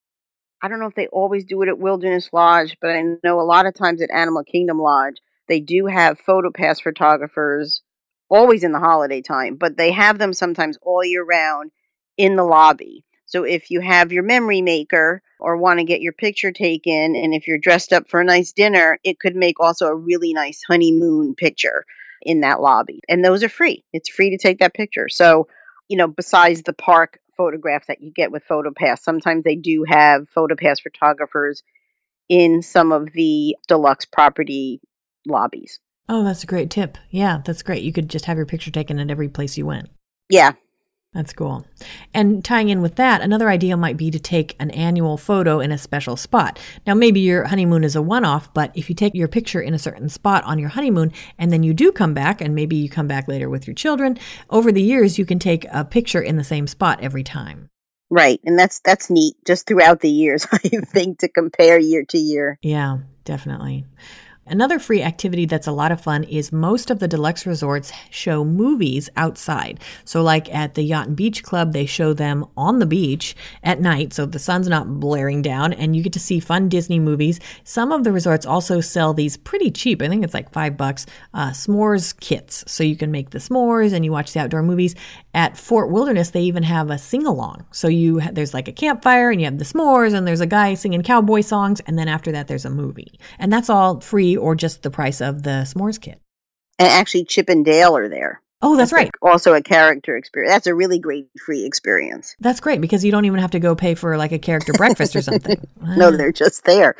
I 0.63 0.69
don't 0.69 0.79
know 0.79 0.87
if 0.87 0.95
they 0.95 1.09
always 1.09 1.45
do 1.45 1.63
it 1.63 1.69
at 1.69 1.81
Wilderness 1.81 2.29
Lodge, 2.33 2.77
but 2.81 2.91
I 2.91 3.03
know 3.25 3.41
a 3.41 3.43
lot 3.43 3.67
of 3.67 3.75
times 3.75 4.01
at 4.03 4.13
Animal 4.13 4.45
Kingdom 4.45 4.79
Lodge, 4.79 5.17
they 5.49 5.59
do 5.59 5.87
have 5.87 6.21
photo 6.21 6.53
pass 6.53 6.79
photographers 6.79 7.83
always 8.33 8.65
in 8.65 8.73
the 8.73 8.79
holiday 8.79 9.21
time, 9.23 9.57
but 9.57 9.77
they 9.77 9.93
have 9.93 10.19
them 10.19 10.33
sometimes 10.33 10.79
all 10.83 11.05
year 11.05 11.25
round 11.25 11.71
in 12.17 12.37
the 12.37 12.45
lobby. 12.45 13.05
So 13.27 13.45
if 13.45 13.71
you 13.71 13.81
have 13.81 14.13
your 14.13 14.23
memory 14.23 14.63
maker 14.63 15.23
or 15.39 15.57
want 15.57 15.79
to 15.79 15.85
get 15.85 16.01
your 16.01 16.13
picture 16.13 16.53
taken, 16.53 17.15
and 17.17 17.35
if 17.35 17.47
you're 17.47 17.59
dressed 17.59 17.93
up 17.93 18.09
for 18.09 18.21
a 18.21 18.25
nice 18.25 18.53
dinner, 18.53 18.99
it 19.05 19.21
could 19.21 19.37
make 19.37 19.61
also 19.61 19.87
a 19.87 19.95
really 19.95 20.33
nice 20.33 20.63
honeymoon 20.67 21.35
picture 21.35 21.85
in 22.23 22.41
that 22.41 22.61
lobby. 22.61 23.01
And 23.09 23.25
those 23.25 23.43
are 23.43 23.49
free. 23.49 23.85
It's 23.93 24.09
free 24.09 24.31
to 24.31 24.39
take 24.39 24.59
that 24.61 24.75
picture. 24.75 25.09
So, 25.09 25.49
you 25.89 25.97
know, 25.97 26.09
besides 26.09 26.63
the 26.63 26.73
park 26.73 27.19
photographs 27.37 27.87
that 27.89 28.01
you 28.01 28.13
get 28.13 28.31
with 28.31 28.45
PhotoPass. 28.49 29.01
Sometimes 29.01 29.45
they 29.45 29.57
do 29.57 29.85
have 29.89 30.29
PhotoPass 30.37 30.83
photographers 30.83 31.63
in 32.29 32.63
some 32.63 32.93
of 32.93 33.13
the 33.13 33.57
deluxe 33.69 34.05
property 34.05 34.81
lobbies. 35.27 35.81
Oh, 36.09 36.25
that's 36.25 36.43
a 36.43 36.49
great 36.49 36.71
tip. 36.71 36.99
Yeah, 37.11 37.41
that's 37.45 37.63
great. 37.63 37.83
You 37.83 37.93
could 37.93 38.09
just 38.09 38.25
have 38.27 38.37
your 38.37 38.47
picture 38.47 38.71
taken 38.71 38.99
at 38.99 39.11
every 39.11 39.29
place 39.29 39.57
you 39.57 39.67
went. 39.67 39.89
Yeah, 40.29 40.53
that's 41.13 41.35
cool. 41.35 41.67
And 42.15 42.43
tying 42.43 42.71
in 42.71 42.81
with 42.81 42.95
that, 42.97 43.21
another 43.21 43.51
idea 43.51 43.77
might 43.77 43.99
be 43.99 44.11
to 44.11 44.19
take 44.19 44.57
an 44.59 44.71
annual 44.71 45.19
photo 45.19 45.61
in 45.61 45.71
a 45.71 45.77
special 45.77 46.17
spot. 46.17 46.59
Now, 46.87 46.95
maybe 46.95 47.21
your 47.21 47.45
honeymoon 47.45 47.85
is 47.85 47.95
a 47.95 48.01
one 48.01 48.25
off, 48.25 48.53
but 48.55 48.73
if 48.75 48.89
you 48.89 48.97
take 48.97 49.15
your 49.15 49.29
picture 49.29 49.61
in 49.61 49.75
a 49.75 49.79
certain 49.79 50.09
spot 50.09 50.43
on 50.45 50.59
your 50.59 50.71
honeymoon 50.71 51.13
and 51.39 51.53
then 51.53 51.63
you 51.63 51.75
do 51.75 51.93
come 51.93 52.15
back, 52.15 52.41
and 52.41 52.55
maybe 52.55 52.77
you 52.77 52.89
come 52.89 53.07
back 53.07 53.29
later 53.29 53.51
with 53.51 53.67
your 53.67 53.75
children, 53.75 54.19
over 54.49 54.73
the 54.73 54.83
years 54.83 55.19
you 55.19 55.27
can 55.27 55.39
take 55.39 55.67
a 55.71 55.85
picture 55.85 56.23
in 56.23 56.37
the 56.37 56.45
same 56.45 56.67
spot 56.67 56.99
every 57.03 57.23
time. 57.23 57.69
Right. 58.09 58.41
And 58.45 58.59
that's 58.59 58.81
that's 58.81 59.11
neat 59.11 59.37
just 59.47 59.67
throughout 59.67 60.01
the 60.01 60.11
years, 60.11 60.47
I 60.53 60.59
think, 60.59 61.19
to 61.19 61.29
compare 61.29 61.79
year 61.79 62.05
to 62.09 62.19
year. 62.19 62.59
Yeah, 62.63 62.99
definitely. 63.25 63.85
Another 64.45 64.81
free 64.81 65.03
activity 65.03 65.47
that's 65.47 65.69
a 65.69 65.73
lot 65.73 65.93
of 65.93 66.01
fun 66.01 66.25
is 66.25 66.51
most 66.51 66.91
of 66.91 66.99
the 66.99 67.07
deluxe 67.07 67.47
resorts 67.47 67.93
show 68.11 68.45
movies 68.45 69.09
outside. 69.17 69.79
So, 70.05 70.21
like 70.21 70.53
at 70.53 70.75
the 70.75 70.83
Yacht 70.83 71.07
and 71.07 71.17
Beach 71.17 71.45
Club, 71.45 71.73
they 71.73 71.87
show 71.87 72.13
them 72.13 72.47
on 72.57 72.81
the 72.81 72.87
beach 72.87 73.37
at 73.63 73.81
night, 73.81 74.13
so 74.13 74.27
the 74.27 74.41
sun's 74.41 74.69
not 74.69 74.99
blaring 74.99 75.43
down, 75.43 75.73
and 75.73 75.95
you 75.95 76.03
get 76.03 76.13
to 76.15 76.21
see 76.21 76.41
fun 76.41 76.69
Disney 76.69 76.99
movies. 76.99 77.39
Some 77.63 77.93
of 77.93 78.03
the 78.03 78.11
resorts 78.11 78.45
also 78.45 78.81
sell 78.81 79.15
these 79.15 79.37
pretty 79.37 79.71
cheap, 79.71 80.03
I 80.03 80.09
think 80.09 80.25
it's 80.25 80.35
like 80.35 80.53
five 80.53 80.77
bucks, 80.77 81.07
uh, 81.33 81.51
s'mores 81.51 82.19
kits. 82.19 82.65
So 82.67 82.83
you 82.83 82.97
can 82.97 83.13
make 83.13 83.31
the 83.31 83.39
s'mores 83.39 83.93
and 83.93 84.05
you 84.05 84.11
watch 84.11 84.33
the 84.33 84.41
outdoor 84.41 84.65
movies. 84.65 84.97
At 85.35 85.57
Fort 85.57 85.89
Wilderness, 85.89 86.31
they 86.31 86.43
even 86.43 86.65
have 86.65 86.91
a 86.91 86.99
sing 86.99 87.27
along. 87.27 87.65
So 87.71 87.87
you 87.89 88.21
there's 88.21 88.53
like 88.53 88.69
a 88.69 88.73
campfire 88.73 89.31
and 89.31 89.41
you 89.41 89.45
have 89.45 89.59
the 89.59 89.65
s'mores, 89.65 90.15
and 90.15 90.27
there's 90.27 90.41
a 90.41 90.47
guy 90.47 90.75
singing 90.75 91.03
cowboy 91.03 91.43
songs, 91.43 91.81
and 91.87 91.97
then 91.97 92.09
after 92.09 92.33
that, 92.33 92.49
there's 92.49 92.65
a 92.65 92.71
movie. 92.71 93.21
And 93.39 93.53
that's 93.53 93.71
all 93.71 94.01
free 94.01 94.32
or 94.37 94.55
just 94.55 94.83
the 94.83 94.91
price 94.91 95.21
of 95.21 95.43
the 95.43 95.65
s'mores 95.67 96.01
kit. 96.01 96.21
And 96.79 96.89
actually, 96.89 97.25
Chip 97.25 97.49
and 97.49 97.65
Dale 97.65 97.97
are 97.97 98.09
there. 98.09 98.43
Oh, 98.65 98.77
that's, 98.77 98.93
that's 98.93 99.03
right. 99.03 99.11
Also, 99.21 99.55
a 99.55 99.63
character 99.63 100.17
experience. 100.17 100.53
That's 100.53 100.67
a 100.69 100.75
really 100.75 101.01
great 101.01 101.27
free 101.45 101.65
experience. 101.65 102.37
That's 102.39 102.61
great 102.61 102.81
because 102.81 103.05
you 103.05 103.11
don't 103.11 103.25
even 103.25 103.41
have 103.41 103.51
to 103.53 103.59
go 103.59 103.75
pay 103.75 103.97
for 103.97 104.17
like 104.17 104.31
a 104.31 104.39
character 104.39 104.73
breakfast 104.73 105.17
or 105.17 105.23
something. 105.23 105.57
no, 105.81 106.13
they're 106.13 106.31
just 106.31 106.65
there. 106.65 106.95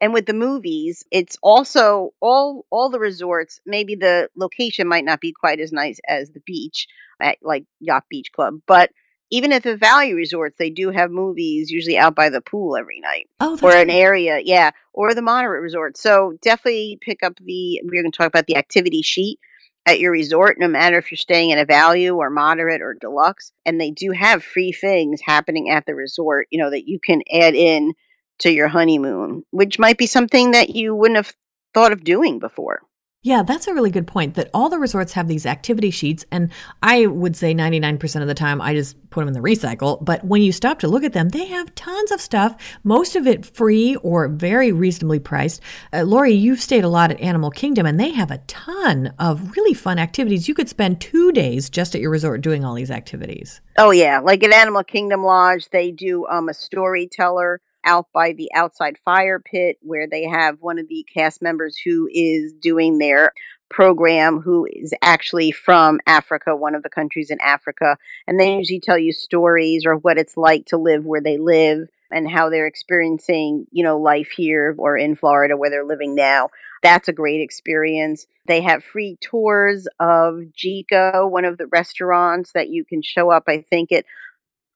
And 0.00 0.14
with 0.14 0.26
the 0.26 0.32
movies, 0.32 1.04
it's 1.10 1.36
also 1.42 2.14
all 2.20 2.64
all 2.70 2.90
the 2.90 3.00
resorts. 3.00 3.60
Maybe 3.66 3.96
the 3.96 4.28
location 4.36 4.86
might 4.86 5.04
not 5.04 5.20
be 5.20 5.32
quite 5.32 5.58
as 5.58 5.72
nice 5.72 5.98
as 6.08 6.30
the 6.30 6.40
beach 6.40 6.86
at 7.20 7.38
like 7.42 7.64
Yacht 7.80 8.04
Beach 8.08 8.30
Club, 8.32 8.60
but 8.66 8.90
even 9.30 9.52
at 9.52 9.62
the 9.62 9.76
value 9.76 10.14
resorts, 10.14 10.56
they 10.58 10.70
do 10.70 10.90
have 10.90 11.10
movies 11.10 11.70
usually 11.70 11.98
out 11.98 12.14
by 12.14 12.30
the 12.30 12.40
pool 12.40 12.76
every 12.76 13.00
night. 13.00 13.28
Oh, 13.40 13.58
or 13.62 13.72
an 13.72 13.90
area, 13.90 14.40
yeah, 14.42 14.70
or 14.92 15.14
the 15.14 15.22
moderate 15.22 15.62
resort. 15.62 15.96
So 15.96 16.34
definitely 16.42 16.98
pick 17.00 17.22
up 17.22 17.34
the. 17.36 17.80
We're 17.84 18.02
going 18.02 18.10
to 18.10 18.16
talk 18.16 18.28
about 18.28 18.46
the 18.46 18.56
activity 18.56 19.02
sheet 19.02 19.38
at 19.86 20.00
your 20.00 20.12
resort, 20.12 20.58
no 20.58 20.68
matter 20.68 20.98
if 20.98 21.10
you're 21.10 21.16
staying 21.16 21.50
in 21.50 21.58
a 21.58 21.64
value 21.64 22.16
or 22.16 22.30
moderate 22.30 22.82
or 22.82 22.94
deluxe. 22.94 23.52
And 23.64 23.80
they 23.80 23.90
do 23.90 24.12
have 24.12 24.42
free 24.42 24.72
things 24.72 25.20
happening 25.22 25.70
at 25.70 25.86
the 25.86 25.94
resort. 25.94 26.46
You 26.50 26.62
know 26.62 26.70
that 26.70 26.88
you 26.88 26.98
can 26.98 27.22
add 27.32 27.54
in 27.54 27.94
to 28.40 28.52
your 28.52 28.68
honeymoon, 28.68 29.44
which 29.50 29.78
might 29.78 29.98
be 29.98 30.06
something 30.06 30.52
that 30.52 30.70
you 30.70 30.94
wouldn't 30.94 31.16
have 31.16 31.34
thought 31.74 31.92
of 31.92 32.04
doing 32.04 32.38
before. 32.38 32.80
Yeah, 33.28 33.42
that's 33.42 33.68
a 33.68 33.74
really 33.74 33.90
good 33.90 34.06
point 34.06 34.36
that 34.36 34.48
all 34.54 34.70
the 34.70 34.78
resorts 34.78 35.12
have 35.12 35.28
these 35.28 35.44
activity 35.44 35.90
sheets. 35.90 36.24
And 36.32 36.50
I 36.82 37.04
would 37.04 37.36
say 37.36 37.52
99% 37.52 38.22
of 38.22 38.26
the 38.26 38.32
time 38.32 38.58
I 38.62 38.72
just 38.72 38.96
put 39.10 39.20
them 39.20 39.28
in 39.28 39.34
the 39.34 39.46
recycle. 39.46 40.02
But 40.02 40.24
when 40.24 40.40
you 40.40 40.50
stop 40.50 40.78
to 40.78 40.88
look 40.88 41.04
at 41.04 41.12
them, 41.12 41.28
they 41.28 41.44
have 41.44 41.74
tons 41.74 42.10
of 42.10 42.22
stuff, 42.22 42.56
most 42.84 43.16
of 43.16 43.26
it 43.26 43.44
free 43.44 43.96
or 43.96 44.28
very 44.28 44.72
reasonably 44.72 45.18
priced. 45.18 45.60
Uh, 45.92 46.04
Lori, 46.04 46.32
you've 46.32 46.62
stayed 46.62 46.84
a 46.84 46.88
lot 46.88 47.10
at 47.10 47.20
Animal 47.20 47.50
Kingdom 47.50 47.84
and 47.84 48.00
they 48.00 48.12
have 48.12 48.30
a 48.30 48.38
ton 48.46 49.12
of 49.18 49.54
really 49.54 49.74
fun 49.74 49.98
activities. 49.98 50.48
You 50.48 50.54
could 50.54 50.70
spend 50.70 50.98
two 50.98 51.30
days 51.30 51.68
just 51.68 51.94
at 51.94 52.00
your 52.00 52.10
resort 52.10 52.40
doing 52.40 52.64
all 52.64 52.72
these 52.72 52.90
activities. 52.90 53.60
Oh, 53.76 53.90
yeah. 53.90 54.20
Like 54.20 54.42
at 54.42 54.54
Animal 54.54 54.84
Kingdom 54.84 55.22
Lodge, 55.22 55.68
they 55.68 55.90
do 55.90 56.26
um, 56.28 56.48
a 56.48 56.54
storyteller 56.54 57.60
out 57.88 58.06
by 58.12 58.32
the 58.32 58.50
outside 58.54 58.98
fire 59.04 59.40
pit 59.40 59.78
where 59.80 60.06
they 60.06 60.24
have 60.24 60.58
one 60.60 60.78
of 60.78 60.88
the 60.88 61.06
cast 61.12 61.40
members 61.40 61.76
who 61.82 62.08
is 62.12 62.52
doing 62.52 62.98
their 62.98 63.32
program 63.70 64.40
who 64.40 64.66
is 64.70 64.94
actually 65.02 65.50
from 65.50 66.00
Africa, 66.06 66.54
one 66.54 66.74
of 66.74 66.82
the 66.82 66.88
countries 66.88 67.30
in 67.30 67.40
Africa. 67.40 67.96
And 68.26 68.38
they 68.38 68.56
usually 68.56 68.80
tell 68.80 68.98
you 68.98 69.12
stories 69.12 69.84
or 69.86 69.96
what 69.96 70.18
it's 70.18 70.36
like 70.36 70.66
to 70.66 70.78
live 70.78 71.04
where 71.04 71.20
they 71.20 71.38
live 71.38 71.88
and 72.10 72.30
how 72.30 72.48
they're 72.48 72.66
experiencing, 72.66 73.66
you 73.70 73.84
know, 73.84 73.98
life 73.98 74.30
here 74.30 74.74
or 74.78 74.96
in 74.96 75.16
Florida 75.16 75.56
where 75.56 75.70
they're 75.70 75.84
living 75.84 76.14
now. 76.14 76.48
That's 76.82 77.08
a 77.08 77.12
great 77.12 77.40
experience. 77.40 78.26
They 78.46 78.62
have 78.62 78.84
free 78.84 79.18
tours 79.20 79.86
of 80.00 80.40
Jiko, 80.56 81.30
one 81.30 81.44
of 81.44 81.58
the 81.58 81.66
restaurants 81.66 82.52
that 82.52 82.70
you 82.70 82.84
can 82.84 83.02
show 83.02 83.30
up, 83.30 83.44
I 83.48 83.60
think, 83.60 83.92
at 83.92 84.06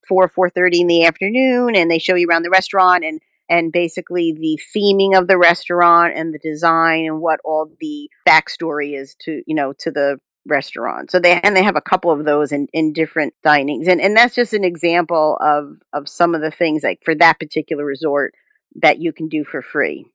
four 0.09 0.29
four 0.29 0.51
thirty 0.51 0.81
in 0.81 0.87
the 0.87 1.05
afternoon, 1.05 1.77
and 1.77 1.91
they 1.91 1.99
show 1.99 2.15
you 2.15 2.27
around 2.29 2.43
the 2.43 2.51
restaurant 2.51 3.05
and 3.05 3.21
and 3.49 3.73
basically 3.73 4.33
the 4.33 4.59
theming 4.75 5.19
of 5.19 5.27
the 5.27 5.39
restaurant 5.39 6.15
and 6.17 6.33
the 6.33 6.39
design 6.39 7.07
and 7.07 7.21
what 7.21 7.41
all 7.45 7.71
the 7.81 8.09
backstory 8.27 8.99
is 8.99 9.15
to 9.21 9.43
you 9.47 9.55
know 9.55 9.73
to 9.81 9.91
the 9.91 10.19
restaurant. 10.47 11.11
So 11.11 11.19
they 11.19 11.41
and 11.41 11.57
they 11.57 11.63
have 11.63 11.77
a 11.77 11.81
couple 11.81 12.11
of 12.11 12.25
those 12.25 12.53
in, 12.53 12.69
in 12.73 12.93
different 12.93 13.35
dinings. 13.45 13.89
And 13.89 14.01
and 14.01 14.17
that's 14.17 14.35
just 14.35 14.53
an 14.53 14.65
example 14.65 15.39
of 15.41 15.77
of 15.93 16.09
some 16.09 16.35
of 16.35 16.41
the 16.41 16.51
things 16.51 16.83
like 16.83 17.01
for 17.05 17.15
that 17.17 17.39
particular 17.39 17.85
resort 17.85 18.35
that 18.77 19.01
you 19.01 19.13
can 19.13 19.29
do 19.29 19.45
for 19.45 19.63
free. 19.63 20.07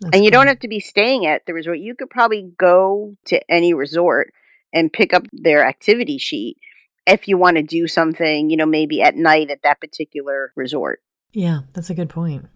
That's 0.00 0.16
and 0.16 0.24
you 0.24 0.30
cool. 0.30 0.40
don't 0.40 0.48
have 0.48 0.60
to 0.60 0.68
be 0.68 0.80
staying 0.80 1.26
at 1.26 1.46
the 1.46 1.54
resort. 1.54 1.78
You 1.78 1.94
could 1.94 2.10
probably 2.10 2.50
go 2.58 3.16
to 3.26 3.40
any 3.50 3.74
resort 3.74 4.32
and 4.72 4.92
pick 4.92 5.14
up 5.14 5.24
their 5.32 5.66
activity 5.66 6.18
sheet 6.18 6.58
if 7.06 7.28
you 7.28 7.38
want 7.38 7.56
to 7.56 7.62
do 7.62 7.86
something, 7.86 8.50
you 8.50 8.56
know, 8.56 8.66
maybe 8.66 9.02
at 9.02 9.16
night 9.16 9.50
at 9.50 9.62
that 9.62 9.80
particular 9.80 10.52
resort. 10.56 11.00
Yeah, 11.32 11.60
that's 11.74 11.90
a 11.90 11.94
good 11.94 12.08
point. 12.08 12.46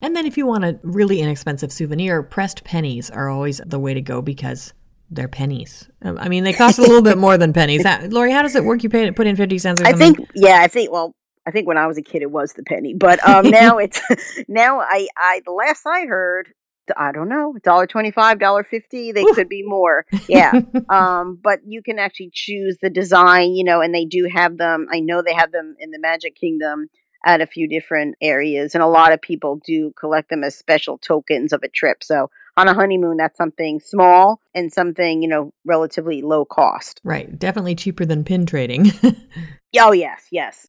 And 0.00 0.14
then 0.14 0.26
if 0.26 0.36
you 0.36 0.46
want 0.46 0.64
a 0.64 0.78
really 0.82 1.20
inexpensive 1.20 1.72
souvenir, 1.72 2.22
pressed 2.22 2.64
pennies 2.64 3.10
are 3.10 3.28
always 3.28 3.60
the 3.64 3.78
way 3.78 3.94
to 3.94 4.02
go 4.02 4.20
because 4.20 4.74
they're 5.10 5.28
pennies. 5.28 5.88
Um, 6.02 6.18
I 6.18 6.28
mean, 6.28 6.44
they 6.44 6.52
cost 6.52 6.78
a 6.78 6.82
little 6.82 7.02
bit 7.02 7.16
more 7.16 7.38
than 7.38 7.52
pennies. 7.52 7.84
How, 7.84 8.00
Lori, 8.08 8.32
how 8.32 8.42
does 8.42 8.54
it 8.54 8.64
work? 8.64 8.82
You 8.82 8.90
pay 8.90 9.10
put 9.10 9.26
in 9.26 9.36
50 9.36 9.58
cents 9.58 9.80
or 9.80 9.84
something? 9.86 10.02
I 10.02 10.14
think, 10.14 10.30
yeah, 10.34 10.60
I 10.60 10.68
think, 10.68 10.92
well, 10.92 11.14
I 11.46 11.52
think 11.52 11.66
when 11.66 11.78
I 11.78 11.86
was 11.86 11.96
a 11.96 12.02
kid, 12.02 12.22
it 12.22 12.30
was 12.30 12.52
the 12.52 12.64
penny, 12.64 12.92
but 12.92 13.26
um, 13.26 13.48
now 13.50 13.78
it's 13.78 14.00
now 14.48 14.80
I 14.80 15.06
I 15.16 15.42
the 15.44 15.52
last 15.52 15.86
I 15.86 16.06
heard, 16.06 16.48
I 16.96 17.12
don't 17.12 17.28
know, 17.28 17.54
dollar 17.62 17.86
twenty 17.86 18.10
five, 18.10 18.38
dollar 18.38 18.64
fifty. 18.64 19.12
They 19.12 19.22
Ooh. 19.22 19.34
could 19.34 19.48
be 19.48 19.62
more, 19.64 20.04
yeah. 20.28 20.52
um, 20.88 21.38
but 21.42 21.60
you 21.66 21.82
can 21.82 21.98
actually 21.98 22.30
choose 22.32 22.76
the 22.80 22.90
design, 22.90 23.54
you 23.54 23.64
know, 23.64 23.80
and 23.80 23.94
they 23.94 24.04
do 24.04 24.28
have 24.32 24.56
them. 24.56 24.86
I 24.90 25.00
know 25.00 25.22
they 25.22 25.34
have 25.34 25.52
them 25.52 25.76
in 25.78 25.90
the 25.90 25.98
Magic 25.98 26.36
Kingdom 26.36 26.88
at 27.24 27.40
a 27.40 27.46
few 27.46 27.68
different 27.68 28.16
areas, 28.20 28.74
and 28.74 28.82
a 28.82 28.88
lot 28.88 29.12
of 29.12 29.20
people 29.20 29.60
do 29.64 29.92
collect 29.98 30.30
them 30.30 30.44
as 30.44 30.56
special 30.56 30.98
tokens 30.98 31.52
of 31.52 31.62
a 31.62 31.68
trip. 31.68 32.04
So 32.04 32.30
on 32.56 32.68
a 32.68 32.74
honeymoon, 32.74 33.16
that's 33.16 33.36
something 33.36 33.80
small 33.80 34.40
and 34.54 34.72
something 34.72 35.22
you 35.22 35.28
know 35.28 35.52
relatively 35.64 36.22
low 36.22 36.44
cost. 36.44 37.00
Right, 37.04 37.38
definitely 37.38 37.74
cheaper 37.74 38.04
than 38.04 38.24
pin 38.24 38.46
trading. 38.46 38.92
oh 39.78 39.92
yes, 39.92 40.26
yes. 40.30 40.66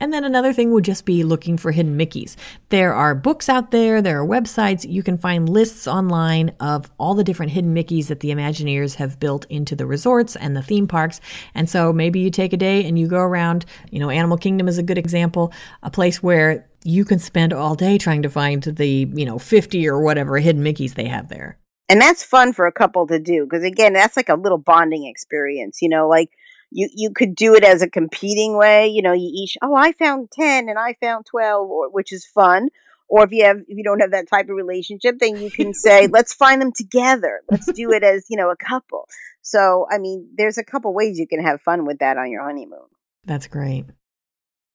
And 0.00 0.12
then 0.12 0.22
another 0.22 0.52
thing 0.52 0.70
would 0.70 0.84
just 0.84 1.04
be 1.04 1.24
looking 1.24 1.56
for 1.56 1.72
hidden 1.72 1.98
Mickeys. 1.98 2.36
There 2.68 2.94
are 2.94 3.16
books 3.16 3.48
out 3.48 3.72
there, 3.72 4.00
there 4.00 4.22
are 4.22 4.26
websites. 4.26 4.88
You 4.88 5.02
can 5.02 5.18
find 5.18 5.48
lists 5.48 5.88
online 5.88 6.54
of 6.60 6.88
all 6.98 7.14
the 7.14 7.24
different 7.24 7.50
hidden 7.50 7.74
Mickeys 7.74 8.06
that 8.06 8.20
the 8.20 8.30
Imagineers 8.30 8.94
have 8.94 9.18
built 9.18 9.44
into 9.46 9.74
the 9.74 9.86
resorts 9.86 10.36
and 10.36 10.56
the 10.56 10.62
theme 10.62 10.86
parks. 10.86 11.20
And 11.52 11.68
so 11.68 11.92
maybe 11.92 12.20
you 12.20 12.30
take 12.30 12.52
a 12.52 12.56
day 12.56 12.84
and 12.84 12.96
you 12.96 13.08
go 13.08 13.18
around, 13.18 13.66
you 13.90 13.98
know, 13.98 14.08
Animal 14.08 14.36
Kingdom 14.36 14.68
is 14.68 14.78
a 14.78 14.84
good 14.84 14.98
example, 14.98 15.52
a 15.82 15.90
place 15.90 16.22
where 16.22 16.68
you 16.84 17.04
can 17.04 17.18
spend 17.18 17.52
all 17.52 17.74
day 17.74 17.98
trying 17.98 18.22
to 18.22 18.30
find 18.30 18.62
the, 18.62 19.08
you 19.12 19.24
know, 19.24 19.40
50 19.40 19.88
or 19.88 20.00
whatever 20.00 20.38
hidden 20.38 20.62
Mickeys 20.62 20.94
they 20.94 21.08
have 21.08 21.28
there. 21.28 21.58
And 21.88 22.00
that's 22.00 22.22
fun 22.22 22.52
for 22.52 22.68
a 22.68 22.72
couple 22.72 23.08
to 23.08 23.18
do 23.18 23.44
because 23.44 23.64
again, 23.64 23.94
that's 23.94 24.16
like 24.16 24.28
a 24.28 24.36
little 24.36 24.58
bonding 24.58 25.06
experience, 25.06 25.82
you 25.82 25.88
know, 25.88 26.06
like 26.06 26.30
you 26.70 26.88
you 26.94 27.10
could 27.10 27.34
do 27.34 27.54
it 27.54 27.64
as 27.64 27.82
a 27.82 27.90
competing 27.90 28.56
way. 28.56 28.88
You 28.88 29.02
know, 29.02 29.12
you 29.12 29.30
each 29.32 29.56
oh 29.62 29.74
I 29.74 29.92
found 29.92 30.30
ten 30.30 30.68
and 30.68 30.78
I 30.78 30.94
found 31.00 31.26
twelve, 31.26 31.70
or 31.70 31.90
which 31.90 32.12
is 32.12 32.26
fun. 32.26 32.68
Or 33.08 33.24
if 33.24 33.32
you 33.32 33.44
have 33.44 33.58
if 33.66 33.76
you 33.78 33.84
don't 33.84 34.00
have 34.00 34.10
that 34.10 34.28
type 34.28 34.48
of 34.48 34.56
relationship, 34.56 35.18
then 35.18 35.36
you 35.36 35.50
can 35.50 35.72
say 35.86 36.06
let's 36.06 36.34
find 36.34 36.60
them 36.60 36.72
together. 36.72 37.40
Let's 37.50 37.70
do 37.72 37.92
it 37.92 38.02
as 38.02 38.26
you 38.28 38.36
know 38.36 38.50
a 38.50 38.56
couple. 38.56 39.08
So 39.42 39.86
I 39.90 39.98
mean, 39.98 40.30
there's 40.36 40.58
a 40.58 40.64
couple 40.64 40.92
ways 40.92 41.18
you 41.18 41.26
can 41.26 41.42
have 41.42 41.62
fun 41.62 41.86
with 41.86 42.00
that 42.00 42.18
on 42.18 42.30
your 42.30 42.44
honeymoon. 42.44 42.88
That's 43.24 43.46
great. 43.46 43.86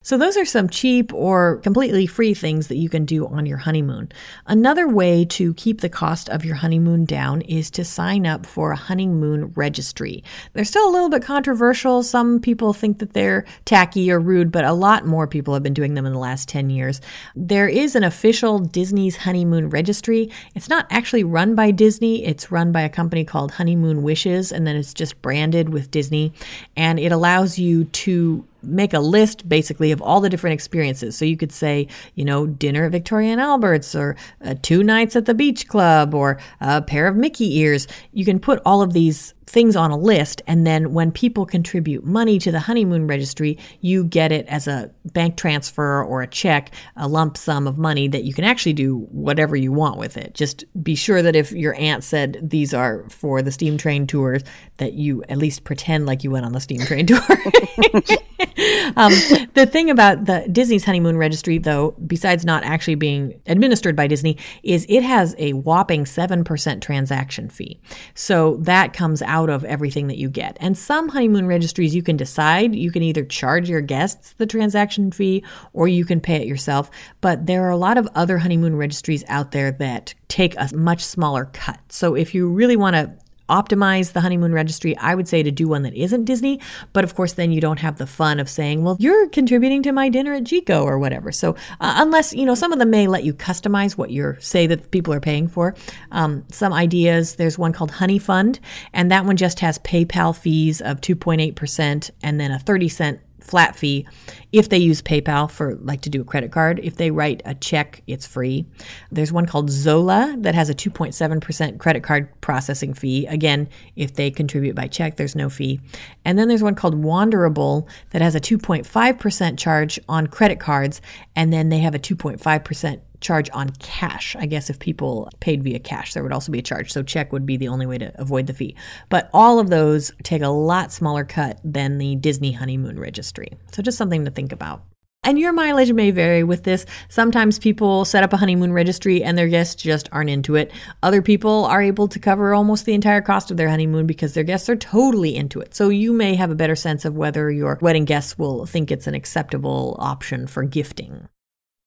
So, 0.03 0.17
those 0.17 0.35
are 0.35 0.45
some 0.45 0.69
cheap 0.69 1.13
or 1.13 1.57
completely 1.63 2.05
free 2.05 2.33
things 2.33 2.67
that 2.67 2.75
you 2.75 2.89
can 2.89 3.05
do 3.05 3.25
on 3.25 3.45
your 3.45 3.59
honeymoon. 3.59 4.11
Another 4.45 4.85
way 4.87 5.23
to 5.25 5.53
keep 5.53 5.79
the 5.79 5.87
cost 5.87 6.27
of 6.29 6.43
your 6.43 6.55
honeymoon 6.55 7.05
down 7.05 7.41
is 7.41 7.71
to 7.71 7.85
sign 7.85 8.27
up 8.27 8.45
for 8.45 8.71
a 8.71 8.75
honeymoon 8.75 9.53
registry. 9.55 10.21
They're 10.51 10.65
still 10.65 10.89
a 10.89 10.91
little 10.91 11.09
bit 11.09 11.23
controversial. 11.23 12.03
Some 12.03 12.41
people 12.41 12.73
think 12.73 12.99
that 12.99 13.13
they're 13.13 13.45
tacky 13.63 14.11
or 14.11 14.19
rude, 14.19 14.51
but 14.51 14.65
a 14.65 14.73
lot 14.73 15.05
more 15.05 15.25
people 15.25 15.53
have 15.53 15.63
been 15.63 15.73
doing 15.73 15.93
them 15.93 16.05
in 16.05 16.11
the 16.11 16.19
last 16.19 16.49
10 16.49 16.69
years. 16.69 16.99
There 17.33 17.69
is 17.69 17.95
an 17.95 18.03
official 18.03 18.59
Disney's 18.59 19.15
honeymoon 19.15 19.69
registry. 19.69 20.29
It's 20.53 20.69
not 20.69 20.85
actually 20.89 21.23
run 21.23 21.55
by 21.55 21.71
Disney, 21.71 22.25
it's 22.25 22.51
run 22.51 22.73
by 22.73 22.81
a 22.81 22.89
company 22.89 23.23
called 23.23 23.51
Honeymoon 23.51 24.03
Wishes, 24.03 24.51
and 24.51 24.67
then 24.67 24.75
it's 24.75 24.93
just 24.93 25.21
branded 25.21 25.69
with 25.69 25.91
Disney. 25.91 26.33
And 26.75 26.99
it 26.99 27.13
allows 27.13 27.57
you 27.57 27.85
to 27.85 28.45
make 28.63 28.93
a 28.93 28.99
list 28.99 29.47
basically 29.47 29.91
of 29.91 30.01
all 30.01 30.21
the 30.21 30.29
different 30.29 30.53
experiences. 30.53 31.17
So 31.17 31.25
you 31.25 31.37
could 31.37 31.51
say, 31.51 31.87
you 32.15 32.25
know, 32.25 32.47
dinner 32.47 32.85
at 32.85 32.91
Victoria 32.91 33.31
and 33.31 33.41
Albert's 33.41 33.95
or 33.95 34.15
uh, 34.43 34.55
two 34.61 34.83
nights 34.83 35.15
at 35.15 35.25
the 35.25 35.33
beach 35.33 35.67
club 35.67 36.13
or 36.13 36.39
a 36.61 36.81
pair 36.81 37.07
of 37.07 37.15
Mickey 37.15 37.57
ears. 37.59 37.87
You 38.11 38.25
can 38.25 38.39
put 38.39 38.61
all 38.65 38.81
of 38.81 38.93
these 38.93 39.33
things 39.45 39.75
on 39.75 39.91
a 39.91 39.97
list. 39.97 40.41
And 40.47 40.65
then 40.65 40.93
when 40.93 41.11
people 41.11 41.45
contribute 41.45 42.03
money 42.03 42.39
to 42.39 42.51
the 42.51 42.61
honeymoon 42.61 43.07
registry, 43.07 43.57
you 43.81 44.03
get 44.03 44.31
it 44.31 44.47
as 44.47 44.67
a 44.67 44.91
bank 45.05 45.37
transfer 45.37 46.03
or 46.03 46.21
a 46.21 46.27
check, 46.27 46.71
a 46.95 47.07
lump 47.07 47.37
sum 47.37 47.67
of 47.67 47.77
money 47.77 48.07
that 48.07 48.23
you 48.23 48.33
can 48.33 48.45
actually 48.45 48.73
do 48.73 48.99
whatever 49.11 49.55
you 49.55 49.71
want 49.71 49.97
with 49.97 50.17
it. 50.17 50.33
Just 50.33 50.65
be 50.83 50.95
sure 50.95 51.21
that 51.21 51.35
if 51.35 51.51
your 51.51 51.75
aunt 51.75 52.03
said 52.03 52.39
these 52.41 52.73
are 52.73 53.07
for 53.09 53.41
the 53.41 53.51
steam 53.51 53.77
train 53.77 54.07
tours, 54.07 54.43
that 54.77 54.93
you 54.93 55.23
at 55.29 55.37
least 55.37 55.63
pretend 55.63 56.05
like 56.05 56.23
you 56.23 56.31
went 56.31 56.45
on 56.45 56.53
the 56.53 56.61
steam 56.61 56.81
train 56.81 57.05
tour. 57.07 57.19
um, 58.95 59.11
the 59.53 59.67
thing 59.69 59.89
about 59.89 60.25
the 60.25 60.47
Disney's 60.51 60.85
honeymoon 60.85 61.17
registry, 61.17 61.57
though, 61.57 61.95
besides 62.07 62.43
not 62.43 62.63
actually 62.63 62.95
being 62.95 63.39
administered 63.45 63.95
by 63.95 64.07
Disney, 64.07 64.37
is 64.63 64.85
it 64.89 65.03
has 65.03 65.35
a 65.37 65.53
whopping 65.53 66.05
7% 66.05 66.81
transaction 66.81 67.49
fee. 67.49 67.79
So 68.15 68.57
that 68.57 68.93
comes 68.93 69.21
out 69.21 69.43
out 69.43 69.49
of 69.49 69.65
everything 69.65 70.07
that 70.07 70.17
you 70.17 70.29
get. 70.29 70.55
And 70.61 70.77
some 70.77 71.09
honeymoon 71.09 71.47
registries, 71.47 71.95
you 71.95 72.03
can 72.03 72.15
decide. 72.15 72.75
You 72.75 72.91
can 72.91 73.03
either 73.03 73.25
charge 73.25 73.67
your 73.67 73.81
guests 73.81 74.33
the 74.37 74.45
transaction 74.45 75.11
fee 75.11 75.43
or 75.73 75.87
you 75.87 76.05
can 76.05 76.21
pay 76.21 76.35
it 76.35 76.47
yourself. 76.47 76.89
But 77.19 77.47
there 77.47 77.65
are 77.65 77.71
a 77.71 77.77
lot 77.77 77.97
of 77.97 78.07
other 78.15 78.37
honeymoon 78.37 78.75
registries 78.75 79.23
out 79.27 79.51
there 79.51 79.71
that 79.71 80.13
take 80.27 80.55
a 80.57 80.69
much 80.73 81.03
smaller 81.03 81.45
cut. 81.45 81.79
So 81.89 82.15
if 82.15 82.33
you 82.33 82.47
really 82.47 82.75
want 82.77 82.95
to 82.95 83.13
optimize 83.49 84.13
the 84.13 84.21
honeymoon 84.21 84.53
registry, 84.53 84.97
I 84.97 85.15
would 85.15 85.27
say 85.27 85.43
to 85.43 85.51
do 85.51 85.67
one 85.67 85.83
that 85.83 85.93
isn't 85.93 86.25
Disney. 86.25 86.59
But 86.93 87.03
of 87.03 87.15
course, 87.15 87.33
then 87.33 87.51
you 87.51 87.61
don't 87.61 87.79
have 87.79 87.97
the 87.97 88.07
fun 88.07 88.39
of 88.39 88.49
saying, 88.49 88.83
well, 88.83 88.97
you're 88.99 89.29
contributing 89.29 89.83
to 89.83 89.91
my 89.91 90.09
dinner 90.09 90.33
at 90.33 90.43
Jiko 90.43 90.83
or 90.83 90.99
whatever. 90.99 91.31
So 91.31 91.51
uh, 91.79 91.95
unless, 91.97 92.33
you 92.33 92.45
know, 92.45 92.55
some 92.55 92.71
of 92.71 92.79
them 92.79 92.89
may 92.89 93.07
let 93.07 93.23
you 93.23 93.33
customize 93.33 93.97
what 93.97 94.09
you 94.09 94.35
say 94.39 94.67
that 94.67 94.91
people 94.91 95.13
are 95.13 95.19
paying 95.19 95.47
for. 95.47 95.75
Um, 96.11 96.45
some 96.49 96.73
ideas, 96.73 97.35
there's 97.35 97.57
one 97.57 97.73
called 97.73 97.91
Honey 97.91 98.19
Fund, 98.19 98.59
and 98.93 99.11
that 99.11 99.25
one 99.25 99.37
just 99.37 99.59
has 99.59 99.79
PayPal 99.79 100.35
fees 100.35 100.81
of 100.81 101.01
2.8% 101.01 102.11
and 102.21 102.39
then 102.39 102.51
a 102.51 102.59
30 102.59 102.89
cent 102.89 103.19
flat 103.43 103.75
fee 103.75 104.07
if 104.51 104.69
they 104.69 104.77
use 104.77 105.01
PayPal 105.01 105.49
for 105.49 105.75
like 105.75 106.01
to 106.01 106.09
do 106.09 106.21
a 106.21 106.25
credit 106.25 106.51
card. 106.51 106.79
If 106.83 106.95
they 106.95 107.11
write 107.11 107.41
a 107.45 107.55
check, 107.55 108.03
it's 108.07 108.25
free. 108.25 108.65
There's 109.11 109.31
one 109.31 109.45
called 109.45 109.69
Zola 109.69 110.35
that 110.39 110.55
has 110.55 110.69
a 110.69 110.75
2.7% 110.75 111.79
credit 111.79 112.03
card 112.03 112.29
processing 112.41 112.93
fee. 112.93 113.25
Again, 113.27 113.67
if 113.95 114.13
they 114.13 114.31
contribute 114.31 114.75
by 114.75 114.87
check, 114.87 115.17
there's 115.17 115.35
no 115.35 115.49
fee. 115.49 115.79
And 116.23 116.37
then 116.37 116.47
there's 116.47 116.63
one 116.63 116.75
called 116.75 116.95
Wanderable 116.95 117.87
that 118.11 118.21
has 118.21 118.35
a 118.35 118.39
2.5% 118.39 119.57
charge 119.57 119.99
on 120.07 120.27
credit 120.27 120.59
cards 120.59 121.01
and 121.35 121.51
then 121.51 121.69
they 121.69 121.79
have 121.79 121.95
a 121.95 121.99
2.5% 121.99 123.01
charge 123.23 123.49
on 123.53 123.69
cash. 123.79 124.35
I 124.37 124.45
guess 124.45 124.69
if 124.69 124.77
people 124.77 125.29
paid 125.39 125.63
via 125.63 125.79
cash, 125.79 126.13
there 126.13 126.21
would 126.21 126.33
also 126.33 126.51
be 126.51 126.59
a 126.59 126.63
charge. 126.63 126.91
So 126.91 127.01
check 127.01 127.31
would 127.31 127.45
be 127.45 127.57
the 127.57 127.69
only 127.69 127.85
way 127.85 127.97
to 127.97 128.11
avoid 128.21 128.47
the 128.47 128.53
fee. 128.53 128.75
But 129.09 129.29
all 129.33 129.59
of 129.59 129.69
those 129.69 130.11
take 130.21 130.41
a 130.41 130.49
lot 130.49 130.91
smaller 130.91 131.23
cut 131.23 131.59
than 131.63 131.97
the 131.97 132.15
Disney 132.15 132.51
honeymoon 132.51 132.99
registry. 132.99 133.53
So 133.71 133.81
just 133.81 133.97
something 133.97 134.25
to 134.25 134.31
think 134.31 134.51
about. 134.51 134.83
And 135.25 135.39
your 135.39 135.53
mileage 135.53 135.93
may 135.93 136.11
vary 136.11 136.43
with 136.43 136.63
this. 136.63 136.85
Sometimes 137.07 137.57
people 137.57 138.03
set 138.03 138.25
up 138.25 138.33
a 138.33 138.37
honeymoon 138.37 138.73
registry 138.73 139.23
and 139.23 139.37
their 139.37 139.47
guests 139.47 139.81
just 139.81 140.09
aren't 140.11 140.29
into 140.29 140.55
it. 140.55 140.71
Other 141.01 141.21
people 141.21 141.63
are 141.65 141.81
able 141.81 142.09
to 142.09 142.19
cover 142.19 142.53
almost 142.53 142.85
the 142.85 142.93
entire 142.93 143.21
cost 143.21 143.49
of 143.49 143.55
their 143.55 143.69
honeymoon 143.69 144.05
because 144.05 144.33
their 144.33 144.43
guests 144.43 144.67
are 144.67 144.75
totally 144.75 145.33
into 145.33 145.61
it. 145.61 145.73
So 145.73 145.87
you 145.87 146.11
may 146.11 146.35
have 146.35 146.51
a 146.51 146.55
better 146.55 146.75
sense 146.75 147.05
of 147.05 147.15
whether 147.15 147.49
your 147.49 147.79
wedding 147.81 148.03
guests 148.03 148.37
will 148.37 148.65
think 148.65 148.91
it's 148.91 149.07
an 149.07 149.15
acceptable 149.15 149.95
option 149.97 150.45
for 150.45 150.63
gifting 150.63 151.29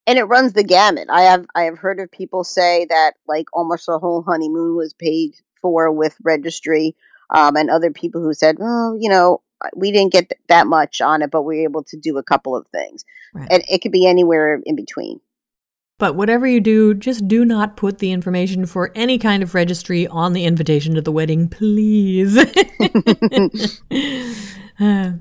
and 0.07 0.19
it 0.19 0.25
runs 0.25 0.53
the 0.53 0.65
gamut. 0.65 1.09
I 1.11 1.23
have 1.23 1.47
I 1.55 1.65
have 1.65 1.79
heard 1.79 2.01
of 2.01 2.11
people 2.11 2.45
say 2.45 2.87
that 2.89 3.15
like 3.27 3.47
almost 3.53 3.87
the 3.87 3.99
whole 3.99 4.23
honeymoon 4.23 4.77
was 4.77 4.95
paid 4.95 5.35
for 5.61 5.91
with 5.91 6.17
registry, 6.23 6.95
um, 7.31 7.57
and 7.57 7.71
other 7.71 7.91
people 7.91 8.23
who 8.23 8.35
said, 8.35 8.59
oh, 8.61 8.97
you 9.01 9.11
know, 9.11 9.43
we 9.75 9.91
didn't 9.93 10.13
get 10.13 10.29
th- 10.29 10.41
that 10.49 10.67
much 10.67 11.01
on 11.01 11.23
it, 11.23 11.31
but 11.31 11.43
we 11.43 11.57
were 11.59 11.65
able 11.65 11.85
to 11.85 11.97
do 11.97 12.19
a 12.19 12.23
couple 12.23 12.57
of 12.57 12.67
things, 12.69 13.05
right. 13.35 13.49
and 13.51 13.65
it 13.69 13.83
could 13.83 13.93
be 13.93 14.07
anywhere 14.07 14.61
in 14.65 14.77
between. 14.77 15.21
But 15.99 16.15
whatever 16.15 16.47
you 16.47 16.61
do, 16.61 16.93
just 16.93 17.27
do 17.27 17.43
not 17.45 17.77
put 17.77 17.99
the 17.99 18.13
information 18.13 18.67
for 18.67 18.93
any 18.95 19.19
kind 19.19 19.43
of 19.43 19.55
registry 19.55 20.07
on 20.07 20.35
the 20.35 20.45
invitation 20.45 20.95
to 20.95 21.01
the 21.01 21.11
wedding, 21.11 21.49
please. 21.49 22.37
uh, 24.79 25.13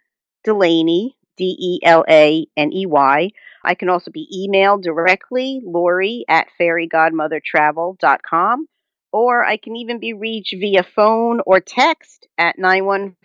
Delaney, 0.45 1.17
D 1.37 1.57
E 1.59 1.81
L 1.85 2.05
A 2.09 2.47
N 2.57 2.73
E 2.73 2.87
Y. 2.87 3.31
I 3.63 3.75
can 3.75 3.91
also 3.91 4.11
be 4.11 4.49
emailed 4.49 4.83
directly, 4.83 5.61
Lori 5.63 6.25
at 6.29 6.49
fairygodmothertravel.com, 6.59 8.67
or 9.13 9.45
I 9.45 9.59
can 9.59 9.77
even 9.77 10.01
be 10.01 10.15
reached 10.15 10.55
via 10.59 10.83
phone 10.83 11.43
or 11.47 11.61
text 11.61 12.27
at 12.39 12.59
914 12.59 13.17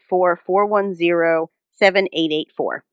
410 0.45 1.47
7884. 1.78 2.84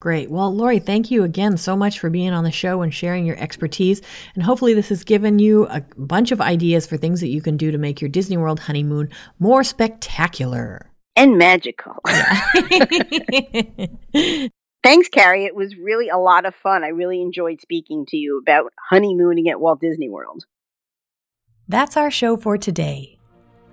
Great. 0.00 0.30
Well, 0.30 0.54
Lori, 0.54 0.78
thank 0.78 1.10
you 1.10 1.24
again 1.24 1.58
so 1.58 1.76
much 1.76 1.98
for 1.98 2.08
being 2.08 2.32
on 2.32 2.44
the 2.44 2.50
show 2.50 2.80
and 2.80 2.92
sharing 2.92 3.26
your 3.26 3.36
expertise. 3.36 4.00
And 4.34 4.42
hopefully, 4.42 4.72
this 4.72 4.88
has 4.88 5.04
given 5.04 5.38
you 5.38 5.66
a 5.66 5.82
bunch 5.98 6.32
of 6.32 6.40
ideas 6.40 6.86
for 6.86 6.96
things 6.96 7.20
that 7.20 7.28
you 7.28 7.42
can 7.42 7.58
do 7.58 7.70
to 7.70 7.76
make 7.76 8.00
your 8.00 8.08
Disney 8.08 8.38
World 8.38 8.60
honeymoon 8.60 9.10
more 9.38 9.62
spectacular 9.62 10.90
and 11.16 11.36
magical. 11.36 11.96
Thanks, 14.82 15.10
Carrie. 15.10 15.44
It 15.44 15.54
was 15.54 15.76
really 15.76 16.08
a 16.08 16.16
lot 16.16 16.46
of 16.46 16.54
fun. 16.54 16.82
I 16.82 16.88
really 16.88 17.20
enjoyed 17.20 17.60
speaking 17.60 18.06
to 18.08 18.16
you 18.16 18.38
about 18.38 18.72
honeymooning 18.88 19.50
at 19.50 19.60
Walt 19.60 19.80
Disney 19.80 20.08
World. 20.08 20.44
That's 21.68 21.98
our 21.98 22.10
show 22.10 22.38
for 22.38 22.56
today. 22.56 23.19